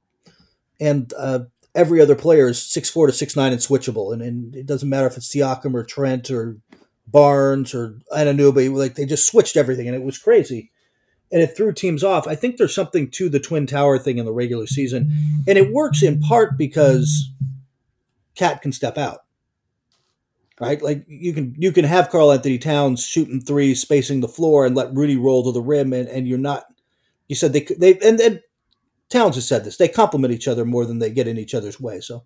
and 0.78 1.14
uh, 1.16 1.38
every 1.74 2.02
other 2.02 2.14
player 2.14 2.48
is 2.48 2.60
six 2.60 2.90
four 2.90 3.06
to 3.06 3.14
six 3.14 3.36
nine 3.36 3.52
and 3.52 3.60
switchable, 3.62 4.12
and, 4.12 4.20
and 4.20 4.54
it 4.54 4.66
doesn't 4.66 4.90
matter 4.90 5.06
if 5.06 5.16
it's 5.16 5.34
Siakam 5.34 5.72
or 5.72 5.82
Trent 5.84 6.30
or 6.30 6.58
Barnes 7.06 7.74
or 7.74 7.98
Anunoby. 8.12 8.70
Like 8.70 8.96
they 8.96 9.06
just 9.06 9.26
switched 9.26 9.56
everything, 9.56 9.86
and 9.86 9.96
it 9.96 10.02
was 10.02 10.18
crazy, 10.18 10.70
and 11.32 11.40
it 11.40 11.56
threw 11.56 11.72
teams 11.72 12.04
off. 12.04 12.28
I 12.28 12.34
think 12.34 12.58
there's 12.58 12.74
something 12.74 13.10
to 13.12 13.30
the 13.30 13.40
twin 13.40 13.66
tower 13.66 13.98
thing 13.98 14.18
in 14.18 14.26
the 14.26 14.34
regular 14.34 14.66
season, 14.66 15.10
and 15.48 15.56
it 15.56 15.72
works 15.72 16.02
in 16.02 16.20
part 16.20 16.58
because 16.58 17.30
Cat 18.34 18.60
can 18.60 18.72
step 18.72 18.98
out. 18.98 19.20
Right, 20.60 20.82
like 20.82 21.04
you 21.08 21.32
can 21.32 21.54
you 21.56 21.72
can 21.72 21.86
have 21.86 22.10
Karl 22.10 22.30
Anthony 22.30 22.58
Towns 22.58 23.06
shooting 23.06 23.40
threes, 23.40 23.80
spacing 23.80 24.20
the 24.20 24.28
floor, 24.28 24.66
and 24.66 24.76
let 24.76 24.94
Rudy 24.94 25.16
roll 25.16 25.42
to 25.44 25.52
the 25.52 25.62
rim, 25.62 25.94
and, 25.94 26.06
and 26.06 26.28
you're 26.28 26.36
not. 26.36 26.66
You 27.28 27.34
said 27.34 27.54
they 27.54 27.60
they 27.78 27.98
and, 28.00 28.20
and 28.20 28.42
Towns 29.08 29.36
has 29.36 29.48
said 29.48 29.64
this. 29.64 29.78
They 29.78 29.88
complement 29.88 30.34
each 30.34 30.46
other 30.46 30.66
more 30.66 30.84
than 30.84 30.98
they 30.98 31.10
get 31.10 31.26
in 31.26 31.38
each 31.38 31.54
other's 31.54 31.80
way. 31.80 32.00
So 32.00 32.24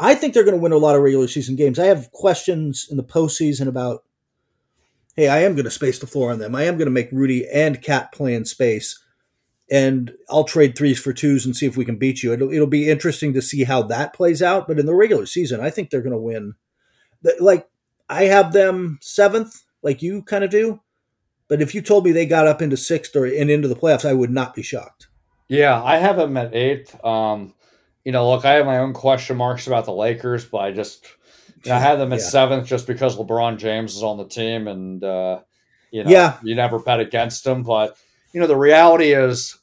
I 0.00 0.14
think 0.14 0.32
they're 0.32 0.44
going 0.44 0.56
to 0.56 0.62
win 0.62 0.72
a 0.72 0.78
lot 0.78 0.96
of 0.96 1.02
regular 1.02 1.28
season 1.28 1.54
games. 1.54 1.78
I 1.78 1.86
have 1.86 2.10
questions 2.12 2.86
in 2.90 2.96
the 2.96 3.04
postseason 3.04 3.68
about, 3.68 4.04
hey, 5.14 5.28
I 5.28 5.40
am 5.42 5.54
going 5.54 5.64
to 5.64 5.70
space 5.70 5.98
the 5.98 6.06
floor 6.06 6.32
on 6.32 6.38
them. 6.38 6.54
I 6.54 6.64
am 6.64 6.76
going 6.76 6.86
to 6.86 6.90
make 6.90 7.10
Rudy 7.12 7.48
and 7.48 7.82
Cat 7.82 8.10
play 8.10 8.34
in 8.34 8.44
space. 8.44 9.02
And 9.70 10.12
I'll 10.30 10.44
trade 10.44 10.76
threes 10.76 10.98
for 10.98 11.12
twos 11.12 11.44
and 11.44 11.56
see 11.56 11.66
if 11.66 11.76
we 11.76 11.84
can 11.84 11.96
beat 11.96 12.22
you. 12.22 12.32
It'll, 12.32 12.52
it'll 12.52 12.66
be 12.66 12.88
interesting 12.88 13.34
to 13.34 13.42
see 13.42 13.64
how 13.64 13.82
that 13.82 14.12
plays 14.12 14.42
out. 14.42 14.66
But 14.66 14.78
in 14.78 14.86
the 14.86 14.94
regular 14.94 15.26
season, 15.26 15.60
I 15.60 15.70
think 15.70 15.90
they're 15.90 16.00
going 16.00 16.12
to 16.12 16.18
win. 16.18 16.54
Like, 17.40 17.68
I 18.08 18.24
have 18.24 18.52
them 18.52 18.98
seventh, 19.00 19.64
like 19.82 20.02
you 20.02 20.22
kind 20.22 20.44
of 20.44 20.50
do. 20.50 20.80
But 21.48 21.62
if 21.62 21.74
you 21.74 21.82
told 21.82 22.04
me 22.04 22.12
they 22.12 22.26
got 22.26 22.46
up 22.46 22.60
into 22.60 22.76
sixth 22.76 23.14
or 23.14 23.24
and 23.24 23.50
into 23.50 23.68
the 23.68 23.76
playoffs, 23.76 24.04
I 24.04 24.12
would 24.12 24.30
not 24.30 24.54
be 24.54 24.62
shocked. 24.62 25.08
Yeah, 25.48 25.82
I 25.82 25.98
have 25.98 26.16
them 26.16 26.36
at 26.36 26.54
eighth. 26.54 27.02
Um, 27.04 27.54
you 28.04 28.12
know, 28.12 28.28
look, 28.30 28.44
I 28.44 28.54
have 28.54 28.66
my 28.66 28.78
own 28.78 28.92
question 28.92 29.36
marks 29.36 29.66
about 29.66 29.84
the 29.84 29.92
Lakers, 29.92 30.44
but 30.44 30.58
I 30.58 30.72
just 30.72 31.06
you 31.64 31.70
know, 31.70 31.76
I 31.76 31.80
have 31.80 31.98
them 31.98 32.12
at 32.12 32.18
yeah. 32.20 32.26
seventh 32.26 32.66
just 32.66 32.86
because 32.86 33.16
LeBron 33.16 33.58
James 33.58 33.96
is 33.96 34.02
on 34.02 34.16
the 34.16 34.26
team, 34.26 34.66
and 34.68 35.02
uh, 35.02 35.40
you 35.90 36.04
know, 36.04 36.10
yeah. 36.10 36.38
you 36.42 36.54
never 36.54 36.78
bet 36.78 37.00
against 37.00 37.46
him. 37.46 37.62
But 37.62 37.96
you 38.32 38.40
know, 38.40 38.46
the 38.46 38.56
reality 38.56 39.12
is, 39.12 39.56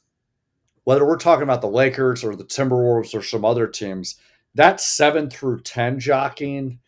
whether 0.84 1.06
we're 1.06 1.16
talking 1.16 1.42
about 1.42 1.60
the 1.60 1.68
Lakers 1.68 2.24
or 2.24 2.34
the 2.34 2.44
Timberwolves 2.44 3.14
or 3.14 3.22
some 3.22 3.44
other 3.44 3.66
teams, 3.66 4.16
that 4.54 4.80
seven 4.80 5.28
through 5.28 5.60
ten 5.60 6.00
jockeying, 6.00 6.80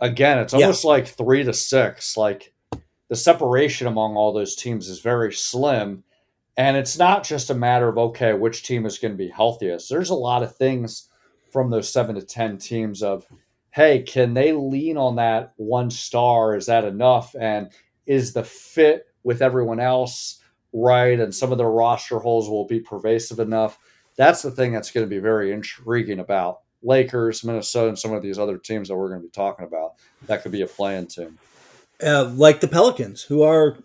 again, 0.00 0.38
it's 0.38 0.54
almost 0.54 0.84
yeah. 0.84 0.90
like 0.90 1.06
three 1.06 1.42
to 1.44 1.52
six. 1.52 2.16
Like 2.16 2.52
the 3.08 3.16
separation 3.16 3.86
among 3.86 4.16
all 4.16 4.32
those 4.32 4.54
teams 4.54 4.88
is 4.88 5.00
very 5.00 5.32
slim 5.32 6.04
and 6.56 6.76
it's 6.76 6.98
not 6.98 7.22
just 7.22 7.50
a 7.50 7.54
matter 7.54 7.88
of, 7.88 7.98
okay, 7.98 8.32
which 8.32 8.62
team 8.62 8.86
is 8.86 8.98
going 8.98 9.12
to 9.12 9.18
be 9.18 9.28
healthiest. 9.28 9.90
There's 9.90 10.10
a 10.10 10.14
lot 10.14 10.42
of 10.42 10.56
things 10.56 11.08
from 11.50 11.70
those 11.70 11.92
seven 11.92 12.14
to 12.14 12.22
10 12.22 12.56
teams 12.58 13.02
of, 13.02 13.26
hey, 13.70 14.02
can 14.02 14.32
they 14.32 14.52
lean 14.52 14.96
on 14.96 15.16
that 15.16 15.52
one 15.56 15.90
star? 15.90 16.56
Is 16.56 16.66
that 16.66 16.84
enough? 16.84 17.34
And 17.38 17.70
is 18.06 18.32
the 18.32 18.44
fit 18.44 19.06
with 19.22 19.42
everyone 19.42 19.80
else 19.80 20.40
right? 20.76 21.18
And 21.18 21.34
some 21.34 21.52
of 21.52 21.58
the 21.58 21.66
roster 21.66 22.18
holes 22.18 22.48
will 22.48 22.66
be 22.66 22.80
pervasive 22.80 23.40
enough. 23.40 23.78
That's 24.16 24.42
the 24.42 24.50
thing 24.50 24.72
that's 24.72 24.90
going 24.90 25.06
to 25.06 25.10
be 25.10 25.18
very 25.18 25.52
intriguing 25.52 26.18
about 26.20 26.60
Lakers, 26.86 27.44
Minnesota, 27.44 27.88
and 27.88 27.98
some 27.98 28.12
of 28.12 28.22
these 28.22 28.38
other 28.38 28.58
teams 28.58 28.88
that 28.88 28.96
we're 28.96 29.08
going 29.08 29.20
to 29.20 29.26
be 29.26 29.30
talking 29.30 29.66
about. 29.66 29.94
That 30.26 30.42
could 30.42 30.52
be 30.52 30.62
a 30.62 30.66
playing 30.66 31.08
team. 31.08 31.38
Uh, 32.02 32.30
like 32.34 32.60
the 32.60 32.68
Pelicans, 32.68 33.22
who 33.24 33.42
are 33.42 33.78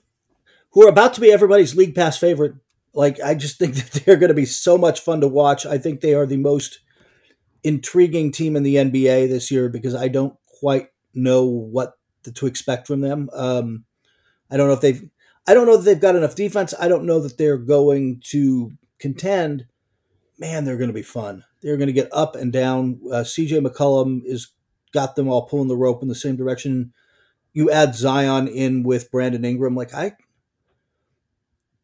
who 0.71 0.85
are 0.85 0.89
about 0.89 1.13
to 1.15 1.21
be 1.21 1.31
everybody's 1.31 1.75
league 1.75 1.95
pass 1.95 2.17
favorite 2.17 2.55
Like 2.93 3.19
I 3.21 3.35
just 3.35 3.57
think 3.57 3.75
that 3.75 4.03
they're 4.05 4.17
going 4.17 4.29
to 4.29 4.35
be 4.35 4.45
so 4.45 4.77
much 4.77 4.99
fun 4.99 5.21
to 5.21 5.27
watch. 5.27 5.65
I 5.65 5.77
think 5.77 6.01
they 6.01 6.13
are 6.13 6.25
the 6.25 6.37
most 6.37 6.79
intriguing 7.63 8.31
team 8.31 8.55
in 8.55 8.63
the 8.63 8.75
NBA 8.75 9.29
this 9.29 9.51
year 9.51 9.69
because 9.69 9.95
I 9.95 10.07
don't 10.07 10.35
quite 10.59 10.89
know 11.13 11.45
what 11.45 11.93
to 12.33 12.47
expect 12.47 12.87
from 12.87 13.01
them. 13.01 13.29
Um, 13.33 13.85
I 14.49 14.57
don't 14.57 14.67
know 14.67 14.73
if 14.73 14.81
they've 14.81 15.09
I 15.47 15.53
don't 15.53 15.65
know 15.65 15.77
that 15.77 15.83
they've 15.83 15.99
got 15.99 16.15
enough 16.15 16.35
defense. 16.35 16.73
I 16.79 16.87
don't 16.87 17.05
know 17.05 17.19
that 17.19 17.37
they're 17.37 17.57
going 17.57 18.21
to 18.25 18.73
contend. 18.99 19.65
Man, 20.37 20.65
they're 20.65 20.77
going 20.77 20.89
to 20.89 20.93
be 20.93 21.01
fun. 21.01 21.45
They're 21.61 21.77
going 21.77 21.87
to 21.87 21.93
get 21.93 22.09
up 22.11 22.35
and 22.35 22.51
down. 22.51 22.99
Uh, 23.05 23.23
CJ 23.23 23.65
McCollum 23.65 24.21
is 24.25 24.51
got 24.93 25.15
them 25.15 25.27
all 25.27 25.43
pulling 25.43 25.67
the 25.67 25.77
rope 25.77 26.01
in 26.01 26.07
the 26.07 26.15
same 26.15 26.35
direction. 26.35 26.93
You 27.53 27.69
add 27.71 27.95
Zion 27.95 28.47
in 28.47 28.83
with 28.83 29.11
Brandon 29.11 29.45
Ingram, 29.45 29.75
like 29.75 29.93
I. 29.93 30.13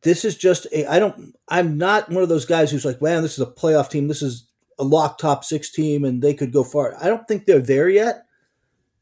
This 0.01 0.23
is 0.23 0.35
just 0.37 0.65
a. 0.67 0.85
I 0.89 0.99
don't. 0.99 1.35
I'm 1.47 1.77
not 1.77 2.09
one 2.09 2.23
of 2.23 2.29
those 2.29 2.45
guys 2.45 2.71
who's 2.71 2.85
like, 2.85 3.01
man, 3.01 3.23
this 3.23 3.33
is 3.33 3.41
a 3.41 3.51
playoff 3.51 3.89
team. 3.89 4.07
This 4.07 4.21
is 4.21 4.47
a 4.79 4.83
lock 4.83 5.17
top 5.17 5.43
six 5.43 5.71
team, 5.71 6.05
and 6.05 6.21
they 6.21 6.33
could 6.33 6.53
go 6.53 6.63
far. 6.63 6.95
I 7.01 7.07
don't 7.07 7.27
think 7.27 7.45
they're 7.45 7.59
there 7.59 7.89
yet, 7.89 8.25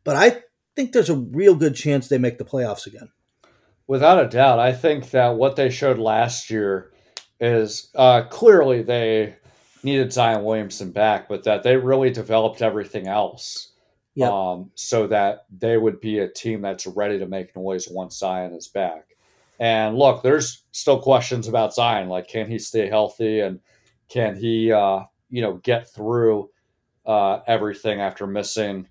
but 0.03 0.15
I 0.15 0.41
think 0.75 0.91
there's 0.91 1.09
a 1.09 1.15
real 1.15 1.55
good 1.55 1.75
chance 1.75 2.07
they 2.07 2.17
make 2.17 2.37
the 2.37 2.45
playoffs 2.45 2.87
again. 2.87 3.09
Without 3.87 4.23
a 4.23 4.27
doubt, 4.27 4.59
I 4.59 4.73
think 4.73 5.11
that 5.11 5.35
what 5.35 5.55
they 5.55 5.69
showed 5.69 5.99
last 5.99 6.49
year 6.49 6.91
is 7.39 7.89
uh, 7.93 8.23
clearly 8.23 8.81
they 8.81 9.35
needed 9.85 10.11
Zion 10.11 10.43
Williamson 10.43 10.91
back, 10.91 11.29
but 11.29 11.43
that 11.43 11.63
they 11.63 11.77
really 11.77 12.09
developed 12.09 12.61
everything 12.61 13.07
else 13.07 13.71
yep. 14.15 14.31
um, 14.31 14.71
so 14.75 15.07
that 15.07 15.45
they 15.55 15.77
would 15.77 16.01
be 16.01 16.19
a 16.19 16.27
team 16.27 16.61
that's 16.61 16.87
ready 16.87 17.19
to 17.19 17.27
make 17.27 17.55
noise 17.55 17.87
once 17.89 18.17
Zion 18.17 18.53
is 18.53 18.67
back. 18.67 19.15
And 19.59 19.97
look, 19.97 20.23
there's 20.23 20.63
still 20.71 20.99
questions 20.99 21.47
about 21.47 21.73
Zion, 21.73 22.09
like 22.09 22.27
can 22.27 22.49
he 22.49 22.59
stay 22.59 22.89
healthy 22.89 23.39
and 23.39 23.59
can 24.09 24.35
he, 24.35 24.71
uh, 24.71 25.01
you 25.29 25.41
know, 25.41 25.53
get 25.63 25.89
through 25.93 26.49
uh, 27.05 27.39
everything 27.47 28.01
after 28.01 28.27
missing, 28.27 28.87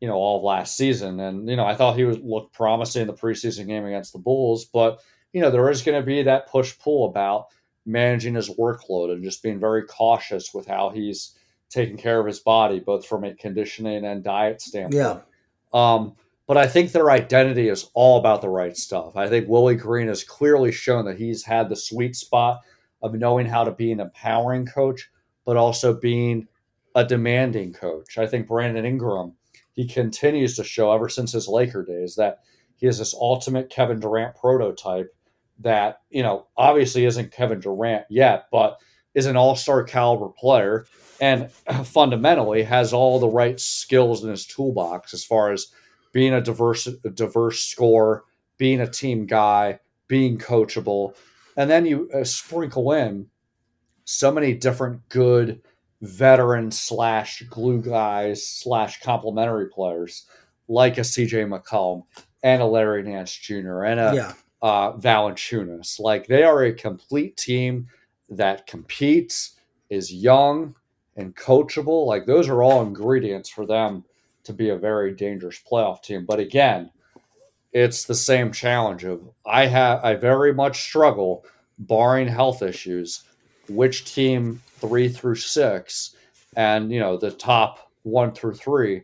you 0.00 0.06
know, 0.06 0.14
all 0.14 0.38
of 0.38 0.44
last 0.44 0.76
season. 0.76 1.18
And 1.18 1.48
you 1.48 1.56
know, 1.56 1.64
I 1.64 1.74
thought 1.74 1.96
he 1.96 2.04
would 2.04 2.22
look 2.22 2.52
promising 2.52 3.02
in 3.02 3.08
the 3.08 3.14
preseason 3.14 3.66
game 3.66 3.86
against 3.86 4.12
the 4.12 4.18
Bulls, 4.18 4.66
but 4.66 5.00
you 5.32 5.40
know, 5.40 5.50
there 5.50 5.68
is 5.68 5.82
going 5.82 6.00
to 6.00 6.06
be 6.06 6.22
that 6.22 6.48
push 6.48 6.78
pull 6.78 7.08
about 7.08 7.46
managing 7.86 8.34
his 8.34 8.50
workload 8.50 9.12
and 9.12 9.22
just 9.22 9.42
being 9.42 9.60
very 9.60 9.84
cautious 9.84 10.54
with 10.54 10.66
how 10.66 10.90
he's 10.90 11.36
taking 11.68 11.96
care 11.96 12.20
of 12.20 12.26
his 12.26 12.40
body, 12.40 12.80
both 12.80 13.06
from 13.06 13.24
a 13.24 13.34
conditioning 13.34 14.04
and 14.04 14.22
diet 14.22 14.60
standpoint. 14.60 14.94
Yeah. 14.94 15.20
Um, 15.72 16.14
but 16.46 16.56
I 16.56 16.66
think 16.66 16.92
their 16.92 17.10
identity 17.10 17.68
is 17.68 17.88
all 17.94 18.18
about 18.18 18.42
the 18.42 18.50
right 18.50 18.76
stuff. 18.76 19.16
I 19.16 19.28
think 19.28 19.48
Willie 19.48 19.76
Green 19.76 20.08
has 20.08 20.24
clearly 20.24 20.72
shown 20.72 21.06
that 21.06 21.18
he's 21.18 21.44
had 21.44 21.68
the 21.68 21.76
sweet 21.76 22.16
spot 22.16 22.60
of 23.02 23.14
knowing 23.14 23.46
how 23.46 23.64
to 23.64 23.70
be 23.70 23.92
an 23.92 24.00
empowering 24.00 24.66
coach, 24.66 25.10
but 25.44 25.56
also 25.56 25.94
being 25.94 26.46
a 26.94 27.04
demanding 27.04 27.72
coach. 27.72 28.18
I 28.18 28.26
think 28.26 28.46
Brandon 28.46 28.84
Ingram, 28.84 29.32
he 29.72 29.86
continues 29.86 30.56
to 30.56 30.64
show 30.64 30.92
ever 30.92 31.08
since 31.08 31.32
his 31.32 31.48
Laker 31.48 31.84
days 31.84 32.14
that 32.16 32.40
he 32.76 32.86
is 32.86 32.98
this 32.98 33.14
ultimate 33.14 33.70
Kevin 33.70 34.00
Durant 34.00 34.36
prototype 34.36 35.14
that, 35.60 36.00
you 36.10 36.22
know, 36.22 36.46
obviously 36.56 37.04
isn't 37.04 37.32
Kevin 37.32 37.60
Durant 37.60 38.04
yet, 38.10 38.46
but 38.50 38.80
is 39.14 39.26
an 39.26 39.36
all 39.36 39.56
star 39.56 39.84
caliber 39.84 40.28
player 40.28 40.86
and 41.20 41.50
fundamentally 41.84 42.62
has 42.64 42.92
all 42.92 43.18
the 43.18 43.28
right 43.28 43.58
skills 43.60 44.24
in 44.24 44.30
his 44.30 44.46
toolbox 44.46 45.14
as 45.14 45.24
far 45.24 45.52
as 45.52 45.68
being 46.12 46.32
a 46.32 46.40
diverse, 46.40 46.86
a 46.86 47.10
diverse 47.10 47.60
scorer, 47.60 48.24
being 48.58 48.80
a 48.80 48.90
team 48.90 49.26
guy, 49.26 49.80
being 50.08 50.38
coachable. 50.38 51.14
And 51.56 51.70
then 51.70 51.86
you 51.86 52.10
uh, 52.12 52.24
sprinkle 52.24 52.92
in 52.92 53.28
so 54.04 54.32
many 54.32 54.54
different 54.54 55.08
good 55.08 55.62
veteran 56.02 56.70
slash 56.70 57.42
glue 57.48 57.80
guys 57.80 58.46
slash 58.46 59.00
complementary 59.00 59.68
players 59.68 60.26
like 60.68 60.98
a 60.98 61.02
CJ 61.02 61.48
McCollum 61.48 62.02
and 62.42 62.60
a 62.60 62.66
Larry 62.66 63.02
Nance 63.02 63.34
Jr. 63.34 63.84
and 63.84 64.00
a 64.00 64.12
yeah 64.14 64.32
uh, 64.64 64.96
Valanciunas. 64.96 66.00
Like 66.00 66.26
they 66.26 66.42
are 66.42 66.64
a 66.64 66.72
complete 66.72 67.36
team 67.36 67.86
that 68.30 68.66
competes, 68.66 69.56
is 69.90 70.10
young 70.10 70.74
and 71.16 71.36
coachable. 71.36 72.06
Like 72.06 72.24
those 72.24 72.48
are 72.48 72.62
all 72.62 72.80
ingredients 72.80 73.50
for 73.50 73.66
them 73.66 74.04
to 74.44 74.54
be 74.54 74.70
a 74.70 74.76
very 74.76 75.12
dangerous 75.14 75.60
playoff 75.70 76.02
team. 76.02 76.24
But 76.24 76.40
again, 76.40 76.90
it's 77.74 78.06
the 78.06 78.14
same 78.14 78.52
challenge 78.52 79.04
of 79.04 79.20
I 79.44 79.66
have 79.66 80.02
I 80.02 80.14
very 80.14 80.54
much 80.54 80.80
struggle, 80.80 81.44
barring 81.78 82.26
health 82.26 82.62
issues, 82.62 83.24
which 83.68 84.14
team 84.14 84.62
three 84.78 85.10
through 85.10 85.36
six, 85.36 86.16
and 86.56 86.90
you 86.90 87.00
know 87.00 87.18
the 87.18 87.32
top 87.32 87.90
one 88.04 88.32
through 88.32 88.54
three, 88.54 89.02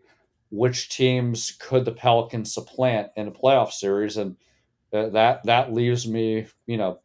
which 0.51 0.89
teams 0.89 1.59
could 1.61 1.85
the 1.85 1.93
Pelicans 1.93 2.55
supplant 2.55 3.09
in 3.17 3.29
a 3.29 3.33
playoff 3.33 3.73
series 3.73 4.17
and 4.17 4.37
that 4.91 5.45
that 5.45 5.73
leaves 5.73 6.07
me, 6.07 6.47
you 6.67 6.77
know, 6.77 7.01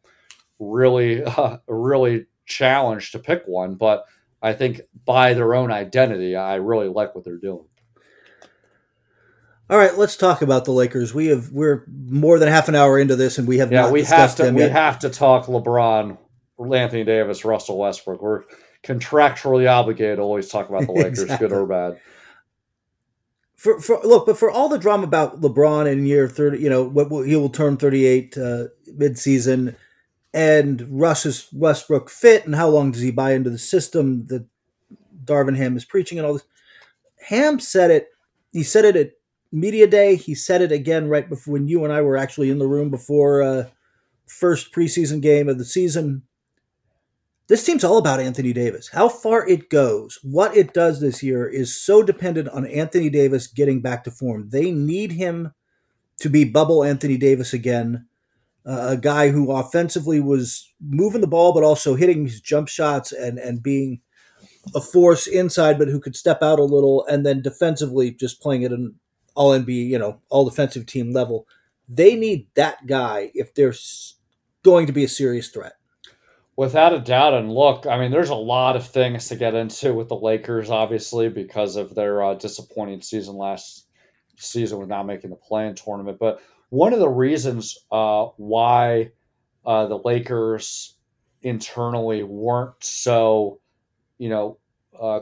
really 0.58 1.22
uh, 1.24 1.58
really 1.68 2.26
challenged 2.46 3.12
to 3.12 3.18
pick 3.18 3.44
one. 3.46 3.74
But 3.74 4.04
I 4.42 4.52
think 4.52 4.82
by 5.04 5.34
their 5.34 5.54
own 5.54 5.70
identity, 5.70 6.36
I 6.36 6.56
really 6.56 6.88
like 6.88 7.14
what 7.14 7.24
they're 7.24 7.36
doing. 7.36 7.64
All 9.68 9.76
right, 9.76 9.98
let's 9.98 10.16
talk 10.16 10.42
about 10.42 10.64
the 10.64 10.70
Lakers. 10.70 11.12
We 11.12 11.26
have 11.26 11.50
we're 11.50 11.84
more 11.88 12.38
than 12.38 12.48
half 12.48 12.68
an 12.68 12.76
hour 12.76 12.98
into 12.98 13.16
this, 13.16 13.38
and 13.38 13.48
we 13.48 13.58
have 13.58 13.72
yeah 13.72 13.90
we 13.90 14.04
have 14.04 14.36
to 14.36 14.50
we 14.50 14.62
yet. 14.62 14.72
have 14.72 15.00
to 15.00 15.10
talk 15.10 15.46
LeBron, 15.46 16.18
Anthony 16.72 17.04
Davis, 17.04 17.44
Russell 17.44 17.78
Westbrook. 17.78 18.22
We're 18.22 18.44
contractually 18.84 19.68
obligated 19.68 20.18
to 20.18 20.22
always 20.22 20.48
talk 20.48 20.68
about 20.68 20.86
the 20.86 20.92
Lakers, 20.92 21.22
exactly. 21.22 21.48
good 21.48 21.56
or 21.56 21.66
bad 21.66 21.98
for, 23.66 23.80
for 23.80 24.00
look, 24.04 24.26
but 24.26 24.38
for 24.38 24.48
all 24.48 24.68
the 24.68 24.78
drama 24.78 25.02
about 25.04 25.40
LeBron 25.40 25.90
in 25.90 26.06
year 26.06 26.28
thirty, 26.28 26.58
you 26.58 26.70
know, 26.70 26.84
what 26.84 27.26
he 27.26 27.34
will 27.34 27.48
turn 27.48 27.76
thirty 27.76 28.06
eight 28.06 28.38
uh, 28.38 28.66
mid 28.94 29.18
season, 29.18 29.74
and 30.32 30.86
Russ's 30.88 31.48
Westbrook 31.52 32.08
fit, 32.08 32.46
and 32.46 32.54
how 32.54 32.68
long 32.68 32.92
does 32.92 33.02
he 33.02 33.10
buy 33.10 33.32
into 33.32 33.50
the 33.50 33.58
system 33.58 34.28
that 34.28 34.46
Darvin 35.24 35.56
Ham 35.56 35.76
is 35.76 35.84
preaching, 35.84 36.18
and 36.18 36.26
all 36.26 36.34
this. 36.34 36.44
Ham 37.28 37.58
said 37.58 37.90
it. 37.90 38.08
He 38.52 38.62
said 38.62 38.84
it 38.84 38.94
at 38.94 39.10
media 39.50 39.88
day. 39.88 40.14
He 40.14 40.36
said 40.36 40.62
it 40.62 40.70
again 40.70 41.08
right 41.08 41.28
before 41.28 41.54
when 41.54 41.66
you 41.66 41.82
and 41.82 41.92
I 41.92 42.02
were 42.02 42.16
actually 42.16 42.50
in 42.50 42.58
the 42.58 42.68
room 42.68 42.90
before 42.90 43.42
uh, 43.42 43.64
first 44.26 44.72
preseason 44.72 45.20
game 45.20 45.48
of 45.48 45.58
the 45.58 45.64
season 45.64 46.22
this 47.48 47.64
team's 47.64 47.84
all 47.84 47.98
about 47.98 48.20
Anthony 48.20 48.52
Davis. 48.52 48.88
How 48.88 49.08
far 49.08 49.46
it 49.46 49.70
goes, 49.70 50.18
what 50.22 50.56
it 50.56 50.74
does 50.74 51.00
this 51.00 51.22
year 51.22 51.48
is 51.48 51.80
so 51.80 52.02
dependent 52.02 52.48
on 52.48 52.66
Anthony 52.66 53.08
Davis 53.08 53.46
getting 53.46 53.80
back 53.80 54.04
to 54.04 54.10
form. 54.10 54.48
They 54.50 54.72
need 54.72 55.12
him 55.12 55.52
to 56.18 56.28
be 56.28 56.44
bubble 56.44 56.82
Anthony 56.82 57.16
Davis 57.16 57.52
again, 57.52 58.06
uh, 58.64 58.88
a 58.90 58.96
guy 58.96 59.30
who 59.30 59.52
offensively 59.52 60.20
was 60.20 60.72
moving 60.80 61.20
the 61.20 61.26
ball 61.26 61.52
but 61.52 61.62
also 61.62 61.94
hitting 61.94 62.24
his 62.24 62.40
jump 62.40 62.68
shots 62.68 63.12
and 63.12 63.38
and 63.38 63.62
being 63.62 64.00
a 64.74 64.80
force 64.80 65.26
inside, 65.26 65.78
but 65.78 65.88
who 65.88 66.00
could 66.00 66.16
step 66.16 66.42
out 66.42 66.58
a 66.58 66.64
little, 66.64 67.06
and 67.06 67.24
then 67.24 67.42
defensively 67.42 68.10
just 68.10 68.40
playing 68.40 68.64
at 68.64 68.72
an 68.72 68.96
all 69.34 69.52
NBA, 69.52 69.88
you 69.88 69.98
know, 69.98 70.20
all 70.28 70.44
defensive 70.44 70.86
team 70.86 71.12
level. 71.12 71.46
They 71.88 72.16
need 72.16 72.48
that 72.54 72.86
guy 72.86 73.30
if 73.34 73.54
they're 73.54 73.74
going 74.64 74.86
to 74.86 74.92
be 74.92 75.04
a 75.04 75.08
serious 75.08 75.48
threat. 75.48 75.74
Without 76.56 76.94
a 76.94 77.00
doubt, 77.00 77.34
and 77.34 77.52
look, 77.52 77.86
I 77.86 77.98
mean, 77.98 78.10
there's 78.10 78.30
a 78.30 78.34
lot 78.34 78.76
of 78.76 78.86
things 78.86 79.28
to 79.28 79.36
get 79.36 79.54
into 79.54 79.92
with 79.92 80.08
the 80.08 80.16
Lakers, 80.16 80.70
obviously, 80.70 81.28
because 81.28 81.76
of 81.76 81.94
their 81.94 82.22
uh, 82.22 82.34
disappointing 82.34 83.02
season 83.02 83.36
last 83.36 83.88
season 84.38 84.78
with 84.78 84.88
not 84.88 85.06
making 85.06 85.30
the 85.30 85.36
play-in 85.36 85.74
tournament. 85.74 86.18
But 86.18 86.40
one 86.70 86.94
of 86.94 86.98
the 86.98 87.08
reasons 87.08 87.78
uh, 87.92 88.28
why 88.38 89.10
uh, 89.66 89.86
the 89.86 89.98
Lakers 89.98 90.96
internally 91.42 92.22
weren't 92.22 92.82
so, 92.82 93.60
you 94.16 94.30
know, 94.30 94.58
uh, 94.98 95.20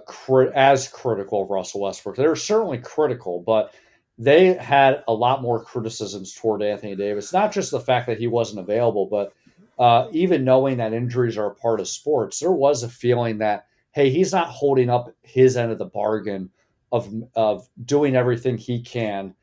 as 0.55 0.87
critical 0.87 1.43
of 1.43 1.51
Russell 1.51 1.81
Westbrook, 1.81 2.17
they 2.17 2.29
were 2.29 2.37
certainly 2.37 2.79
critical, 2.79 3.43
but 3.45 3.75
they 4.19 4.55
had 4.55 5.03
a 5.09 5.13
lot 5.13 5.43
more 5.43 5.65
criticisms 5.65 6.33
toward 6.33 6.63
Anthony 6.63 6.95
Davis. 6.95 7.33
Not 7.33 7.53
just 7.53 7.73
the 7.73 7.81
fact 7.81 8.07
that 8.07 8.19
he 8.19 8.29
wasn't 8.29 8.61
available, 8.61 9.07
but 9.07 9.33
uh, 9.79 10.09
even 10.13 10.45
knowing 10.45 10.79
that 10.79 10.93
injuries 10.93 11.37
are 11.37 11.51
a 11.51 11.55
part 11.55 11.81
of 11.81 11.89
sports, 11.89 12.41
there 12.41 12.53
was 12.53 12.83
a 12.83 12.89
feeling 12.89 13.39
that 13.39 13.67
hey, 13.93 14.11
he's 14.11 14.33
not 14.33 14.49
holding 14.49 14.91
up 14.91 15.09
his 15.23 15.57
end 15.57 15.71
of 15.71 15.79
the 15.79 15.85
bargain 15.85 16.51
of 16.93 17.13
of 17.35 17.69
doing 17.85 18.17
everything 18.17 18.59
he 18.59 18.81
can 18.81 19.35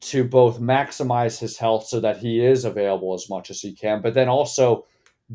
to 0.00 0.24
both 0.24 0.60
maximize 0.60 1.38
his 1.38 1.58
health 1.58 1.86
so 1.86 2.00
that 2.00 2.16
he 2.16 2.44
is 2.44 2.64
available 2.64 3.12
as 3.14 3.28
much 3.28 3.50
as 3.50 3.60
he 3.60 3.72
can, 3.72 4.00
but 4.00 4.14
then 4.14 4.28
also 4.28 4.86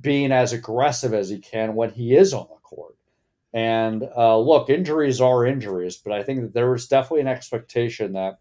being 0.02 0.32
as 0.32 0.54
aggressive 0.54 1.14
as 1.14 1.30
he 1.30 1.38
can 1.40 1.76
when 1.76 1.92
he 1.92 2.16
is 2.16 2.34
on 2.34 2.48
the 2.50 2.60
court. 2.64 2.96
And 3.54 4.04
uh, 4.18 4.38
look, 4.38 4.70
injuries 4.70 5.22
are 5.22 5.46
injuries, 5.46 5.98
but 5.98 6.14
I 6.14 6.24
think 6.24 6.42
that 6.42 6.54
there 6.54 6.72
was 6.72 6.88
definitely 6.88 7.22
an 7.22 7.28
expectation 7.28 8.14
that, 8.14 8.40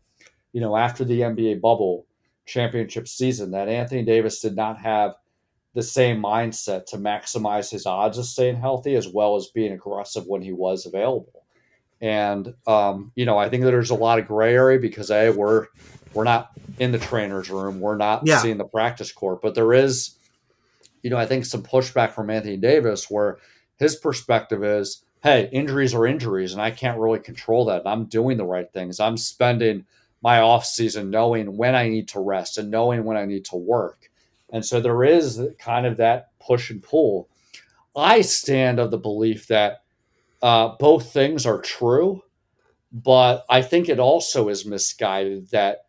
you 0.52 0.60
know, 0.60 0.76
after 0.76 1.04
the 1.04 1.20
NBA 1.20 1.60
bubble 1.60 2.06
championship 2.46 3.06
season, 3.06 3.50
that 3.52 3.68
Anthony 3.68 4.02
Davis 4.02 4.40
did 4.40 4.56
not 4.56 4.78
have 4.78 5.14
the 5.74 5.82
same 5.82 6.22
mindset 6.22 6.86
to 6.86 6.96
maximize 6.96 7.70
his 7.70 7.84
odds 7.84 8.16
of 8.16 8.24
staying 8.24 8.56
healthy 8.56 8.94
as 8.94 9.08
well 9.08 9.36
as 9.36 9.48
being 9.48 9.72
aggressive 9.72 10.26
when 10.26 10.40
he 10.40 10.52
was 10.52 10.86
available. 10.86 11.44
And 12.00 12.54
um, 12.66 13.12
you 13.14 13.26
know, 13.26 13.38
I 13.38 13.48
think 13.48 13.64
that 13.64 13.70
there's 13.70 13.90
a 13.90 13.94
lot 13.94 14.18
of 14.18 14.26
gray 14.26 14.54
area 14.54 14.78
because 14.78 15.10
a 15.10 15.30
we're 15.30 15.66
we're 16.12 16.24
not 16.24 16.52
in 16.78 16.92
the 16.92 16.98
trainer's 16.98 17.50
room, 17.50 17.80
we're 17.80 17.96
not 17.96 18.22
yeah. 18.24 18.38
seeing 18.38 18.58
the 18.58 18.64
practice 18.64 19.10
court, 19.10 19.42
but 19.42 19.54
there 19.54 19.72
is, 19.72 20.16
you 21.02 21.10
know, 21.10 21.16
I 21.16 21.26
think 21.26 21.44
some 21.44 21.62
pushback 21.62 22.12
from 22.12 22.30
Anthony 22.30 22.56
Davis 22.56 23.10
where 23.10 23.38
his 23.78 23.96
perspective 23.96 24.62
is, 24.62 25.02
hey, 25.22 25.48
injuries 25.52 25.94
are 25.94 26.06
injuries, 26.06 26.52
and 26.52 26.62
I 26.62 26.70
can't 26.70 27.00
really 27.00 27.18
control 27.18 27.64
that. 27.66 27.82
I'm 27.84 28.04
doing 28.04 28.36
the 28.36 28.44
right 28.44 28.70
things. 28.72 29.00
I'm 29.00 29.16
spending 29.16 29.86
my 30.22 30.40
off 30.40 30.64
season 30.64 31.10
knowing 31.10 31.56
when 31.56 31.74
I 31.74 31.88
need 31.88 32.08
to 32.08 32.20
rest 32.20 32.58
and 32.58 32.70
knowing 32.70 33.04
when 33.04 33.16
I 33.16 33.24
need 33.24 33.44
to 33.46 33.56
work. 33.56 34.10
And 34.54 34.64
so 34.64 34.80
there 34.80 35.02
is 35.02 35.42
kind 35.58 35.84
of 35.84 35.96
that 35.96 36.28
push 36.38 36.70
and 36.70 36.80
pull. 36.80 37.28
I 37.96 38.20
stand 38.20 38.78
of 38.78 38.92
the 38.92 38.98
belief 38.98 39.48
that 39.48 39.82
uh, 40.40 40.76
both 40.78 41.12
things 41.12 41.44
are 41.44 41.60
true, 41.60 42.22
but 42.92 43.44
I 43.50 43.62
think 43.62 43.88
it 43.88 43.98
also 43.98 44.48
is 44.48 44.64
misguided 44.64 45.50
that 45.50 45.86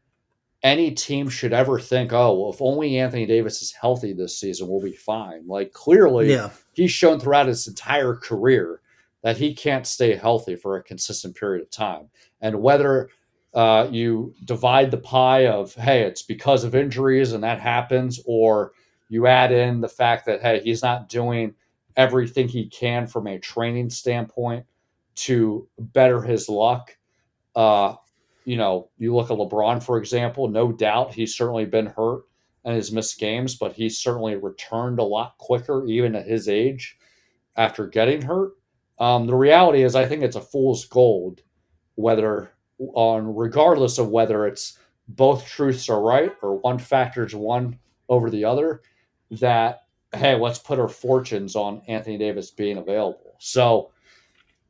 any 0.63 0.89
team 0.89 1.29
should 1.29 1.53
ever 1.53 1.79
think, 1.79 2.11
oh, 2.11 2.39
well, 2.39 2.51
if 2.51 2.59
only 2.59 2.97
Anthony 2.97 3.27
Davis 3.27 3.61
is 3.61 3.71
healthy 3.71 4.13
this 4.13 4.39
season, 4.39 4.67
we'll 4.67 4.81
be 4.81 4.93
fine. 4.93 5.45
Like 5.45 5.71
clearly, 5.71 6.31
yeah. 6.31 6.49
he's 6.73 6.91
shown 6.91 7.19
throughout 7.19 7.47
his 7.47 7.67
entire 7.67 8.15
career 8.15 8.81
that 9.21 9.37
he 9.37 9.53
can't 9.53 9.85
stay 9.85 10.15
healthy 10.15 10.55
for 10.55 10.75
a 10.75 10.83
consistent 10.83 11.35
period 11.35 11.61
of 11.61 11.69
time. 11.69 12.09
And 12.41 12.63
whether 12.63 13.09
uh, 13.55 13.87
you 13.89 14.35
divide 14.43 14.91
the 14.91 14.97
pie 14.97 15.47
of, 15.47 15.73
hey, 15.75 16.01
it's 16.03 16.21
because 16.21 16.65
of 16.65 16.75
injuries 16.75 17.31
and 17.31 17.43
that 17.43 17.61
happens, 17.61 18.19
or 18.25 18.73
you 19.07 19.27
add 19.27 19.51
in 19.51 19.79
the 19.79 19.87
fact 19.87 20.25
that, 20.25 20.41
hey, 20.41 20.59
he's 20.59 20.83
not 20.83 21.07
doing 21.07 21.55
everything 21.95 22.49
he 22.49 22.67
can 22.67 23.07
from 23.07 23.27
a 23.27 23.39
training 23.39 23.89
standpoint 23.89 24.65
to 25.15 25.67
better 25.79 26.21
his 26.21 26.49
luck. 26.49 26.97
Uh, 27.55 27.95
you 28.43 28.57
know, 28.57 28.89
you 28.97 29.15
look 29.15 29.31
at 29.31 29.37
LeBron, 29.37 29.81
for 29.81 29.97
example, 29.97 30.49
no 30.49 30.73
doubt 30.73 31.13
he's 31.13 31.35
certainly 31.35 31.65
been 31.65 31.85
hurt 31.85 32.23
and 32.65 32.75
has 32.75 32.91
missed 32.91 33.19
games, 33.19 33.55
but 33.55 33.71
he's 33.71 33.99
certainly 33.99 34.35
returned 34.35 34.99
a 34.99 35.03
lot 35.03 35.37
quicker, 35.37 35.85
even 35.85 36.13
at 36.15 36.27
his 36.27 36.49
age, 36.49 36.97
after 37.55 37.87
getting 37.87 38.21
hurt. 38.21 38.51
Um, 38.99 39.27
the 39.27 39.35
reality 39.35 39.83
is, 39.83 39.95
I 39.95 40.05
think 40.05 40.23
it's 40.23 40.35
a 40.35 40.41
fool's 40.41 40.85
gold, 40.85 41.41
whether 41.95 42.51
on 42.79 43.35
regardless 43.35 43.97
of 43.97 44.09
whether 44.09 44.45
it's 44.45 44.77
both 45.07 45.45
truths 45.45 45.89
are 45.89 46.01
right 46.01 46.33
or 46.41 46.57
one 46.59 46.79
factor 46.79 47.25
is 47.25 47.35
one 47.35 47.77
over 48.09 48.29
the 48.29 48.45
other, 48.45 48.81
that 49.31 49.81
hey, 50.13 50.35
let's 50.35 50.59
put 50.59 50.79
our 50.79 50.87
fortunes 50.87 51.55
on 51.55 51.81
Anthony 51.87 52.17
Davis 52.17 52.51
being 52.51 52.77
available. 52.77 53.35
So, 53.39 53.91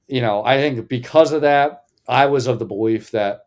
you 0.07 0.21
know, 0.21 0.43
I 0.43 0.57
think 0.57 0.87
because 0.87 1.31
of 1.31 1.41
that, 1.41 1.83
I 2.07 2.25
was 2.25 2.47
of 2.47 2.59
the 2.59 2.65
belief 2.65 3.11
that 3.11 3.45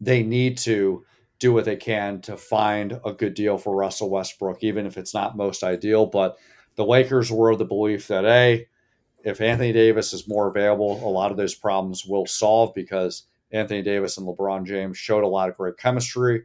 they 0.00 0.22
need 0.22 0.58
to 0.58 1.04
do 1.38 1.52
what 1.52 1.64
they 1.64 1.76
can 1.76 2.20
to 2.22 2.36
find 2.36 3.00
a 3.04 3.12
good 3.12 3.34
deal 3.34 3.58
for 3.58 3.74
Russell 3.74 4.10
Westbrook, 4.10 4.62
even 4.62 4.86
if 4.86 4.96
it's 4.96 5.14
not 5.14 5.36
most 5.36 5.62
ideal. 5.62 6.06
But 6.06 6.36
the 6.76 6.84
Lakers 6.84 7.30
were 7.30 7.50
of 7.50 7.58
the 7.58 7.64
belief 7.64 8.08
that 8.08 8.24
a 8.24 8.66
if 9.24 9.40
Anthony 9.40 9.72
Davis 9.72 10.12
is 10.12 10.28
more 10.28 10.48
available, 10.48 10.92
a 11.02 11.08
lot 11.08 11.30
of 11.30 11.38
those 11.38 11.54
problems 11.54 12.04
will 12.04 12.26
solve 12.26 12.74
because 12.74 13.24
Anthony 13.54 13.82
Davis 13.82 14.18
and 14.18 14.26
LeBron 14.26 14.66
James 14.66 14.98
showed 14.98 15.24
a 15.24 15.28
lot 15.28 15.48
of 15.48 15.56
great 15.56 15.78
chemistry 15.78 16.42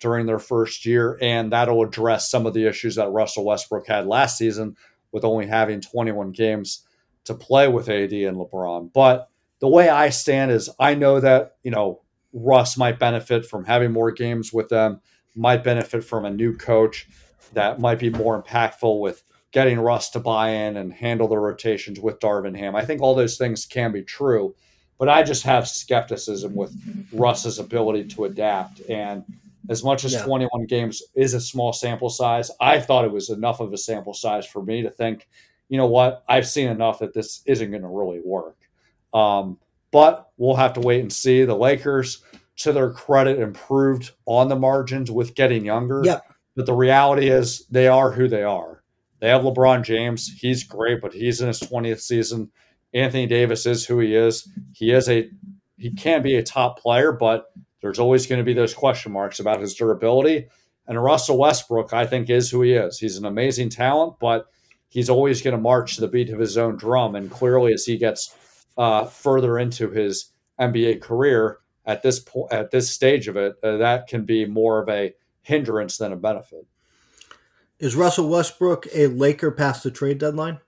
during 0.00 0.26
their 0.26 0.38
first 0.38 0.84
year, 0.84 1.18
and 1.22 1.52
that'll 1.52 1.82
address 1.82 2.30
some 2.30 2.46
of 2.46 2.54
the 2.54 2.66
issues 2.66 2.96
that 2.96 3.10
Russell 3.10 3.44
Westbrook 3.44 3.86
had 3.86 4.06
last 4.06 4.36
season 4.36 4.76
with 5.12 5.24
only 5.24 5.46
having 5.46 5.80
21 5.80 6.32
games 6.32 6.84
to 7.24 7.34
play 7.34 7.68
with 7.68 7.88
AD 7.88 8.12
and 8.12 8.36
LeBron. 8.36 8.92
But 8.92 9.30
the 9.60 9.68
way 9.68 9.88
I 9.88 10.10
stand 10.10 10.50
is 10.50 10.68
I 10.78 10.94
know 10.94 11.20
that, 11.20 11.56
you 11.62 11.70
know, 11.70 12.02
Russ 12.32 12.76
might 12.76 12.98
benefit 12.98 13.46
from 13.46 13.64
having 13.64 13.92
more 13.92 14.12
games 14.12 14.52
with 14.52 14.68
them, 14.68 15.00
might 15.34 15.64
benefit 15.64 16.04
from 16.04 16.24
a 16.24 16.30
new 16.30 16.56
coach 16.56 17.08
that 17.54 17.80
might 17.80 17.98
be 17.98 18.10
more 18.10 18.40
impactful 18.40 19.00
with 19.00 19.24
getting 19.50 19.80
Russ 19.80 20.10
to 20.10 20.20
buy 20.20 20.50
in 20.50 20.76
and 20.76 20.92
handle 20.92 21.28
the 21.28 21.38
rotations 21.38 21.98
with 21.98 22.20
Darvin 22.20 22.56
Ham. 22.56 22.76
I 22.76 22.84
think 22.84 23.00
all 23.00 23.14
those 23.14 23.38
things 23.38 23.64
can 23.64 23.92
be 23.92 24.02
true, 24.02 24.54
but 24.98 25.08
I 25.08 25.22
just 25.22 25.44
have 25.44 25.68
skepticism 25.68 26.54
with 26.54 26.74
Russ's 27.12 27.58
ability 27.58 28.04
to 28.08 28.24
adapt. 28.24 28.80
And 28.88 29.24
as 29.68 29.84
much 29.84 30.04
as 30.04 30.14
yeah. 30.14 30.24
21 30.24 30.66
games 30.66 31.02
is 31.14 31.34
a 31.34 31.40
small 31.40 31.72
sample 31.72 32.10
size, 32.10 32.50
I 32.60 32.80
thought 32.80 33.04
it 33.04 33.12
was 33.12 33.30
enough 33.30 33.60
of 33.60 33.72
a 33.72 33.78
sample 33.78 34.14
size 34.14 34.46
for 34.46 34.62
me 34.62 34.82
to 34.82 34.90
think, 34.90 35.28
you 35.68 35.76
know 35.76 35.86
what, 35.86 36.24
I've 36.28 36.48
seen 36.48 36.68
enough 36.68 36.98
that 36.98 37.14
this 37.14 37.42
isn't 37.46 37.70
going 37.70 37.82
to 37.82 37.88
really 37.88 38.20
work. 38.24 38.56
Um, 39.14 39.58
but 39.90 40.30
we'll 40.36 40.56
have 40.56 40.72
to 40.74 40.80
wait 40.80 41.00
and 41.00 41.12
see. 41.12 41.44
The 41.44 41.54
Lakers, 41.54 42.22
to 42.56 42.72
their 42.72 42.90
credit, 42.90 43.38
improved 43.38 44.12
on 44.26 44.48
the 44.48 44.56
margins 44.56 45.10
with 45.10 45.34
getting 45.34 45.64
younger. 45.64 46.02
Yeah. 46.04 46.20
But 46.56 46.66
the 46.66 46.74
reality 46.74 47.28
is 47.28 47.66
they 47.66 47.86
are 47.86 48.10
who 48.10 48.26
they 48.26 48.42
are. 48.42 48.82
They 49.20 49.28
have 49.28 49.42
LeBron 49.42 49.84
James. 49.84 50.28
He's 50.40 50.64
great, 50.64 51.00
but 51.00 51.12
he's 51.12 51.40
in 51.40 51.48
his 51.48 51.60
20th 51.60 52.00
season. 52.00 52.50
Anthony 53.00 53.26
Davis 53.26 53.66
is 53.66 53.84
who 53.84 53.98
he 54.00 54.14
is. 54.14 54.48
He 54.72 54.92
is 54.92 55.08
a 55.08 55.30
he 55.76 55.90
can 55.92 56.22
be 56.22 56.36
a 56.36 56.42
top 56.42 56.78
player, 56.80 57.12
but 57.12 57.52
there's 57.80 57.98
always 57.98 58.26
going 58.26 58.40
to 58.40 58.44
be 58.44 58.54
those 58.54 58.74
question 58.74 59.12
marks 59.12 59.38
about 59.38 59.60
his 59.60 59.74
durability. 59.74 60.48
And 60.86 61.02
Russell 61.02 61.38
Westbrook, 61.38 61.92
I 61.92 62.06
think, 62.06 62.30
is 62.30 62.50
who 62.50 62.62
he 62.62 62.72
is. 62.72 62.98
He's 62.98 63.16
an 63.16 63.24
amazing 63.24 63.68
talent, 63.68 64.14
but 64.18 64.46
he's 64.88 65.10
always 65.10 65.42
going 65.42 65.54
to 65.54 65.60
march 65.60 65.94
to 65.94 66.00
the 66.00 66.08
beat 66.08 66.30
of 66.30 66.40
his 66.40 66.56
own 66.56 66.76
drum. 66.76 67.14
And 67.14 67.30
clearly, 67.30 67.72
as 67.72 67.84
he 67.84 67.96
gets 67.96 68.34
uh, 68.76 69.04
further 69.04 69.58
into 69.58 69.90
his 69.90 70.32
NBA 70.60 71.00
career 71.00 71.58
at 71.84 72.02
this 72.02 72.18
point, 72.18 72.52
at 72.52 72.70
this 72.70 72.90
stage 72.90 73.28
of 73.28 73.36
it, 73.36 73.56
uh, 73.62 73.76
that 73.76 74.08
can 74.08 74.24
be 74.24 74.46
more 74.46 74.82
of 74.82 74.88
a 74.88 75.14
hindrance 75.42 75.98
than 75.98 76.12
a 76.12 76.16
benefit. 76.16 76.66
Is 77.78 77.94
Russell 77.94 78.28
Westbrook 78.28 78.88
a 78.92 79.06
Laker 79.06 79.50
past 79.50 79.84
the 79.84 79.90
trade 79.90 80.18
deadline? 80.18 80.58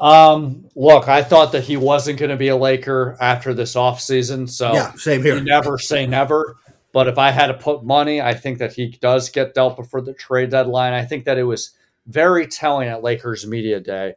Um, 0.00 0.66
look, 0.74 1.08
I 1.08 1.22
thought 1.22 1.52
that 1.52 1.64
he 1.64 1.76
wasn't 1.76 2.18
going 2.18 2.30
to 2.30 2.36
be 2.36 2.48
a 2.48 2.56
Laker 2.56 3.18
after 3.20 3.52
this 3.52 3.74
offseason. 3.74 4.48
So 4.48 4.72
yeah, 4.72 4.92
same 4.94 5.22
here. 5.22 5.40
never 5.40 5.78
say 5.78 6.06
never. 6.06 6.56
But 6.92 7.06
if 7.06 7.18
I 7.18 7.30
had 7.30 7.48
to 7.48 7.54
put 7.54 7.84
money, 7.84 8.20
I 8.20 8.34
think 8.34 8.58
that 8.58 8.72
he 8.72 8.88
does 8.88 9.28
get 9.28 9.54
dealt 9.54 9.76
before 9.76 10.00
the 10.00 10.14
trade 10.14 10.50
deadline. 10.50 10.94
I 10.94 11.04
think 11.04 11.26
that 11.26 11.38
it 11.38 11.44
was 11.44 11.72
very 12.06 12.46
telling 12.46 12.88
at 12.88 13.02
Lakers 13.02 13.46
media 13.46 13.78
day 13.78 14.14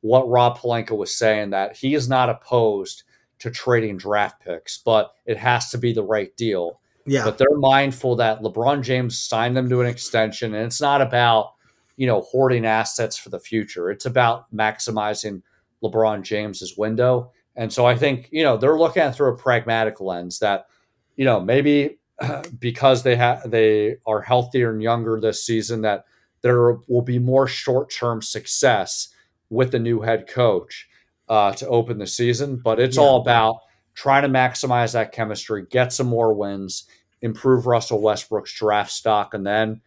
what 0.00 0.28
Rob 0.28 0.58
Pelinka 0.58 0.96
was 0.96 1.16
saying 1.16 1.50
that 1.50 1.76
he 1.76 1.94
is 1.94 2.08
not 2.08 2.28
opposed 2.28 3.04
to 3.38 3.50
trading 3.50 3.96
draft 3.96 4.42
picks, 4.44 4.78
but 4.78 5.14
it 5.24 5.38
has 5.38 5.70
to 5.70 5.78
be 5.78 5.92
the 5.92 6.02
right 6.02 6.36
deal. 6.36 6.80
Yeah. 7.06 7.24
But 7.24 7.38
they're 7.38 7.56
mindful 7.56 8.16
that 8.16 8.42
LeBron 8.42 8.82
James 8.82 9.18
signed 9.18 9.56
them 9.56 9.68
to 9.70 9.80
an 9.80 9.86
extension, 9.86 10.54
and 10.54 10.66
it's 10.66 10.80
not 10.80 11.00
about 11.00 11.54
you 12.00 12.06
know, 12.06 12.22
hoarding 12.22 12.64
assets 12.64 13.18
for 13.18 13.28
the 13.28 13.38
future. 13.38 13.90
It's 13.90 14.06
about 14.06 14.50
maximizing 14.56 15.42
LeBron 15.84 16.22
James's 16.22 16.78
window. 16.78 17.30
And 17.56 17.70
so 17.70 17.84
I 17.84 17.94
think, 17.94 18.30
you 18.32 18.42
know, 18.42 18.56
they're 18.56 18.78
looking 18.78 19.02
at 19.02 19.14
through 19.14 19.34
a 19.34 19.36
pragmatic 19.36 20.00
lens 20.00 20.38
that, 20.38 20.64
you 21.16 21.26
know, 21.26 21.40
maybe 21.40 21.98
because 22.58 23.02
they 23.02 23.16
have 23.16 23.50
they 23.50 23.96
are 24.06 24.22
healthier 24.22 24.72
and 24.72 24.82
younger 24.82 25.20
this 25.20 25.44
season 25.44 25.82
that 25.82 26.06
there 26.40 26.78
will 26.88 27.02
be 27.02 27.18
more 27.18 27.46
short-term 27.46 28.22
success 28.22 29.08
with 29.50 29.70
the 29.70 29.78
new 29.78 30.00
head 30.00 30.26
coach 30.26 30.88
uh, 31.28 31.52
to 31.52 31.68
open 31.68 31.98
the 31.98 32.06
season. 32.06 32.56
But 32.56 32.80
it's 32.80 32.96
yeah. 32.96 33.02
all 33.02 33.20
about 33.20 33.58
trying 33.92 34.22
to 34.22 34.28
maximize 34.30 34.94
that 34.94 35.12
chemistry, 35.12 35.66
get 35.68 35.92
some 35.92 36.06
more 36.06 36.32
wins, 36.32 36.86
improve 37.20 37.66
Russell 37.66 38.00
Westbrook's 38.00 38.54
draft 38.54 38.90
stock, 38.90 39.34
and 39.34 39.46
then 39.46 39.82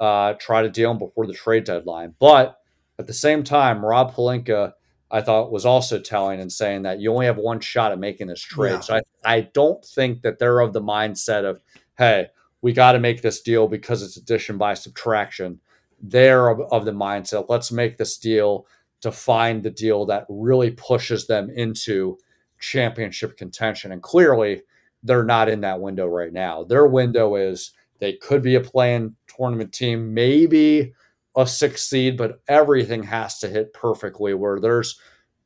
uh, 0.00 0.34
try 0.34 0.62
to 0.62 0.70
deal 0.70 0.90
him 0.90 0.98
before 0.98 1.26
the 1.26 1.32
trade 1.32 1.64
deadline. 1.64 2.14
But 2.18 2.58
at 2.98 3.06
the 3.06 3.12
same 3.12 3.44
time, 3.44 3.84
Rob 3.84 4.14
Pelinka, 4.14 4.72
I 5.10 5.20
thought, 5.20 5.52
was 5.52 5.64
also 5.66 5.98
telling 5.98 6.40
and 6.40 6.52
saying 6.52 6.82
that 6.82 7.00
you 7.00 7.12
only 7.12 7.26
have 7.26 7.36
one 7.36 7.60
shot 7.60 7.92
at 7.92 7.98
making 7.98 8.26
this 8.26 8.40
trade. 8.40 8.72
Yeah. 8.72 8.80
So 8.80 8.96
I, 8.96 9.02
I 9.24 9.40
don't 9.52 9.84
think 9.84 10.22
that 10.22 10.38
they're 10.38 10.60
of 10.60 10.72
the 10.72 10.82
mindset 10.82 11.44
of, 11.44 11.62
hey, 11.96 12.28
we 12.60 12.72
got 12.72 12.92
to 12.92 12.98
make 12.98 13.22
this 13.22 13.40
deal 13.40 13.68
because 13.68 14.02
it's 14.02 14.16
addition 14.16 14.58
by 14.58 14.74
subtraction. 14.74 15.60
They're 16.00 16.48
of, 16.48 16.60
of 16.72 16.84
the 16.84 16.92
mindset, 16.92 17.46
let's 17.48 17.72
make 17.72 17.96
this 17.96 18.18
deal 18.18 18.66
to 19.00 19.12
find 19.12 19.62
the 19.62 19.70
deal 19.70 20.06
that 20.06 20.26
really 20.28 20.72
pushes 20.72 21.26
them 21.26 21.50
into 21.50 22.18
championship 22.58 23.36
contention. 23.36 23.92
And 23.92 24.02
clearly, 24.02 24.62
they're 25.02 25.24
not 25.24 25.48
in 25.48 25.60
that 25.60 25.80
window 25.80 26.06
right 26.06 26.32
now. 26.32 26.64
Their 26.64 26.86
window 26.86 27.36
is 27.36 27.72
they 27.98 28.14
could 28.14 28.42
be 28.42 28.54
a 28.54 28.60
playing 28.60 29.16
tournament 29.26 29.72
team, 29.72 30.14
maybe 30.14 30.92
a 31.36 31.46
six 31.46 31.88
seed, 31.88 32.16
but 32.16 32.40
everything 32.48 33.02
has 33.02 33.38
to 33.38 33.48
hit 33.48 33.72
perfectly 33.72 34.34
where 34.34 34.58
there's 34.58 34.98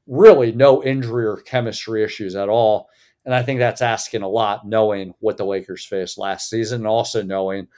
really 0.07 0.53
no 0.53 0.83
injury 0.83 1.27
or 1.27 1.37
chemistry 1.37 2.03
issues 2.03 2.35
at 2.35 2.49
all. 2.49 2.89
And 3.25 3.35
I 3.35 3.43
think 3.43 3.59
that's 3.59 3.83
asking 3.83 4.23
a 4.23 4.29
lot, 4.29 4.67
knowing 4.67 5.15
what 5.21 5.37
the 5.37 5.45
Lakers 5.45 5.85
faced 5.85 6.19
last 6.19 6.51
season, 6.51 6.81
and 6.81 6.87
also 6.87 7.23
knowing 7.23 7.69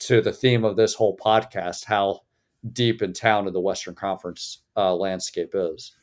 to 0.00 0.20
the 0.20 0.32
theme 0.32 0.64
of 0.64 0.76
this 0.76 0.94
whole 0.94 1.16
podcast 1.16 1.84
how 1.84 2.22
deep 2.72 3.02
and 3.02 3.14
talented 3.14 3.54
the 3.54 3.60
Western 3.60 3.94
Conference 3.94 4.62
uh, 4.76 4.94
landscape 4.94 5.52
is. 5.54 5.94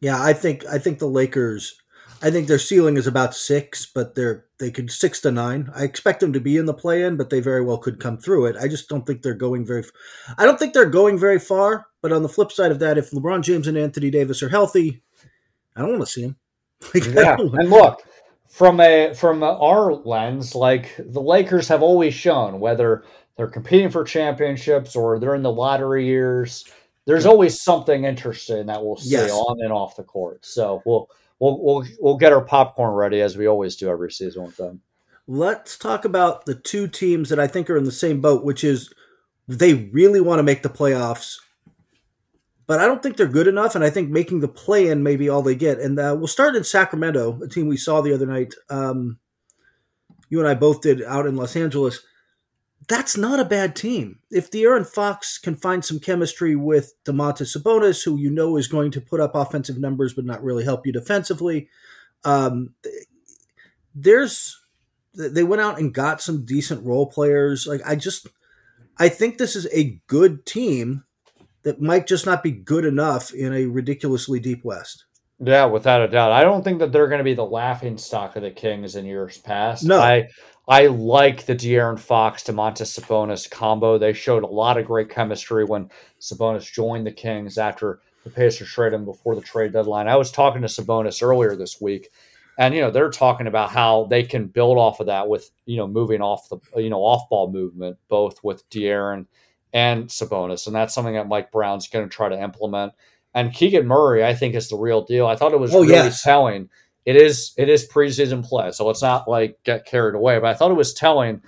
Yeah, 0.00 0.22
I 0.22 0.32
think 0.32 0.64
I 0.66 0.78
think 0.78 0.98
the 0.98 1.06
Lakers. 1.06 1.80
I 2.22 2.30
think 2.30 2.48
their 2.48 2.58
ceiling 2.58 2.96
is 2.96 3.06
about 3.06 3.34
six, 3.34 3.86
but 3.86 4.14
they're 4.14 4.44
they 4.58 4.70
could 4.70 4.90
six 4.90 5.20
to 5.22 5.30
nine. 5.30 5.70
I 5.74 5.84
expect 5.84 6.20
them 6.20 6.32
to 6.34 6.40
be 6.40 6.56
in 6.56 6.66
the 6.66 6.74
play-in, 6.74 7.16
but 7.16 7.30
they 7.30 7.40
very 7.40 7.64
well 7.64 7.78
could 7.78 7.98
come 7.98 8.18
through 8.18 8.46
it. 8.46 8.56
I 8.60 8.68
just 8.68 8.88
don't 8.88 9.06
think 9.06 9.22
they're 9.22 9.34
going 9.34 9.64
very. 9.64 9.84
I 10.36 10.44
don't 10.44 10.58
think 10.58 10.74
they're 10.74 10.84
going 10.84 11.18
very 11.18 11.38
far. 11.38 11.86
But 12.02 12.12
on 12.12 12.22
the 12.22 12.28
flip 12.28 12.50
side 12.50 12.70
of 12.70 12.78
that, 12.78 12.96
if 12.96 13.10
LeBron 13.10 13.42
James 13.42 13.66
and 13.66 13.76
Anthony 13.76 14.10
Davis 14.10 14.42
are 14.42 14.48
healthy, 14.48 15.02
I 15.76 15.80
don't 15.80 15.90
want 15.90 16.02
to 16.02 16.06
see 16.06 16.22
them. 16.22 16.36
Like, 16.94 17.04
yeah, 17.12 17.36
and 17.38 17.68
look 17.68 18.00
from 18.50 18.80
a 18.80 19.14
from 19.14 19.42
our 19.42 19.92
lens, 19.92 20.54
like 20.54 20.94
the 20.98 21.20
Lakers 21.20 21.68
have 21.68 21.82
always 21.82 22.14
shown, 22.14 22.58
whether 22.58 23.04
they're 23.36 23.46
competing 23.46 23.90
for 23.90 24.02
championships 24.02 24.96
or 24.96 25.18
they're 25.18 25.34
in 25.34 25.42
the 25.42 25.52
lottery 25.52 26.06
years, 26.06 26.64
there's 27.06 27.26
always 27.26 27.62
something 27.62 28.04
interesting 28.04 28.66
that 28.66 28.82
we'll 28.82 28.96
see 28.96 29.10
yes. 29.10 29.30
on 29.30 29.58
and 29.60 29.72
off 29.72 29.96
the 29.96 30.02
court. 30.02 30.44
So 30.44 30.82
we'll 30.84 31.08
we'll 31.40 31.62
we'll 31.62 31.86
we'll 31.98 32.16
get 32.16 32.32
our 32.32 32.44
popcorn 32.44 32.94
ready 32.94 33.20
as 33.20 33.36
we 33.36 33.46
always 33.46 33.76
do 33.76 33.88
every 33.88 34.12
season 34.12 34.44
with 34.44 34.56
them. 34.56 34.82
Let's 35.26 35.76
talk 35.76 36.04
about 36.04 36.46
the 36.46 36.54
two 36.54 36.86
teams 36.86 37.28
that 37.28 37.38
I 37.38 37.46
think 37.46 37.68
are 37.70 37.76
in 37.76 37.84
the 37.84 37.92
same 37.92 38.20
boat, 38.20 38.44
which 38.44 38.64
is 38.64 38.92
they 39.48 39.74
really 39.74 40.20
want 40.20 40.38
to 40.38 40.44
make 40.44 40.62
the 40.62 40.68
playoffs 40.68 41.38
but 42.70 42.78
I 42.78 42.86
don't 42.86 43.02
think 43.02 43.16
they're 43.16 43.26
good 43.26 43.48
enough. 43.48 43.74
And 43.74 43.82
I 43.82 43.90
think 43.90 44.10
making 44.10 44.38
the 44.38 44.46
play 44.46 44.86
in 44.86 45.02
may 45.02 45.16
be 45.16 45.28
all 45.28 45.42
they 45.42 45.56
get. 45.56 45.80
And 45.80 45.98
uh, 45.98 46.14
we'll 46.16 46.28
start 46.28 46.54
in 46.54 46.62
Sacramento, 46.62 47.40
a 47.42 47.48
team 47.48 47.66
we 47.66 47.76
saw 47.76 48.00
the 48.00 48.14
other 48.14 48.26
night. 48.26 48.54
Um, 48.68 49.18
you 50.28 50.38
and 50.38 50.48
I 50.48 50.54
both 50.54 50.80
did 50.80 51.02
out 51.02 51.26
in 51.26 51.34
Los 51.34 51.56
Angeles. 51.56 51.98
That's 52.90 53.16
not 53.16 53.38
a 53.38 53.44
bad 53.44 53.76
team. 53.76 54.18
If 54.32 54.50
De'Aaron 54.50 54.84
Fox 54.84 55.38
can 55.38 55.54
find 55.54 55.84
some 55.84 56.00
chemistry 56.00 56.56
with 56.56 56.92
Domantas 57.04 57.56
Sabonis, 57.56 58.04
who 58.04 58.16
you 58.16 58.30
know 58.30 58.56
is 58.56 58.66
going 58.66 58.90
to 58.90 59.00
put 59.00 59.20
up 59.20 59.36
offensive 59.36 59.78
numbers 59.78 60.12
but 60.12 60.24
not 60.24 60.42
really 60.42 60.64
help 60.64 60.84
you 60.84 60.92
defensively, 60.92 61.68
um, 62.24 62.74
there's 63.94 64.60
they 65.14 65.44
went 65.44 65.62
out 65.62 65.78
and 65.78 65.94
got 65.94 66.20
some 66.20 66.44
decent 66.44 66.84
role 66.84 67.06
players. 67.06 67.64
Like 67.64 67.80
I 67.86 67.94
just, 67.94 68.26
I 68.98 69.08
think 69.08 69.38
this 69.38 69.54
is 69.54 69.68
a 69.72 70.00
good 70.08 70.44
team 70.44 71.04
that 71.62 71.80
might 71.80 72.08
just 72.08 72.26
not 72.26 72.42
be 72.42 72.50
good 72.50 72.84
enough 72.84 73.32
in 73.32 73.54
a 73.54 73.66
ridiculously 73.66 74.40
deep 74.40 74.64
West. 74.64 75.04
Yeah, 75.38 75.66
without 75.66 76.02
a 76.02 76.08
doubt. 76.08 76.32
I 76.32 76.42
don't 76.42 76.64
think 76.64 76.80
that 76.80 76.90
they're 76.90 77.06
going 77.08 77.18
to 77.18 77.24
be 77.24 77.34
the 77.34 77.44
laughing 77.44 77.98
stock 77.98 78.34
of 78.34 78.42
the 78.42 78.50
Kings 78.50 78.96
in 78.96 79.06
years 79.06 79.38
past. 79.38 79.84
No. 79.84 80.00
I 80.00 80.28
I 80.70 80.86
like 80.86 81.46
the 81.46 81.54
De'Aaron 81.54 81.98
Fox 81.98 82.44
Domantas 82.44 82.98
Sabonis 82.98 83.50
combo. 83.50 83.98
They 83.98 84.12
showed 84.12 84.44
a 84.44 84.46
lot 84.46 84.78
of 84.78 84.86
great 84.86 85.10
chemistry 85.10 85.64
when 85.64 85.90
Sabonis 86.20 86.72
joined 86.72 87.06
the 87.06 87.12
Kings 87.12 87.58
after 87.58 88.00
the 88.24 88.30
Pacers 88.30 88.70
traded 88.70 89.00
him 89.00 89.04
before 89.04 89.34
the 89.34 89.40
trade 89.40 89.72
deadline. 89.72 90.08
I 90.08 90.16
was 90.16 90.30
talking 90.30 90.62
to 90.62 90.68
Sabonis 90.68 91.22
earlier 91.22 91.56
this 91.56 91.80
week, 91.80 92.08
and 92.56 92.74
you 92.74 92.80
know 92.80 92.90
they're 92.90 93.10
talking 93.10 93.46
about 93.46 93.70
how 93.70 94.04
they 94.04 94.22
can 94.22 94.46
build 94.46 94.78
off 94.78 95.00
of 95.00 95.06
that 95.06 95.28
with 95.28 95.50
you 95.66 95.76
know 95.76 95.86
moving 95.86 96.22
off 96.22 96.48
the 96.48 96.58
you 96.80 96.88
know 96.88 97.00
off 97.00 97.28
ball 97.28 97.50
movement, 97.50 97.98
both 98.08 98.42
with 98.42 98.68
De'Aaron– 98.70 99.26
and 99.72 100.08
Sabonis, 100.08 100.66
and 100.66 100.74
that's 100.74 100.94
something 100.94 101.14
that 101.14 101.28
Mike 101.28 101.52
Brown's 101.52 101.88
going 101.88 102.08
to 102.08 102.14
try 102.14 102.28
to 102.28 102.40
implement. 102.40 102.92
And 103.34 103.52
Keegan 103.52 103.86
Murray, 103.86 104.24
I 104.24 104.34
think, 104.34 104.54
is 104.54 104.68
the 104.68 104.76
real 104.76 105.02
deal. 105.02 105.26
I 105.26 105.36
thought 105.36 105.52
it 105.52 105.60
was 105.60 105.74
oh, 105.74 105.82
really 105.82 105.92
yes. 105.92 106.22
telling. 106.22 106.68
It 107.10 107.16
is 107.16 107.52
it 107.56 107.68
is 107.68 107.88
preseason 107.88 108.46
play, 108.46 108.70
so 108.70 108.86
let's 108.86 109.02
not 109.02 109.26
like 109.26 109.58
get 109.64 109.84
carried 109.84 110.14
away. 110.14 110.38
But 110.38 110.50
I 110.50 110.54
thought 110.54 110.70
it 110.70 110.74
was 110.74 110.94
telling 110.94 111.42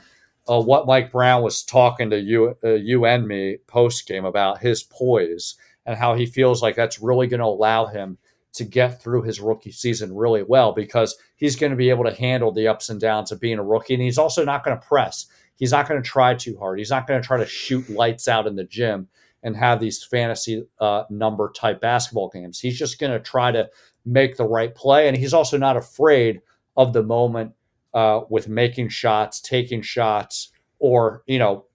uh, 0.49 0.61
what 0.61 0.87
Mike 0.87 1.13
Brown 1.13 1.43
was 1.43 1.63
talking 1.63 2.11
to 2.11 2.19
you 2.19 2.57
uh, 2.65 2.71
you 2.75 3.07
and 3.07 3.29
me 3.29 3.59
post 3.69 4.09
game 4.09 4.25
about 4.25 4.59
his 4.59 4.83
poise 4.83 5.55
and 5.87 5.97
how 5.97 6.15
he 6.15 6.27
feels 6.27 6.63
like 6.63 6.75
that's 6.75 7.01
really 7.01 7.29
going 7.29 7.41
to 7.41 7.47
allow 7.47 7.87
him 7.87 8.19
to 8.55 8.65
get 8.65 9.01
through 9.01 9.23
his 9.23 9.41
rookie 9.41 9.73
season 9.73 10.15
really 10.15 10.43
well 10.43 10.73
because 10.73 11.17
he's 11.37 11.57
going 11.57 11.71
to 11.71 11.77
be 11.77 11.91
able 11.91 12.05
to 12.05 12.15
handle 12.15 12.51
the 12.51 12.67
ups 12.67 12.89
and 12.89 13.01
downs 13.01 13.31
of 13.31 13.41
being 13.41 13.59
a 13.59 13.65
rookie, 13.65 13.95
and 13.95 14.03
he's 14.03 14.19
also 14.19 14.45
not 14.45 14.65
going 14.65 14.77
to 14.77 14.87
press 14.87 15.27
he's 15.57 15.71
not 15.71 15.89
going 15.89 16.03
to 16.03 16.09
try 16.09 16.35
too 16.35 16.59
hard. 16.59 16.81
He's 16.81 16.91
not 16.91 17.07
going 17.07 17.23
to 17.23 17.27
try 17.27 17.39
to 17.39 17.47
shoot 17.47 17.89
lights 17.89 18.27
out 18.27 18.49
in 18.49 18.57
the 18.57 18.65
gym 18.65 19.07
and 19.45 19.57
have 19.57 19.79
these 19.79 20.03
fantasy 20.03 20.65
uh, 20.81 21.05
number 21.09 21.53
type 21.55 21.81
basketball 21.81 22.31
games. 22.31 22.59
He's 22.59 22.77
just 22.77 22.99
going 22.99 23.13
to 23.13 23.21
try 23.21 23.53
to 23.53 23.69
make 24.05 24.37
the 24.37 24.47
right 24.47 24.75
play. 24.75 25.09
And 25.09 25.17
he's 25.17 25.35
also 25.35 25.57
not 25.57 25.77
afraid 25.77 26.41
of 26.77 26.93
the 26.93 27.03
moment 27.03 27.53
uh, 27.95 28.23
with 28.29 28.49
making 28.49 28.89
shots, 28.89 29.41
taking 29.41 29.83
shots, 29.83 30.53
or, 30.79 31.23
you 31.27 31.39
know, 31.39 31.67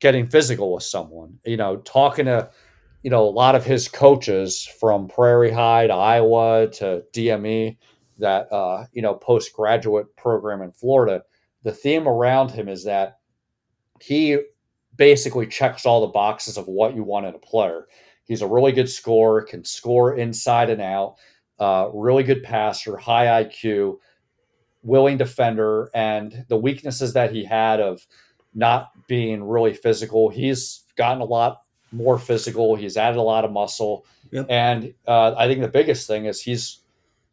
getting 0.00 0.28
physical 0.28 0.74
with 0.74 0.82
someone. 0.82 1.38
You 1.44 1.56
know, 1.56 1.76
talking 1.78 2.26
to, 2.26 2.50
you 3.02 3.10
know, 3.10 3.24
a 3.24 3.30
lot 3.30 3.54
of 3.54 3.64
his 3.64 3.88
coaches 3.88 4.68
from 4.78 5.08
Prairie 5.08 5.50
High 5.50 5.86
to 5.86 5.94
Iowa 5.94 6.68
to 6.74 7.02
DME, 7.12 7.76
that, 8.18 8.52
uh, 8.52 8.84
you 8.92 9.02
know, 9.02 9.14
postgraduate 9.14 10.14
program 10.16 10.62
in 10.62 10.72
Florida. 10.72 11.22
The 11.62 11.72
theme 11.72 12.06
around 12.06 12.50
him 12.50 12.68
is 12.68 12.84
that 12.84 13.18
he 14.00 14.38
basically 14.96 15.46
checks 15.46 15.86
all 15.86 16.00
the 16.00 16.08
boxes 16.08 16.58
of 16.58 16.68
what 16.68 16.94
you 16.94 17.02
want 17.02 17.26
in 17.26 17.34
a 17.34 17.38
player. 17.38 17.86
He's 18.24 18.42
a 18.42 18.46
really 18.46 18.72
good 18.72 18.88
scorer, 18.88 19.42
can 19.42 19.64
score 19.64 20.16
inside 20.16 20.70
and 20.70 20.80
out, 20.80 21.16
uh, 21.62 21.88
really 21.94 22.24
good 22.24 22.42
passer, 22.42 22.96
high 22.96 23.44
IQ, 23.44 23.98
willing 24.82 25.16
defender, 25.16 25.90
and 25.94 26.44
the 26.48 26.56
weaknesses 26.56 27.12
that 27.12 27.32
he 27.32 27.44
had 27.44 27.78
of 27.78 28.04
not 28.52 28.90
being 29.06 29.44
really 29.44 29.72
physical. 29.72 30.28
He's 30.28 30.82
gotten 30.96 31.22
a 31.22 31.24
lot 31.24 31.62
more 31.92 32.18
physical. 32.18 32.74
He's 32.74 32.96
added 32.96 33.16
a 33.16 33.22
lot 33.22 33.44
of 33.44 33.52
muscle, 33.52 34.04
yep. 34.32 34.46
and 34.48 34.92
uh, 35.06 35.36
I 35.38 35.46
think 35.46 35.60
the 35.60 35.68
biggest 35.68 36.08
thing 36.08 36.24
is 36.24 36.42
he's 36.42 36.80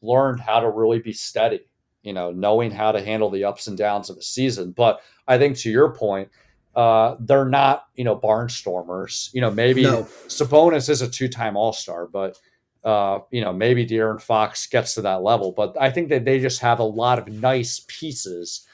learned 0.04 0.42
how 0.42 0.60
to 0.60 0.70
really 0.70 1.00
be 1.00 1.12
steady. 1.12 1.62
You 2.04 2.14
know, 2.14 2.30
knowing 2.30 2.70
how 2.70 2.92
to 2.92 3.04
handle 3.04 3.32
the 3.32 3.46
ups 3.46 3.66
and 3.66 3.76
downs 3.76 4.12
of 4.12 4.18
a 4.18 4.22
season. 4.22 4.74
But 4.74 5.02
I 5.28 5.40
think 5.40 5.58
to 5.58 5.72
your 5.72 5.92
point, 5.96 6.30
uh, 6.76 7.16
they're 7.20 7.46
not, 7.46 7.86
you 7.96 8.04
know, 8.04 8.16
barnstormers. 8.16 9.34
You 9.34 9.42
know, 9.42 9.50
maybe 9.50 9.84
no. 9.84 10.04
Sabonis 10.28 10.88
is 10.88 11.02
a 11.02 11.10
two-time 11.10 11.58
All-Star, 11.58 12.06
but 12.06 12.40
uh, 12.84 13.20
you 13.32 13.42
know, 13.42 13.52
maybe 13.52 13.86
De'Aaron 13.86 14.22
Fox 14.22 14.68
gets 14.68 14.94
to 14.96 15.02
that 15.02 15.22
level. 15.22 15.52
But 15.52 15.76
I 15.80 15.90
think 15.90 16.10
that 16.10 16.26
they 16.26 16.40
just 16.40 16.62
have 16.62 16.80
a 16.80 16.84
lot 16.84 17.20
of 17.20 17.28
nice 17.28 17.86
pieces, 17.88 18.66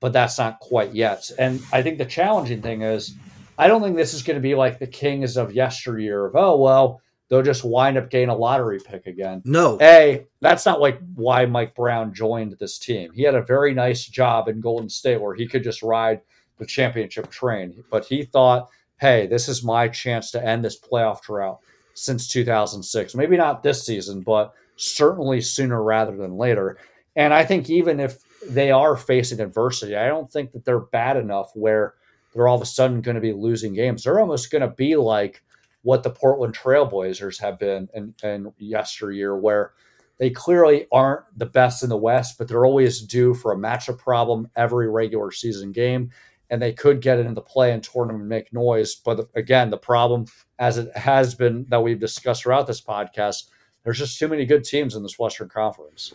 but 0.00 0.12
that's 0.12 0.38
not 0.38 0.60
quite 0.60 0.94
yet. 0.94 1.30
And 1.38 1.60
I 1.72 1.82
think 1.82 1.98
the 1.98 2.06
challenging 2.06 2.62
thing 2.62 2.82
is, 2.82 3.14
I 3.58 3.68
don't 3.68 3.82
think 3.82 3.96
this 3.96 4.14
is 4.14 4.22
going 4.22 4.36
to 4.36 4.40
be 4.40 4.54
like 4.54 4.78
the 4.78 4.86
Kings 4.86 5.36
of 5.36 5.52
yesteryear 5.52 6.24
of 6.24 6.36
oh 6.36 6.56
well, 6.56 7.02
they'll 7.28 7.42
just 7.42 7.64
wind 7.64 7.98
up 7.98 8.08
getting 8.08 8.30
a 8.30 8.34
lottery 8.34 8.80
pick 8.82 9.06
again. 9.06 9.42
No, 9.44 9.76
a 9.82 10.26
that's 10.40 10.64
not 10.64 10.80
like 10.80 10.98
why 11.14 11.44
Mike 11.44 11.74
Brown 11.74 12.14
joined 12.14 12.56
this 12.58 12.78
team. 12.78 13.12
He 13.12 13.22
had 13.22 13.34
a 13.34 13.42
very 13.42 13.74
nice 13.74 14.06
job 14.06 14.48
in 14.48 14.62
Golden 14.62 14.88
State 14.88 15.20
where 15.20 15.34
he 15.34 15.46
could 15.46 15.62
just 15.62 15.82
ride 15.82 16.22
the 16.56 16.64
championship 16.64 17.30
train. 17.30 17.84
But 17.90 18.06
he 18.06 18.24
thought, 18.24 18.70
hey, 18.98 19.26
this 19.26 19.46
is 19.46 19.62
my 19.62 19.88
chance 19.88 20.30
to 20.30 20.42
end 20.42 20.64
this 20.64 20.80
playoff 20.80 21.20
drought 21.20 21.58
since 22.00 22.26
2006. 22.26 23.14
Maybe 23.14 23.36
not 23.36 23.62
this 23.62 23.84
season, 23.84 24.22
but 24.22 24.52
certainly 24.76 25.40
sooner 25.40 25.82
rather 25.82 26.16
than 26.16 26.36
later. 26.36 26.78
And 27.14 27.34
I 27.34 27.44
think 27.44 27.68
even 27.68 28.00
if 28.00 28.18
they 28.48 28.70
are 28.70 28.96
facing 28.96 29.40
adversity, 29.40 29.96
I 29.96 30.08
don't 30.08 30.30
think 30.32 30.52
that 30.52 30.64
they're 30.64 30.80
bad 30.80 31.16
enough 31.16 31.50
where 31.54 31.94
they're 32.32 32.48
all 32.48 32.56
of 32.56 32.62
a 32.62 32.66
sudden 32.66 33.02
going 33.02 33.16
to 33.16 33.20
be 33.20 33.32
losing 33.32 33.74
games. 33.74 34.04
They're 34.04 34.20
almost 34.20 34.50
going 34.50 34.62
to 34.62 34.68
be 34.68 34.96
like 34.96 35.42
what 35.82 36.02
the 36.02 36.10
Portland 36.10 36.56
Trailblazers 36.56 37.40
have 37.40 37.58
been 37.58 37.88
in, 37.94 38.14
in 38.22 38.52
yesteryear, 38.58 39.36
where 39.36 39.72
they 40.18 40.30
clearly 40.30 40.86
aren't 40.92 41.24
the 41.36 41.46
best 41.46 41.82
in 41.82 41.88
the 41.88 41.96
West, 41.96 42.38
but 42.38 42.48
they're 42.48 42.66
always 42.66 43.00
due 43.00 43.34
for 43.34 43.52
a 43.52 43.56
matchup 43.56 43.98
problem 43.98 44.48
every 44.56 44.88
regular 44.88 45.30
season 45.30 45.72
game 45.72 46.10
and 46.50 46.60
they 46.60 46.72
could 46.72 47.00
get 47.00 47.18
it 47.18 47.26
into 47.26 47.40
play 47.40 47.72
and 47.72 47.82
tournament 47.82 48.20
and 48.20 48.28
make 48.28 48.52
noise. 48.52 48.96
But 48.96 49.28
again, 49.34 49.70
the 49.70 49.78
problem, 49.78 50.26
as 50.58 50.78
it 50.78 50.94
has 50.96 51.34
been 51.34 51.66
that 51.70 51.82
we've 51.82 52.00
discussed 52.00 52.42
throughout 52.42 52.66
this 52.66 52.80
podcast, 52.80 53.44
there's 53.84 53.98
just 53.98 54.18
too 54.18 54.28
many 54.28 54.44
good 54.44 54.64
teams 54.64 54.94
in 54.94 55.02
this 55.02 55.18
Western 55.18 55.48
Conference. 55.48 56.12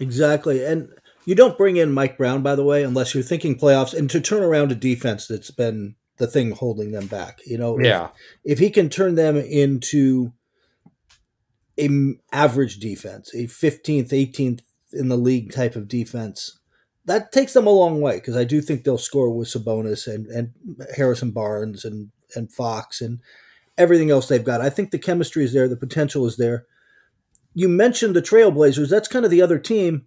Exactly. 0.00 0.64
And 0.64 0.88
you 1.26 1.34
don't 1.34 1.58
bring 1.58 1.76
in 1.76 1.92
Mike 1.92 2.16
Brown, 2.16 2.42
by 2.42 2.54
the 2.54 2.64
way, 2.64 2.82
unless 2.82 3.14
you're 3.14 3.22
thinking 3.22 3.58
playoffs 3.58 3.96
and 3.96 4.08
to 4.10 4.20
turn 4.20 4.42
around 4.42 4.72
a 4.72 4.74
defense 4.74 5.26
that's 5.26 5.50
been 5.50 5.96
the 6.16 6.26
thing 6.26 6.52
holding 6.52 6.92
them 6.92 7.06
back. 7.06 7.40
You 7.46 7.58
know, 7.58 7.78
yeah. 7.78 8.08
If, 8.44 8.52
if 8.52 8.58
he 8.58 8.70
can 8.70 8.88
turn 8.88 9.14
them 9.14 9.36
into 9.36 10.32
a 11.78 11.88
average 12.32 12.78
defense, 12.78 13.32
a 13.34 13.46
15th, 13.46 14.10
18th 14.10 14.60
in 14.92 15.08
the 15.08 15.16
league 15.16 15.52
type 15.52 15.76
of 15.76 15.86
defense, 15.86 16.57
that 17.08 17.32
takes 17.32 17.52
them 17.52 17.66
a 17.66 17.70
long 17.70 18.00
way 18.00 18.16
because 18.16 18.36
I 18.36 18.44
do 18.44 18.60
think 18.60 18.84
they'll 18.84 18.98
score 18.98 19.30
with 19.30 19.48
Sabonis 19.48 20.06
and, 20.06 20.26
and 20.26 20.52
Harrison 20.96 21.32
Barnes 21.32 21.84
and, 21.84 22.10
and 22.36 22.52
Fox 22.52 23.00
and 23.00 23.20
everything 23.76 24.10
else 24.10 24.28
they've 24.28 24.44
got. 24.44 24.60
I 24.60 24.70
think 24.70 24.90
the 24.90 24.98
chemistry 24.98 25.44
is 25.44 25.52
there, 25.52 25.68
the 25.68 25.76
potential 25.76 26.26
is 26.26 26.36
there. 26.36 26.66
You 27.54 27.68
mentioned 27.68 28.14
the 28.14 28.22
Trailblazers. 28.22 28.90
That's 28.90 29.08
kind 29.08 29.24
of 29.24 29.30
the 29.30 29.42
other 29.42 29.58
team. 29.58 30.06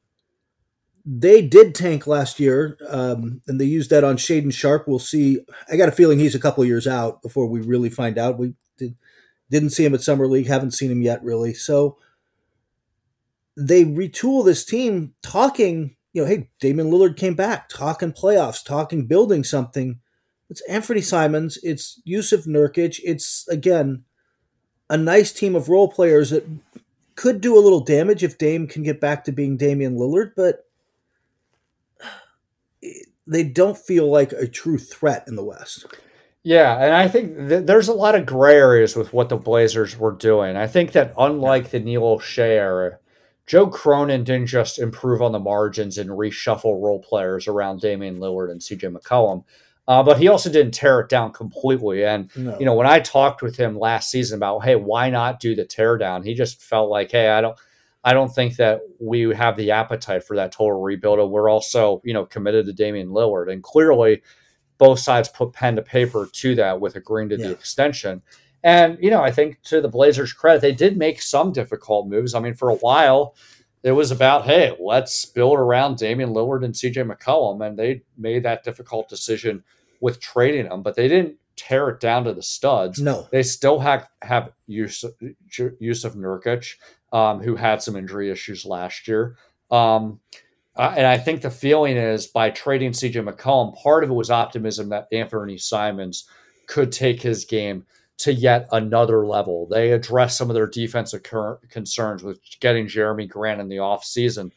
they 1.05 1.41
did 1.41 1.73
tank 1.73 2.05
last 2.05 2.39
year, 2.39 2.77
um, 2.87 3.41
and 3.47 3.59
they 3.59 3.65
used 3.65 3.89
that 3.89 4.03
on 4.03 4.17
Shaedon 4.17 4.53
Sharpe. 4.53 4.87
We'll 4.87 4.99
see. 4.99 5.39
I 5.71 5.75
got 5.75 5.89
a 5.89 5.93
feeling 5.93 6.19
he's 6.19 6.35
a 6.35 6.39
couple 6.39 6.63
years 6.65 6.87
out 6.87 7.21
before 7.21 7.47
we 7.47 7.61
really 7.61 7.89
find 7.89 8.17
out. 8.17 8.37
We 8.37 8.53
did, 8.77 8.95
didn't 9.49 9.71
see 9.71 9.83
him 9.83 9.93
at 9.93 10.01
Summer 10.01 10.27
League, 10.27 10.47
haven't 10.47 10.71
seen 10.71 10.91
him 10.91 11.01
yet, 11.01 11.23
really. 11.23 11.53
So 11.53 11.97
they 13.57 13.83
retool 13.83 14.45
this 14.45 14.63
team 14.63 15.13
talking, 15.21 15.95
you 16.13 16.21
know, 16.21 16.27
hey, 16.27 16.49
Damian 16.59 16.91
Lillard 16.91 17.17
came 17.17 17.35
back, 17.35 17.69
talking 17.69 18.11
playoffs, 18.11 18.63
talking 18.63 19.05
building 19.05 19.43
something. 19.43 19.99
It's 20.49 20.61
Anthony 20.61 21.01
Simons, 21.01 21.57
it's 21.63 22.01
Jusuf 22.05 22.45
Nurkic, 22.45 22.99
it's 23.03 23.47
again 23.47 24.03
a 24.89 24.97
nice 24.97 25.31
team 25.31 25.55
of 25.55 25.69
role 25.69 25.87
players 25.87 26.31
that 26.31 26.45
could 27.15 27.39
do 27.39 27.57
a 27.57 27.61
little 27.61 27.79
damage 27.79 28.23
if 28.23 28.37
Dame 28.37 28.67
can 28.67 28.83
get 28.83 28.99
back 28.99 29.23
to 29.23 29.31
being 29.31 29.55
Damian 29.55 29.95
Lillard, 29.95 30.31
but 30.35 30.65
they 33.25 33.43
don't 33.43 33.77
feel 33.77 34.11
like 34.11 34.33
a 34.33 34.47
true 34.47 34.77
threat 34.77 35.23
in 35.27 35.35
the 35.35 35.43
West. 35.43 35.85
Yeah, 36.43 36.75
and 36.83 36.93
I 36.93 37.07
think 37.07 37.37
th- 37.49 37.65
there's 37.65 37.87
a 37.87 37.93
lot 37.93 38.15
of 38.15 38.25
gray 38.25 38.55
areas 38.55 38.95
with 38.95 39.13
what 39.13 39.29
the 39.29 39.37
Blazers 39.37 39.97
were 39.97 40.11
doing. 40.11 40.57
I 40.57 40.67
think 40.67 40.91
that 40.93 41.13
unlike 41.17 41.69
the 41.69 41.79
Neil 41.79 42.01
Olshey 42.01 42.39
era, 42.39 42.97
Joe 43.47 43.67
Cronin 43.67 44.23
didn't 44.23 44.47
just 44.47 44.79
improve 44.79 45.21
on 45.21 45.31
the 45.31 45.39
margins 45.39 45.97
and 45.97 46.09
reshuffle 46.09 46.81
role 46.81 47.01
players 47.01 47.47
around 47.47 47.81
Damian 47.81 48.19
Lillard 48.19 48.51
and 48.51 48.61
CJ 48.61 48.95
McCollum, 48.95 49.43
uh, 49.87 50.03
but 50.03 50.17
he 50.17 50.27
also 50.27 50.49
didn't 50.49 50.73
tear 50.73 51.01
it 51.01 51.09
down 51.09 51.33
completely. 51.33 52.05
And 52.05 52.29
no. 52.35 52.57
you 52.59 52.65
know, 52.65 52.75
when 52.75 52.87
I 52.87 52.99
talked 52.99 53.41
with 53.41 53.57
him 53.57 53.77
last 53.77 54.09
season 54.09 54.37
about, 54.37 54.59
hey, 54.59 54.75
why 54.75 55.09
not 55.09 55.39
do 55.39 55.55
the 55.55 55.65
teardown? 55.65 56.23
He 56.23 56.33
just 56.33 56.61
felt 56.61 56.89
like, 56.89 57.11
hey, 57.11 57.29
I 57.29 57.41
don't. 57.41 57.57
I 58.03 58.13
don't 58.13 58.33
think 58.33 58.55
that 58.55 58.81
we 58.99 59.31
have 59.35 59.55
the 59.57 59.69
appetite 59.69 60.23
for 60.23 60.35
that 60.35 60.51
total 60.51 60.81
rebuild. 60.81 61.19
And 61.19 61.29
we're 61.29 61.49
also, 61.49 62.01
you 62.03 62.15
know, 62.15 62.25
committed 62.25 62.65
to 62.65 62.73
Damian 62.73 63.09
Lillard. 63.09 63.51
And 63.51 63.61
clearly, 63.61 64.23
both 64.79 64.97
sides 64.97 65.29
put 65.29 65.53
pen 65.53 65.75
to 65.75 65.83
paper 65.83 66.27
to 66.31 66.55
that 66.55 66.81
with 66.81 66.95
agreeing 66.95 67.29
to 67.29 67.37
yeah. 67.37 67.47
the 67.47 67.51
extension. 67.51 68.23
And, 68.63 68.97
you 69.01 69.09
know, 69.09 69.21
I 69.21 69.31
think 69.31 69.61
to 69.63 69.81
the 69.81 69.89
Blazers' 69.89 70.33
credit, 70.33 70.61
they 70.61 70.73
did 70.73 70.97
make 70.97 71.21
some 71.21 71.51
difficult 71.51 72.07
moves. 72.07 72.35
I 72.35 72.39
mean, 72.39 72.53
for 72.53 72.69
a 72.69 72.75
while, 72.75 73.35
it 73.83 73.91
was 73.93 74.11
about, 74.11 74.45
hey, 74.45 74.75
let's 74.79 75.25
build 75.25 75.57
around 75.57 75.97
Damian 75.97 76.29
Lillard 76.33 76.63
and 76.63 76.73
CJ 76.73 77.09
McCollum. 77.11 77.65
And 77.65 77.77
they 77.77 78.03
made 78.17 78.43
that 78.43 78.63
difficult 78.63 79.09
decision 79.09 79.63
with 79.99 80.19
trading 80.19 80.69
them, 80.69 80.83
but 80.83 80.95
they 80.95 81.07
didn't 81.07 81.37
tear 81.55 81.89
it 81.89 81.99
down 81.99 82.23
to 82.25 82.33
the 82.33 82.43
studs. 82.43 82.99
No. 82.99 83.27
They 83.31 83.43
still 83.43 83.79
have, 83.79 84.07
have 84.21 84.51
use, 84.67 85.03
of 85.03 85.13
Nurkic 85.19 86.75
um, 87.11 87.41
who 87.41 87.55
had 87.55 87.81
some 87.81 87.95
injury 87.95 88.29
issues 88.29 88.65
last 88.65 89.07
year. 89.07 89.37
Um, 89.69 90.19
uh, 90.75 90.93
and 90.95 91.05
I 91.05 91.17
think 91.17 91.41
the 91.41 91.51
feeling 91.51 91.97
is 91.97 92.27
by 92.27 92.49
trading 92.49 92.91
CJ 92.91 93.27
McCollum, 93.27 93.75
part 93.81 94.03
of 94.03 94.09
it 94.09 94.13
was 94.13 94.31
optimism 94.31 94.89
that 94.89 95.07
Anthony 95.11 95.57
Simons 95.57 96.25
could 96.67 96.91
take 96.91 97.21
his 97.21 97.43
game 97.43 97.85
to 98.21 98.33
yet 98.33 98.67
another 98.71 99.25
level. 99.25 99.67
They 99.67 99.91
address 99.91 100.37
some 100.37 100.49
of 100.49 100.53
their 100.53 100.67
defensive 100.67 101.23
cur- 101.23 101.59
concerns 101.69 102.23
with 102.23 102.39
getting 102.59 102.87
Jerami 102.87 103.27
Grant 103.27 103.61
in 103.61 103.67
the 103.67 103.77
offseason, 103.77 104.51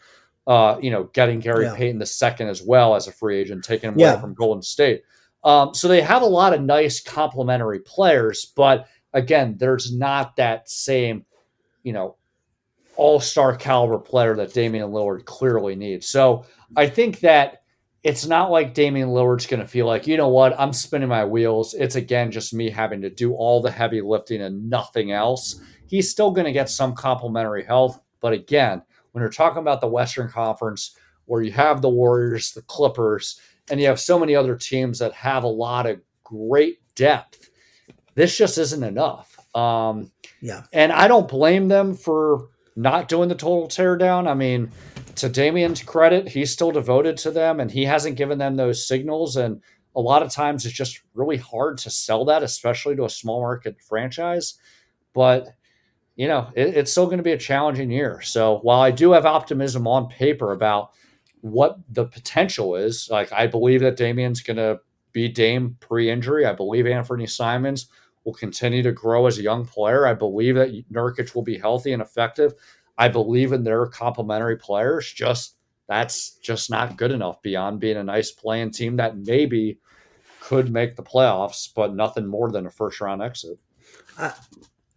uh, 0.47 0.79
you 0.81 0.91
know, 0.91 1.05
getting 1.13 1.41
Gary 1.41 1.65
yeah. 1.65 1.75
Payton 1.75 1.99
the 1.99 2.07
second 2.07 2.49
as 2.49 2.63
well 2.63 2.95
as 2.95 3.07
a 3.07 3.13
free 3.13 3.39
agent, 3.39 3.65
taking 3.65 3.91
him 3.91 3.99
yeah. 3.99 4.13
away 4.13 4.21
from 4.21 4.35
Golden 4.35 4.63
State. 4.63 5.03
Um, 5.43 5.75
so 5.75 5.89
they 5.89 6.01
have 6.01 6.23
a 6.23 6.27
lot 6.27 6.55
of 6.55 6.63
nice 6.63 7.01
complementary 7.01 7.81
players, 7.81 8.45
but 8.45 8.87
again, 9.13 9.57
there's 9.59 9.95
not 9.95 10.37
that 10.37 10.69
same, 10.71 11.27
you 11.83 11.93
know, 11.93 12.17
all 12.97 13.21
star 13.21 13.57
caliber 13.57 13.99
player 13.99 14.37
that 14.37 14.55
Damian 14.55 14.91
Lillard 14.91 15.25
clearly 15.25 15.75
needs. 15.75 16.09
So 16.09 16.47
I 16.77 16.87
think 16.87 17.21
that 17.21 17.64
it's 18.05 18.27
not 18.27 18.51
like 18.51 18.75
Damian 18.75 19.09
Lillard's 19.09 19.47
going 19.47 19.61
to 19.61 19.67
feel 19.67 19.87
like, 19.87 20.07
you 20.07 20.19
know 20.19 20.29
what, 20.29 20.59
I'm 20.61 20.75
spinning 20.75 21.09
my 21.09 21.25
wheels. 21.25 21.73
It's 21.73 21.97
again 21.97 22.31
just 22.31 22.53
me 22.53 22.69
having 22.69 23.01
to 23.01 23.11
do 23.11 23.33
all 23.33 23.63
the 23.63 23.71
heavy 23.71 24.03
lifting 24.03 24.43
and 24.43 24.69
nothing 24.69 25.11
else. 25.11 25.59
He's 25.87 26.11
still 26.11 26.31
going 26.31 26.45
to 26.45 26.53
get 26.53 26.69
some 26.69 26.95
complementary 26.95 27.65
health. 27.65 27.99
But 28.21 28.35
again, 28.35 28.83
when 29.13 29.23
you're 29.23 29.31
talking 29.31 29.59
about 29.63 29.81
the 29.81 29.89
Western 29.89 30.29
Conference, 30.29 30.97
where 31.25 31.41
you 31.41 31.53
have 31.53 31.81
the 31.81 31.89
Warriors, 31.89 32.53
the 32.53 32.63
Clippers, 32.63 33.41
and 33.71 33.81
you 33.81 33.87
have 33.87 33.99
so 33.99 34.19
many 34.19 34.37
other 34.37 34.57
teams 34.57 34.99
that 34.99 35.15
have 35.15 35.43
a 35.43 35.49
lot 35.49 35.87
of 35.87 36.01
great 36.23 36.81
depth, 36.95 37.49
this 38.15 38.37
just 38.37 38.59
isn't 38.59 38.83
enough. 38.83 39.39
Um, 39.57 40.11
yeah. 40.43 40.65
And 40.75 40.93
I 40.93 41.09
don't 41.09 41.29
blame 41.29 41.69
them 41.69 41.95
for 41.95 42.49
not 42.77 43.09
doing 43.09 43.31
the 43.31 43.35
total 43.35 43.67
teardown. 43.67 44.29
I 44.29 44.35
mean, 44.35 44.71
to 45.17 45.29
Damian's 45.29 45.83
credit, 45.83 46.29
he's 46.29 46.53
still 46.53 46.71
devoted 46.71 47.17
to 47.19 47.31
them 47.31 47.61
and 47.61 47.71
he 47.71 47.85
hasn't 47.85 48.17
given 48.17 48.39
them 48.39 48.57
those 48.57 48.87
signals. 48.87 49.37
And 49.37 49.61
a 49.97 50.01
lot 50.01 50.23
of 50.23 50.31
times 50.31 50.65
it's 50.65 50.75
just 50.75 51.03
really 51.15 51.37
hard 51.37 51.79
to 51.79 51.91
sell 51.91 52.25
that, 52.27 52.43
especially 52.43 52.97
to 52.97 53.05
a 53.05 53.11
small 53.11 53.41
market 53.41 53.77
franchise. 53.81 54.55
But, 55.13 55.49
you 56.17 56.29
know, 56.29 56.49
it, 56.55 56.77
it's 56.77 56.91
still 56.91 57.07
going 57.07 57.19
to 57.19 57.25
be 57.25 57.33
a 57.33 57.39
challenging 57.39 57.91
year. 57.91 58.21
So 58.23 58.59
while 58.59 58.81
I 58.81 58.91
do 58.91 59.13
have 59.13 59.27
optimism 59.27 59.87
on 59.87 60.09
paper 60.09 60.53
about 60.53 60.91
what 61.41 61.79
the 61.91 62.07
potential 62.07 62.75
is, 62.77 63.09
like 63.11 63.33
I 63.33 63.47
believe 63.47 63.81
that 63.81 63.97
Damian's 63.97 64.43
going 64.43 64.57
to 64.57 64.81
be 65.13 65.29
Dame 65.29 65.77
pre 65.81 66.11
injury. 66.11 66.47
I 66.47 66.53
believe 66.53 66.87
Anthony 66.87 67.27
Simons 67.27 67.89
will 68.25 68.35
continue 68.35 68.83
to 68.83 68.93
grow 68.93 69.27
as 69.27 69.39
a 69.39 69.43
young 69.43 69.65
player. 69.65 70.07
I 70.07 70.15
believe 70.15 70.57
that 70.57 70.91
Nurkic 70.91 71.35
will 71.35 71.43
be 71.43 71.59
healthy 71.59 71.93
and 71.93 72.03
effective. 72.03 72.55
I 72.97 73.09
believe 73.09 73.53
in 73.53 73.65
their 73.65 73.87
complementary 73.87 74.57
players. 74.57 75.13
Just 75.13 75.57
that's 75.89 76.39
just 76.43 76.71
not 76.71 76.97
good 76.97 77.11
enough 77.11 77.43
beyond 77.43 77.81
being 77.81 77.97
a 77.97 78.05
nice 78.05 78.31
playing 78.31 78.71
team 78.71 78.97
that 78.97 79.17
maybe 79.17 79.79
could 80.41 80.71
make 80.71 80.97
the 80.97 81.03
playoffs, 81.03 81.69
but 81.75 81.95
nothing 81.95 82.27
more 82.27 82.51
than 82.51 82.67
a 82.67 82.71
first 82.71 83.01
round 83.01 83.23
exit. 83.23 83.59
I, 84.19 84.33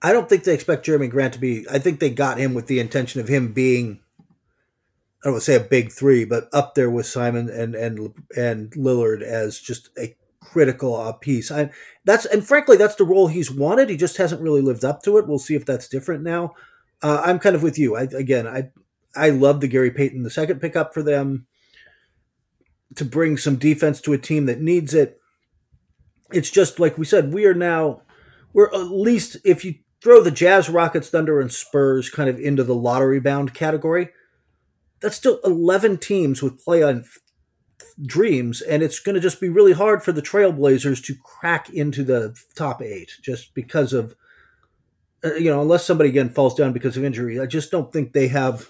I 0.02 0.12
don't 0.12 0.30
think 0.30 0.43
they 0.43 0.54
expect 0.54 0.86
Jerami 0.86 1.10
Grant 1.10 1.34
to 1.34 1.39
be. 1.39 1.66
I 1.70 1.80
think 1.80 2.00
they 2.00 2.10
got 2.10 2.38
him 2.38 2.54
with 2.54 2.68
the 2.68 2.80
intention 2.80 3.22
of 3.22 3.28
him 3.28 3.54
being. 3.54 4.00
I 5.24 5.28
don't 5.28 5.34
want 5.34 5.43
to 5.43 5.52
say 5.52 5.56
a 5.56 5.60
big 5.60 5.91
three, 5.91 6.26
but 6.26 6.48
up 6.54 6.76
there 6.76 6.89
with 6.89 7.06
Simon 7.06 7.50
and 7.50 7.76
and 7.76 8.14
and 8.38 8.72
Lillard 8.72 9.24
as 9.24 9.60
just 9.60 9.89
a 9.98 10.16
critical 10.39 10.95
uh, 10.95 11.12
piece. 11.14 11.52
I 11.52 11.72
that's 12.06 12.26
and 12.26 12.45
frankly 12.45 12.78
that's 12.78 12.95
the 12.95 13.04
role 13.04 13.28
he's 13.28 13.52
wanted. 13.52 13.89
He 13.89 13.98
just 13.98 14.18
hasn't 14.18 14.41
really 14.41 14.62
lived 14.62 14.86
up 14.86 15.02
to 15.04 15.18
it. 15.18 15.28
We'll 15.28 15.39
see 15.39 15.56
if 15.56 15.66
that's 15.66 15.88
different 15.88 16.24
now. 16.24 16.54
Uh, 17.02 17.22
I'm 17.24 17.39
kind 17.39 17.56
of 17.56 17.64
with 17.64 17.78
you. 17.78 17.95
I 17.95 18.04
again 18.04 18.48
I 18.48 18.70
I 19.16 19.30
love 19.30 19.62
the 19.62 19.68
Gary 19.68 19.91
Payton 19.91 20.24
the 20.24 20.30
second 20.30 20.60
pickup 20.60 20.93
for 20.93 21.04
them 21.04 21.48
to 22.95 23.06
bring 23.06 23.38
some 23.38 23.58
defense 23.58 24.02
to 24.02 24.14
a 24.14 24.18
team 24.18 24.45
that 24.45 24.62
needs 24.62 24.93
it. 24.93 25.20
It's 26.32 26.50
just 26.50 26.80
like 26.80 26.98
we 26.98 27.06
said, 27.06 27.34
we 27.34 27.45
are 27.45 27.54
now 27.54 28.02
we're 28.54 28.74
at 28.74 28.91
least 28.91 29.38
if 29.43 29.64
you 29.64 29.76
throw 30.02 30.22
the 30.22 30.32
Jazz, 30.32 30.70
Rockets, 30.70 31.10
Thunder, 31.10 31.39
and 31.39 31.52
Spurs 31.52 32.10
kind 32.10 32.30
of 32.30 32.39
into 32.39 32.64
the 32.64 32.76
lottery 32.76 33.20
bound 33.20 33.54
category, 33.54 34.10
that's 35.02 35.16
still 35.16 35.39
11 35.43 35.98
teams 35.98 36.41
with 36.41 36.64
play 36.64 36.84
on 36.84 37.04
dreams, 38.06 38.62
and 38.62 38.84
it's 38.84 39.00
going 39.00 39.16
to 39.16 39.22
just 39.22 39.41
be 39.41 39.50
really 39.50 39.74
hard 39.74 40.04
for 40.04 40.12
the 40.12 40.22
Trailblazers 40.22 41.04
to 41.06 41.16
crack 41.24 41.70
into 41.70 42.04
the 42.04 42.36
top 42.56 42.82
eight 42.82 43.12
just 43.22 43.54
because 43.54 43.93
of, 43.93 44.16
you 45.24 45.51
know, 45.51 45.61
unless 45.61 45.86
somebody 45.86 46.09
again 46.09 46.30
falls 46.30 46.55
down 46.55 46.74
because 46.74 46.97
of 46.97 47.03
injury. 47.03 47.39
I 47.39 47.45
just 47.45 47.72
don't 47.72 47.91
think 47.91 48.13
they 48.13 48.28
have 48.28 48.68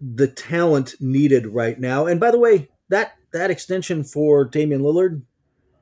the 0.00 0.28
talent 0.28 0.94
needed 1.00 1.46
right 1.46 1.78
now. 1.78 2.06
And 2.06 2.20
by 2.20 2.30
the 2.30 2.38
way, 2.38 2.68
that 2.88 3.12
that 3.32 3.50
extension 3.50 4.04
for 4.04 4.44
Damian 4.44 4.82
Lillard, 4.82 5.22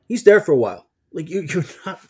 he's 0.06 0.24
there 0.24 0.40
for 0.40 0.52
a 0.52 0.56
while. 0.56 0.88
Like 1.12 1.28
you, 1.30 1.42
you're 1.42 1.64
not 1.84 2.00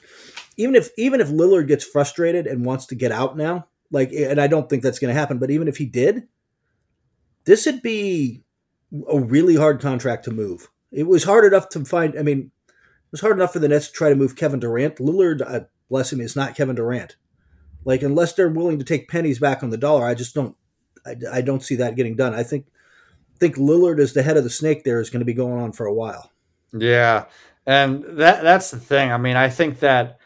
even 0.57 0.75
if 0.75 0.91
even 0.97 1.21
if 1.21 1.29
Lillard 1.29 1.69
gets 1.69 1.85
frustrated 1.85 2.47
and 2.47 2.65
wants 2.65 2.87
to 2.87 2.95
get 2.95 3.13
out 3.13 3.37
now, 3.37 3.67
like, 3.91 4.13
and 4.13 4.41
I 4.41 4.47
don't 4.47 4.69
think 4.69 4.83
that's 4.83 4.99
going 4.99 5.15
to 5.15 5.19
happen. 5.19 5.39
But 5.39 5.51
even 5.51 5.69
if 5.69 5.77
he 5.77 5.87
did, 5.87 6.29
this 7.45 7.67
would 7.67 7.83
be 7.83 8.43
a 9.09 9.19
really 9.19 9.57
hard 9.57 9.81
contract 9.81 10.25
to 10.25 10.31
move. 10.31 10.69
It 10.91 11.05
was 11.05 11.25
hard 11.25 11.45
enough 11.45 11.69
to 11.71 11.85
find. 11.85 12.19
I 12.19 12.23
mean, 12.23 12.51
it 12.69 13.13
was 13.13 13.21
hard 13.21 13.37
enough 13.37 13.53
for 13.53 13.59
the 13.59 13.69
Nets 13.69 13.89
to 13.89 13.93
try 13.93 14.09
to 14.09 14.17
move 14.17 14.37
Kevin 14.37 14.61
Durant. 14.61 14.97
Lillard, 14.97 15.43
uh, 15.43 15.67
bless 15.89 16.13
him, 16.13 16.21
is 16.21 16.37
not 16.37 16.55
Kevin 16.55 16.77
Durant. 16.77 17.17
Like 17.85 18.03
unless 18.03 18.33
they're 18.33 18.49
willing 18.49 18.79
to 18.79 18.85
take 18.85 19.09
pennies 19.09 19.39
back 19.39 19.63
on 19.63 19.71
the 19.71 19.77
dollar, 19.77 20.07
I 20.07 20.15
just 20.15 20.35
don't. 20.35 20.57
I, 21.07 21.15
I 21.35 21.41
don't 21.41 21.63
see 21.63 21.77
that 21.77 21.95
getting 21.95 22.17
done. 22.17 22.35
I 22.35 22.43
think 22.43 22.67
think 23.39 23.57
Lillard 23.57 24.01
is 24.01 24.13
the 24.13 24.23
head 24.23 24.37
of 24.37 24.45
the 24.45 24.51
snake. 24.51 24.85
There 24.85 25.01
is 25.01 25.11
going 25.11 25.21
to 25.21 25.27
be 25.27 25.35
going 25.35 25.61
on 25.61 25.73
for 25.73 25.87
a 25.87 25.95
while. 25.95 26.33
Yeah, 26.73 27.27
and 27.65 28.05
that 28.19 28.43
that's 28.43 28.71
the 28.71 28.79
thing. 28.79 29.13
I 29.13 29.19
mean, 29.19 29.37
I 29.37 29.49
think 29.49 29.81
that 29.81 30.19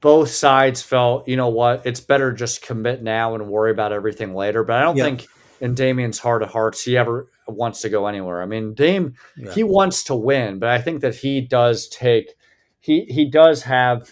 both 0.00 0.30
sides 0.30 0.82
felt, 0.82 1.28
you 1.28 1.36
know 1.36 1.48
what, 1.48 1.86
it's 1.86 2.00
better 2.00 2.32
just 2.32 2.60
commit 2.60 3.02
now 3.02 3.34
and 3.34 3.48
worry 3.48 3.70
about 3.70 3.92
everything 3.92 4.34
later. 4.34 4.64
But 4.64 4.76
I 4.76 4.82
don't 4.82 4.96
yeah. 4.96 5.04
think 5.04 5.26
in 5.60 5.74
Damian's 5.74 6.18
heart 6.18 6.42
of 6.42 6.50
hearts 6.50 6.82
he 6.82 6.96
ever 6.96 7.28
wants 7.46 7.80
to 7.82 7.88
go 7.88 8.06
anywhere. 8.06 8.42
I 8.42 8.46
mean, 8.46 8.74
Dame, 8.74 9.14
yeah. 9.36 9.52
he 9.52 9.62
wants 9.62 10.04
to 10.04 10.14
win, 10.14 10.58
but 10.58 10.68
I 10.68 10.80
think 10.80 11.00
that 11.00 11.14
he 11.14 11.40
does 11.40 11.88
take 11.88 12.34
he 12.80 13.04
he 13.04 13.24
does 13.24 13.62
have 13.62 14.10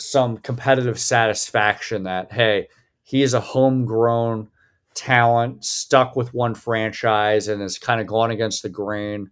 some 0.00 0.38
competitive 0.38 0.98
satisfaction 0.98 2.04
that 2.04 2.32
hey, 2.32 2.68
he 3.02 3.22
is 3.22 3.34
a 3.34 3.40
homegrown 3.40 4.48
talent, 4.94 5.64
stuck 5.64 6.16
with 6.16 6.34
one 6.34 6.54
franchise, 6.54 7.48
and 7.48 7.60
has 7.62 7.78
kind 7.78 8.00
of 8.00 8.06
gone 8.06 8.30
against 8.30 8.62
the 8.62 8.68
grain 8.68 9.30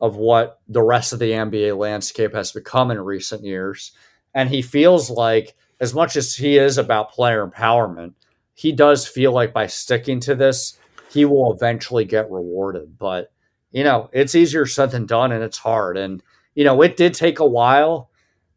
of 0.00 0.16
what 0.16 0.60
the 0.68 0.82
rest 0.82 1.12
of 1.12 1.18
the 1.18 1.30
NBA 1.30 1.76
landscape 1.76 2.34
has 2.34 2.52
become 2.52 2.90
in 2.90 3.00
recent 3.00 3.44
years. 3.44 3.92
And 4.34 4.48
he 4.48 4.62
feels 4.62 5.10
like, 5.10 5.56
as 5.80 5.94
much 5.94 6.16
as 6.16 6.34
he 6.34 6.58
is 6.58 6.78
about 6.78 7.12
player 7.12 7.46
empowerment, 7.46 8.14
he 8.54 8.72
does 8.72 9.06
feel 9.06 9.32
like 9.32 9.52
by 9.52 9.66
sticking 9.66 10.20
to 10.20 10.34
this, 10.34 10.78
he 11.10 11.24
will 11.24 11.52
eventually 11.52 12.04
get 12.04 12.30
rewarded. 12.30 12.98
But, 12.98 13.32
you 13.72 13.84
know, 13.84 14.10
it's 14.12 14.34
easier 14.34 14.66
said 14.66 14.90
than 14.90 15.06
done 15.06 15.32
and 15.32 15.42
it's 15.42 15.58
hard. 15.58 15.96
And, 15.96 16.22
you 16.54 16.64
know, 16.64 16.82
it 16.82 16.96
did 16.96 17.14
take 17.14 17.38
a 17.38 17.46
while 17.46 18.09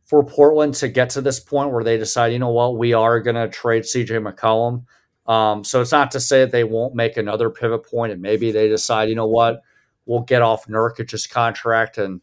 for 0.05 0.23
Portland 0.23 0.75
to 0.75 0.87
get 0.87 1.09
to 1.11 1.21
this 1.21 1.39
point 1.39 1.71
where 1.71 1.83
they 1.83 1.97
decide, 1.97 2.33
you 2.33 2.39
know 2.39 2.51
what, 2.51 2.77
we 2.77 2.93
are 2.93 3.19
going 3.19 3.35
to 3.35 3.47
trade 3.47 3.83
CJ 3.83 4.21
McCollum. 4.21 4.83
Um, 5.31 5.63
so 5.63 5.81
it's 5.81 5.91
not 5.91 6.11
to 6.11 6.19
say 6.19 6.41
that 6.41 6.51
they 6.51 6.65
won't 6.65 6.95
make 6.95 7.15
another 7.15 7.49
pivot 7.49 7.89
point 7.89 8.11
and 8.11 8.21
maybe 8.21 8.51
they 8.51 8.67
decide, 8.67 9.07
you 9.09 9.15
know 9.15 9.27
what, 9.27 9.61
we'll 10.05 10.21
get 10.21 10.41
off 10.41 10.67
Nurkic's 10.67 11.27
contract 11.27 11.97
and, 11.97 12.19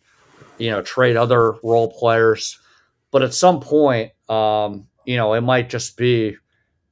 you 0.59 0.71
know, 0.71 0.83
trade 0.83 1.17
other 1.17 1.53
role 1.63 1.91
players. 1.91 2.59
But 3.11 3.23
at 3.23 3.35
some 3.35 3.61
point, 3.61 4.13
um, 4.29 4.87
you 5.05 5.17
know, 5.17 5.33
it 5.35 5.41
might 5.41 5.71
just 5.71 5.97
be 5.97 6.37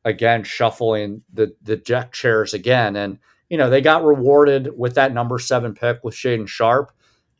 again 0.05 0.43
shuffling 0.43 1.23
the 1.33 1.55
the 1.63 1.77
deck 1.77 2.13
chairs 2.13 2.55
again. 2.55 2.97
And 2.97 3.19
you 3.49 3.57
know, 3.57 3.71
they 3.71 3.81
got 3.81 4.05
rewarded 4.05 4.77
with 4.77 4.95
that 4.95 5.13
number 5.13 5.39
seven 5.39 5.75
pick 5.75 6.03
with 6.03 6.15
Shaedon 6.15 6.49
Sharpe. 6.49 6.93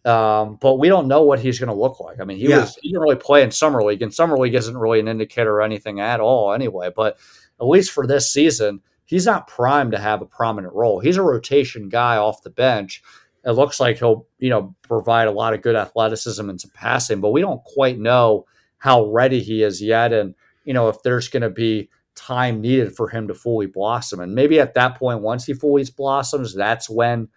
Um, 0.05 0.57
but 0.61 0.77
we 0.77 0.89
don't 0.89 1.09
know 1.09 1.23
what 1.23 1.41
he's 1.41 1.59
going 1.59 1.69
to 1.69 1.75
look 1.75 2.01
like. 2.01 2.21
I 2.21 2.25
mean, 2.25 2.39
he 2.39 2.49
yeah. 2.49 2.61
was 2.61 2.77
he 2.81 2.89
didn't 2.89 3.03
really 3.03 3.17
play 3.17 3.43
in 3.43 3.51
summer 3.51 3.83
league, 3.83 4.03
and 4.03 4.15
summer 4.15 4.39
league 4.39 4.55
isn't 4.55 4.77
really 4.77 5.01
an 5.01 5.09
indicator 5.09 5.57
or 5.57 5.63
anything 5.63 6.01
at 6.01 6.21
all, 6.21 6.53
anyway. 6.53 6.91
But 6.95 7.19
at 7.61 7.67
least 7.67 7.91
for 7.91 8.07
this 8.07 8.33
season, 8.33 8.81
he's 9.05 9.27
not 9.27 9.49
primed 9.49 9.93
to 9.93 9.99
have 9.99 10.23
a 10.23 10.27
prominent 10.27 10.75
role. 10.75 11.01
He's 11.01 11.17
a 11.17 11.23
rotation 11.23 11.89
guy 11.89 12.17
off 12.17 12.43
the 12.43 12.51
bench. 12.51 13.03
It 13.45 13.53
looks 13.53 13.81
like 13.81 13.99
he'll, 13.99 14.27
you 14.39 14.51
know, 14.51 14.75
provide 14.83 15.29
a 15.29 15.33
lot 15.33 15.55
of 15.55 15.63
good 15.63 15.77
athleticism 15.77 16.49
and 16.49 16.61
some 16.61 16.71
passing, 16.75 17.21
but 17.21 17.31
we 17.31 17.41
don't 17.41 17.63
quite 17.65 17.99
know 17.99 18.47
how 18.79 19.07
ready 19.07 19.41
he 19.41 19.63
is 19.63 19.83
yet, 19.83 20.13
and 20.13 20.35
you 20.65 20.73
know 20.73 20.89
if 20.89 21.03
there's 21.03 21.29
going 21.29 21.43
to 21.43 21.51
be 21.51 21.91
time 22.19 22.61
needed 22.61 22.95
for 22.95 23.09
him 23.09 23.29
to 23.29 23.35
fully 23.35 23.67
blossom. 23.67 24.21
And 24.21 24.35
maybe 24.35 24.61
at 24.61 24.75
that 24.75 24.99
point, 24.99 25.21
once 25.21 25.47
he 25.47 25.55
fully 25.55 25.85
blossoms, 25.97 26.55
that's 26.55 26.91
when 26.91 27.29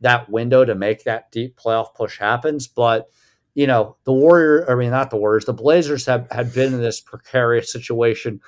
that 0.00 0.30
window 0.30 0.64
to 0.64 0.74
make 0.74 1.04
that 1.04 1.30
deep 1.30 1.58
playoff 1.58 1.94
push 1.94 2.18
happens. 2.18 2.66
But 2.66 3.08
you 3.54 3.66
know, 3.66 3.96
the 4.04 4.12
Warrior, 4.12 4.70
I 4.70 4.74
mean, 4.76 4.90
not 4.90 5.10
the 5.10 5.16
Warriors, 5.16 5.44
the 5.44 5.52
Blazers 5.52 6.06
have 6.06 6.28
had 6.30 6.54
been 6.54 6.72
in 6.72 6.80
this 6.80 7.00
precarious 7.00 7.72
situation 7.72 8.40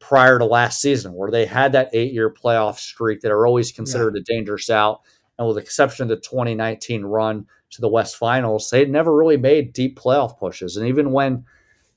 prior 0.00 0.38
to 0.38 0.44
last 0.44 0.80
season 0.80 1.12
where 1.12 1.30
they 1.30 1.46
had 1.46 1.72
that 1.72 1.90
eight 1.92 2.12
year 2.12 2.32
playoff 2.32 2.78
streak 2.78 3.20
that 3.20 3.32
are 3.32 3.46
always 3.46 3.72
considered 3.72 4.14
yeah. 4.14 4.20
a 4.20 4.24
dangerous 4.24 4.70
out. 4.70 5.02
And 5.38 5.46
with 5.46 5.56
the 5.56 5.62
exception 5.62 6.04
of 6.04 6.08
the 6.08 6.16
2019 6.16 7.04
run 7.04 7.46
to 7.70 7.80
the 7.80 7.88
West 7.88 8.16
Finals, 8.16 8.70
they 8.70 8.80
had 8.80 8.90
never 8.90 9.14
really 9.14 9.36
made 9.36 9.72
deep 9.72 9.98
playoff 9.98 10.38
pushes. 10.38 10.76
And 10.76 10.88
even 10.88 11.12
when 11.12 11.44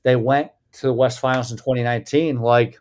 they 0.04 0.16
went 0.16 0.50
to 0.74 0.86
the 0.86 0.92
West 0.92 1.18
Finals 1.18 1.50
in 1.50 1.56
2019, 1.56 2.40
like 2.40 2.78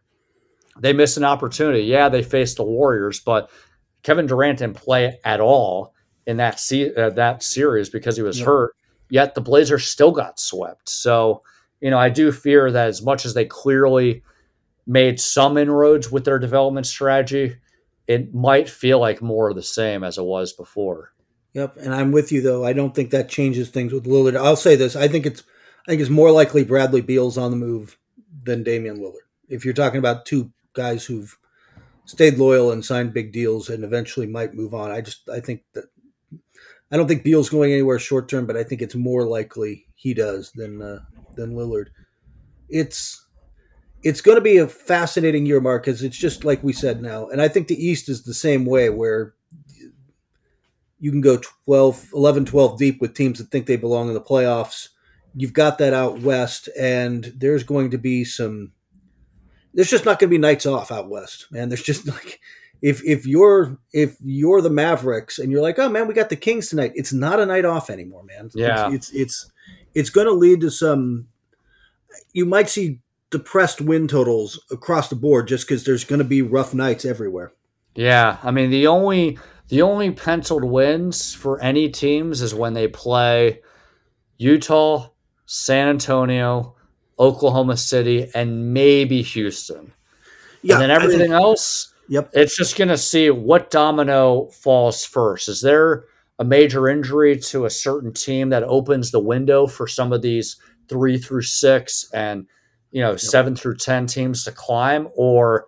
they 0.80 0.94
missed 0.94 1.18
an 1.18 1.24
opportunity. 1.24 1.84
Yeah, 1.84 2.10
they 2.10 2.24
faced 2.24 2.58
the 2.58 2.64
Warriors, 2.64 3.20
but 3.20 3.50
Kevin 4.04 4.28
Durant 4.28 4.60
didn't 4.60 4.78
play 4.78 5.20
at 5.24 5.40
all 5.40 5.94
in 6.26 6.38
that 6.38 6.60
se- 6.60 6.94
uh, 6.96 7.10
that 7.12 7.44
series 7.44 7.90
because 7.90 8.16
he 8.16 8.24
was 8.24 8.40
yeah. 8.40 8.46
hurt. 8.46 8.76
Yet 9.10 9.36
the 9.36 9.42
Blazers 9.42 9.86
still 9.86 10.12
got 10.12 10.40
swept. 10.40 10.88
So, 10.88 11.44
you 11.82 11.90
know, 11.90 11.98
I 11.98 12.10
do 12.10 12.32
fear 12.32 12.72
that 12.72 12.88
as 12.88 13.02
much 13.02 13.26
as 13.26 13.34
they 13.34 13.46
clearly 13.46 14.24
made 14.88 15.20
some 15.20 15.58
inroads 15.58 16.12
with 16.12 16.24
their 16.24 16.40
development 16.40 16.88
strategy, 16.88 17.58
it 18.08 18.34
might 18.34 18.70
feel 18.70 19.00
like 19.00 19.22
more 19.22 19.50
of 19.50 19.56
the 19.56 19.64
same 19.64 20.04
as 20.04 20.18
it 20.18 20.24
was 20.24 20.54
before. 20.54 21.14
Yep, 21.54 21.78
and 21.78 21.94
I'm 21.94 22.12
with 22.12 22.32
you 22.32 22.42
though. 22.42 22.66
I 22.66 22.74
don't 22.74 22.96
think 22.96 23.12
that 23.12 23.28
changes 23.28 23.70
things 23.70 23.92
with 23.92 24.06
Lillard. 24.06 24.38
I'll 24.38 24.56
say 24.56 24.76
this: 24.76 24.96
I 24.96 25.10
think 25.10 25.26
it's, 25.26 25.44
I 25.86 25.92
think 25.92 26.02
it's 26.02 26.10
more 26.10 26.32
likely 26.32 26.64
Bradley 26.64 27.02
Beal's 27.02 27.38
on 27.38 27.52
the 27.52 27.58
move 27.58 27.98
than 28.44 28.64
Damian 28.64 29.00
Lillard. 29.00 29.28
If 29.50 29.66
you're 29.66 29.74
talking 29.74 30.00
about 30.00 30.26
two 30.26 30.52
guys 30.74 31.06
who've 31.06 31.38
stayed 32.06 32.38
loyal 32.38 32.72
and 32.72 32.84
signed 32.84 33.14
big 33.14 33.32
deals 33.32 33.70
and 33.70 33.84
eventually 33.84 34.28
might 34.28 34.54
move 34.54 34.74
on. 34.74 34.92
I 34.92 35.02
just 35.02 35.28
I 35.30 35.40
think 35.40 35.64
that 35.74 35.86
I 36.92 36.98
don't 36.98 37.08
think 37.08 37.24
Beal's 37.24 37.50
going 37.50 37.72
anywhere 37.72 38.00
short 38.00 38.28
term, 38.28 38.46
but 38.46 38.58
I 38.58 38.64
think 38.64 38.82
it's 38.82 38.96
more 38.96 39.24
likely 39.26 39.86
he 39.96 40.14
does 40.14 40.52
than 40.54 40.82
uh, 40.82 41.00
than 41.36 41.56
Lillard. 41.56 41.88
It's 42.70 43.26
it's 44.04 44.22
going 44.22 44.36
to 44.36 44.42
be 44.42 44.58
a 44.58 44.68
fascinating 44.68 45.46
year, 45.46 45.62
Mark, 45.62 45.84
because 45.84 46.04
it's 46.04 46.18
just 46.18 46.44
like 46.44 46.64
we 46.64 46.74
said 46.74 47.02
now, 47.02 47.28
and 47.28 47.42
I 47.42 47.48
think 47.48 47.68
the 47.68 47.86
East 47.86 48.10
is 48.10 48.24
the 48.24 48.34
same 48.34 48.66
way 48.66 48.90
where 48.90 49.36
you 51.00 51.12
can 51.12 51.22
go 51.22 51.40
12, 51.66 52.10
11, 52.14 52.46
12 52.46 52.78
deep 52.78 53.02
with 53.02 53.16
teams 53.16 53.40
that 53.40 53.50
think 53.50 53.66
they 53.66 53.76
belong 53.76 54.08
in 54.08 54.14
the 54.14 54.22
playoffs. 54.22 54.90
You've 55.36 55.54
got 55.54 55.80
that 55.80 55.94
out 55.94 56.20
west, 56.20 56.70
and 56.78 57.34
there's 57.38 57.64
going 57.64 57.92
to 57.92 57.98
be 57.98 58.24
some 58.24 58.74
there's 59.74 59.90
just 59.90 60.06
not 60.06 60.20
going 60.20 60.30
to 60.30 60.36
be 60.36 60.38
nights 60.38 60.66
off 60.66 60.92
out 60.92 61.10
west, 61.10 61.48
man. 61.52 61.70
There's 61.70 61.82
just 61.82 62.08
like 62.08 62.40
if 62.82 63.04
if 63.06 63.26
you're 63.26 63.78
if 63.94 64.18
you're 64.24 64.62
the 64.62 64.70
Mavericks 64.70 65.40
and 65.40 65.52
you're 65.52 65.62
like, 65.62 65.78
oh 65.80 65.90
man, 65.90 66.08
we 66.08 66.14
got 66.14 66.30
the 66.30 66.36
Kings 66.36 66.70
tonight. 66.70 66.94
It's 66.96 67.14
not 67.14 67.40
a 67.40 67.46
night 67.46 67.66
off 67.66 67.90
anymore, 67.90 68.24
man. 68.24 68.50
Yeah, 68.54 68.92
it's 68.92 69.10
it's 69.10 69.14
it's, 69.14 69.52
it's 69.94 70.10
going 70.10 70.28
to 70.28 70.34
lead 70.34 70.62
to 70.62 70.72
some. 70.72 71.28
You 72.34 72.46
might 72.46 72.70
see 72.70 73.00
depressed 73.30 73.82
win 73.82 74.08
totals 74.08 74.60
across 74.72 75.10
the 75.10 75.16
board 75.16 75.48
just 75.48 75.68
because 75.68 75.84
there's 75.84 76.04
going 76.04 76.20
to 76.20 76.26
be 76.26 76.42
rough 76.42 76.74
nights 76.74 77.06
everywhere. 77.06 77.54
Yeah, 77.96 78.38
I 78.44 78.52
mean 78.52 78.72
the 78.72 78.88
only 78.88 79.38
the 79.68 79.84
only 79.84 80.12
penciled 80.12 80.64
wins 80.64 81.34
for 81.34 81.62
any 81.62 81.90
teams 81.90 82.42
is 82.42 82.54
when 82.54 82.74
they 82.74 82.88
play 82.88 83.62
Utah, 84.38 85.10
San 85.46 85.88
Antonio, 85.88 86.76
Oklahoma 87.20 87.78
City, 87.78 88.30
and 88.34 88.74
maybe 88.74 89.22
Houston. 89.22 89.94
Yeah, 90.64 90.76
and 90.76 90.82
then 90.82 90.92
everything 90.92 91.20
think, 91.20 91.32
else, 91.32 91.91
yep. 92.12 92.30
It's 92.34 92.56
just 92.56 92.78
going 92.78 92.90
to 92.90 92.98
see 92.98 93.30
what 93.30 93.72
domino 93.72 94.48
falls 94.48 95.06
first. 95.06 95.48
Is 95.50 95.62
there 95.62 96.04
a 96.38 96.44
major 96.44 96.90
injury 96.90 97.38
to 97.38 97.66
a 97.66 97.70
certain 97.70 98.14
team 98.14 98.50
that 98.50 98.64
opens 98.64 99.12
the 99.12 99.20
window 99.20 99.66
for 99.66 99.88
some 99.88 100.12
of 100.12 100.22
these 100.22 100.58
three 100.90 101.18
through 101.18 101.44
six 101.44 102.10
and 102.14 102.46
you 102.92 103.02
know 103.02 103.12
yep. 103.12 103.20
seven 103.20 103.56
through 103.56 103.78
ten 103.78 104.06
teams 104.06 104.44
to 104.44 104.52
climb, 104.52 105.08
or 105.16 105.66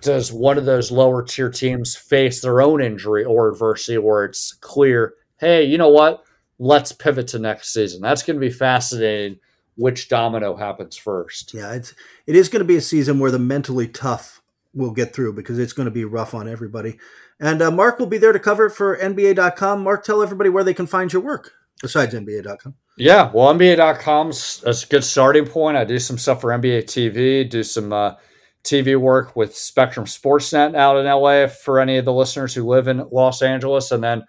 does 0.00 0.32
one 0.32 0.58
of 0.58 0.64
those 0.64 0.90
lower 0.90 1.22
tier 1.22 1.50
teams 1.50 1.94
face 1.94 2.40
their 2.40 2.60
own 2.60 2.82
injury 2.82 3.24
or 3.24 3.48
adversity 3.48 3.98
where 3.98 4.24
it's 4.24 4.52
clear, 4.54 5.14
hey, 5.38 5.64
you 5.64 5.78
know 5.78 5.90
what? 5.90 6.24
Let's 6.58 6.92
pivot 6.92 7.28
to 7.28 7.38
next 7.38 7.72
season. 7.72 8.00
That's 8.00 8.22
going 8.22 8.36
to 8.36 8.40
be 8.40 8.50
fascinating 8.50 9.38
which 9.76 10.08
domino 10.08 10.56
happens 10.56 10.96
first. 10.96 11.54
Yeah, 11.54 11.72
it's 11.72 11.94
it 12.26 12.36
is 12.36 12.48
going 12.48 12.60
to 12.60 12.66
be 12.66 12.76
a 12.76 12.82
season 12.82 13.18
where 13.18 13.30
the 13.30 13.38
mentally 13.38 13.88
tough 13.88 14.39
will 14.74 14.90
get 14.90 15.14
through 15.14 15.32
because 15.32 15.58
it's 15.58 15.72
going 15.72 15.86
to 15.86 15.90
be 15.90 16.04
rough 16.04 16.34
on 16.34 16.48
everybody. 16.48 16.98
And 17.38 17.62
uh, 17.62 17.70
Mark 17.70 17.98
will 17.98 18.06
be 18.06 18.18
there 18.18 18.32
to 18.32 18.38
cover 18.38 18.66
it 18.66 18.72
for 18.72 18.96
NBA.com. 18.96 19.82
Mark, 19.82 20.04
tell 20.04 20.22
everybody 20.22 20.50
where 20.50 20.64
they 20.64 20.74
can 20.74 20.86
find 20.86 21.12
your 21.12 21.22
work 21.22 21.52
besides 21.80 22.14
NBA.com. 22.14 22.74
Yeah, 22.96 23.30
well, 23.32 23.52
NBA.com's 23.54 24.62
a 24.64 24.74
good 24.88 25.04
starting 25.04 25.46
point. 25.46 25.76
I 25.76 25.84
do 25.84 25.98
some 25.98 26.18
stuff 26.18 26.42
for 26.42 26.50
NBA 26.50 26.84
TV, 26.84 27.48
do 27.48 27.62
some 27.62 27.92
uh, 27.92 28.14
TV 28.62 28.98
work 28.98 29.34
with 29.34 29.56
Spectrum 29.56 30.04
Sportsnet 30.04 30.74
out 30.74 30.98
in 30.98 31.06
LA 31.06 31.46
for 31.46 31.80
any 31.80 31.96
of 31.96 32.04
the 32.04 32.12
listeners 32.12 32.54
who 32.54 32.66
live 32.66 32.88
in 32.88 33.08
Los 33.10 33.40
Angeles, 33.40 33.90
and 33.90 34.04
then 34.04 34.24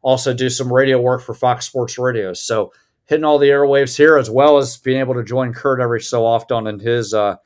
also 0.00 0.32
do 0.32 0.48
some 0.48 0.72
radio 0.72 0.98
work 1.00 1.22
for 1.22 1.34
Fox 1.34 1.66
Sports 1.66 1.98
Radio. 1.98 2.32
So 2.32 2.72
hitting 3.06 3.24
all 3.24 3.38
the 3.38 3.48
airwaves 3.48 3.96
here, 3.96 4.16
as 4.16 4.30
well 4.30 4.56
as 4.56 4.78
being 4.78 5.00
able 5.00 5.14
to 5.14 5.24
join 5.24 5.52
Kurt 5.52 5.80
every 5.80 6.00
so 6.00 6.24
often 6.24 6.66
in 6.66 6.78
his 6.78 7.12
uh, 7.12 7.36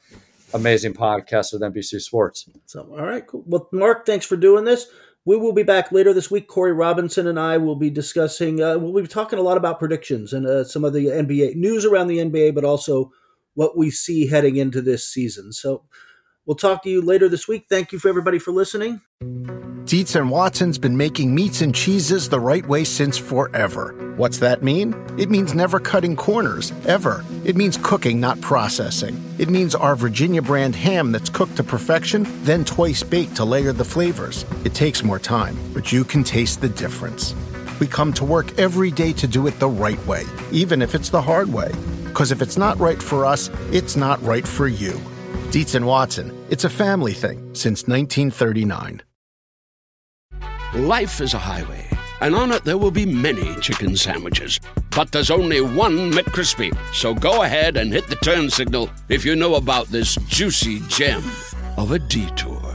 amazing 0.54 0.94
podcast 0.94 1.52
with 1.52 1.62
NBC 1.62 2.00
Sports. 2.00 2.48
So, 2.66 2.88
all 2.90 3.04
right, 3.04 3.26
cool. 3.26 3.42
Well, 3.46 3.68
Mark, 3.72 4.06
thanks 4.06 4.26
for 4.26 4.36
doing 4.36 4.64
this. 4.64 4.86
We 5.24 5.36
will 5.36 5.52
be 5.52 5.62
back 5.62 5.92
later 5.92 6.14
this 6.14 6.30
week. 6.30 6.48
Corey 6.48 6.72
Robinson 6.72 7.26
and 7.26 7.38
I 7.38 7.58
will 7.58 7.76
be 7.76 7.90
discussing. 7.90 8.62
Uh, 8.62 8.78
we'll 8.78 9.02
be 9.02 9.08
talking 9.08 9.38
a 9.38 9.42
lot 9.42 9.58
about 9.58 9.78
predictions 9.78 10.32
and 10.32 10.46
uh, 10.46 10.64
some 10.64 10.84
of 10.84 10.92
the 10.92 11.06
NBA 11.06 11.56
news 11.56 11.84
around 11.84 12.06
the 12.06 12.18
NBA, 12.18 12.54
but 12.54 12.64
also 12.64 13.12
what 13.54 13.76
we 13.76 13.90
see 13.90 14.26
heading 14.26 14.56
into 14.56 14.80
this 14.80 15.06
season. 15.06 15.52
So, 15.52 15.84
we'll 16.48 16.56
talk 16.56 16.82
to 16.82 16.90
you 16.90 17.00
later 17.00 17.28
this 17.28 17.46
week. 17.46 17.66
Thank 17.68 17.92
you 17.92 18.00
for 18.00 18.08
everybody 18.08 18.40
for 18.40 18.50
listening. 18.50 19.02
Dietz 19.84 20.16
and 20.16 20.30
Watson's 20.30 20.76
been 20.76 20.98
making 20.98 21.34
meats 21.34 21.62
and 21.62 21.74
cheeses 21.74 22.28
the 22.28 22.40
right 22.40 22.66
way 22.66 22.84
since 22.84 23.16
forever. 23.16 23.94
What's 24.16 24.38
that 24.38 24.62
mean? 24.62 24.94
It 25.18 25.30
means 25.30 25.54
never 25.54 25.80
cutting 25.80 26.14
corners, 26.14 26.72
ever. 26.86 27.24
It 27.44 27.56
means 27.56 27.78
cooking, 27.82 28.20
not 28.20 28.38
processing. 28.42 29.22
It 29.38 29.48
means 29.48 29.74
our 29.74 29.96
Virginia 29.96 30.42
brand 30.42 30.76
ham 30.76 31.10
that's 31.12 31.30
cooked 31.30 31.56
to 31.56 31.64
perfection, 31.64 32.26
then 32.44 32.66
twice 32.66 33.02
baked 33.02 33.36
to 33.36 33.46
layer 33.46 33.72
the 33.72 33.84
flavors. 33.84 34.44
It 34.64 34.74
takes 34.74 35.02
more 35.02 35.18
time, 35.18 35.56
but 35.72 35.90
you 35.90 36.04
can 36.04 36.22
taste 36.22 36.60
the 36.60 36.68
difference. 36.68 37.34
We 37.80 37.86
come 37.86 38.12
to 38.14 38.26
work 38.26 38.58
every 38.58 38.90
day 38.90 39.14
to 39.14 39.26
do 39.26 39.46
it 39.46 39.58
the 39.58 39.68
right 39.68 40.04
way, 40.06 40.24
even 40.50 40.82
if 40.82 40.94
it's 40.94 41.08
the 41.08 41.22
hard 41.22 41.50
way. 41.50 41.72
Because 42.04 42.30
if 42.30 42.42
it's 42.42 42.58
not 42.58 42.78
right 42.78 43.02
for 43.02 43.24
us, 43.24 43.48
it's 43.72 43.96
not 43.96 44.20
right 44.22 44.46
for 44.46 44.68
you. 44.68 45.00
Dietz 45.50 45.74
and 45.74 45.86
Watson, 45.86 46.30
it's 46.50 46.64
a 46.64 46.68
family 46.68 47.14
thing 47.14 47.38
since 47.54 47.88
1939. 47.88 49.00
Life 50.74 51.22
is 51.22 51.32
a 51.32 51.38
highway, 51.38 51.88
and 52.20 52.34
on 52.34 52.52
it 52.52 52.64
there 52.64 52.76
will 52.76 52.90
be 52.90 53.06
many 53.06 53.58
chicken 53.62 53.96
sandwiches. 53.96 54.60
But 54.94 55.10
there's 55.10 55.30
only 55.30 55.62
one 55.62 56.12
McCrispy. 56.12 56.76
So 56.92 57.14
go 57.14 57.44
ahead 57.44 57.78
and 57.78 57.90
hit 57.90 58.08
the 58.08 58.16
turn 58.16 58.50
signal 58.50 58.90
if 59.08 59.24
you 59.24 59.36
know 59.36 59.54
about 59.54 59.86
this 59.86 60.16
juicy 60.26 60.80
gem 60.80 61.24
of 61.78 61.92
a 61.92 61.98
detour. 61.98 62.67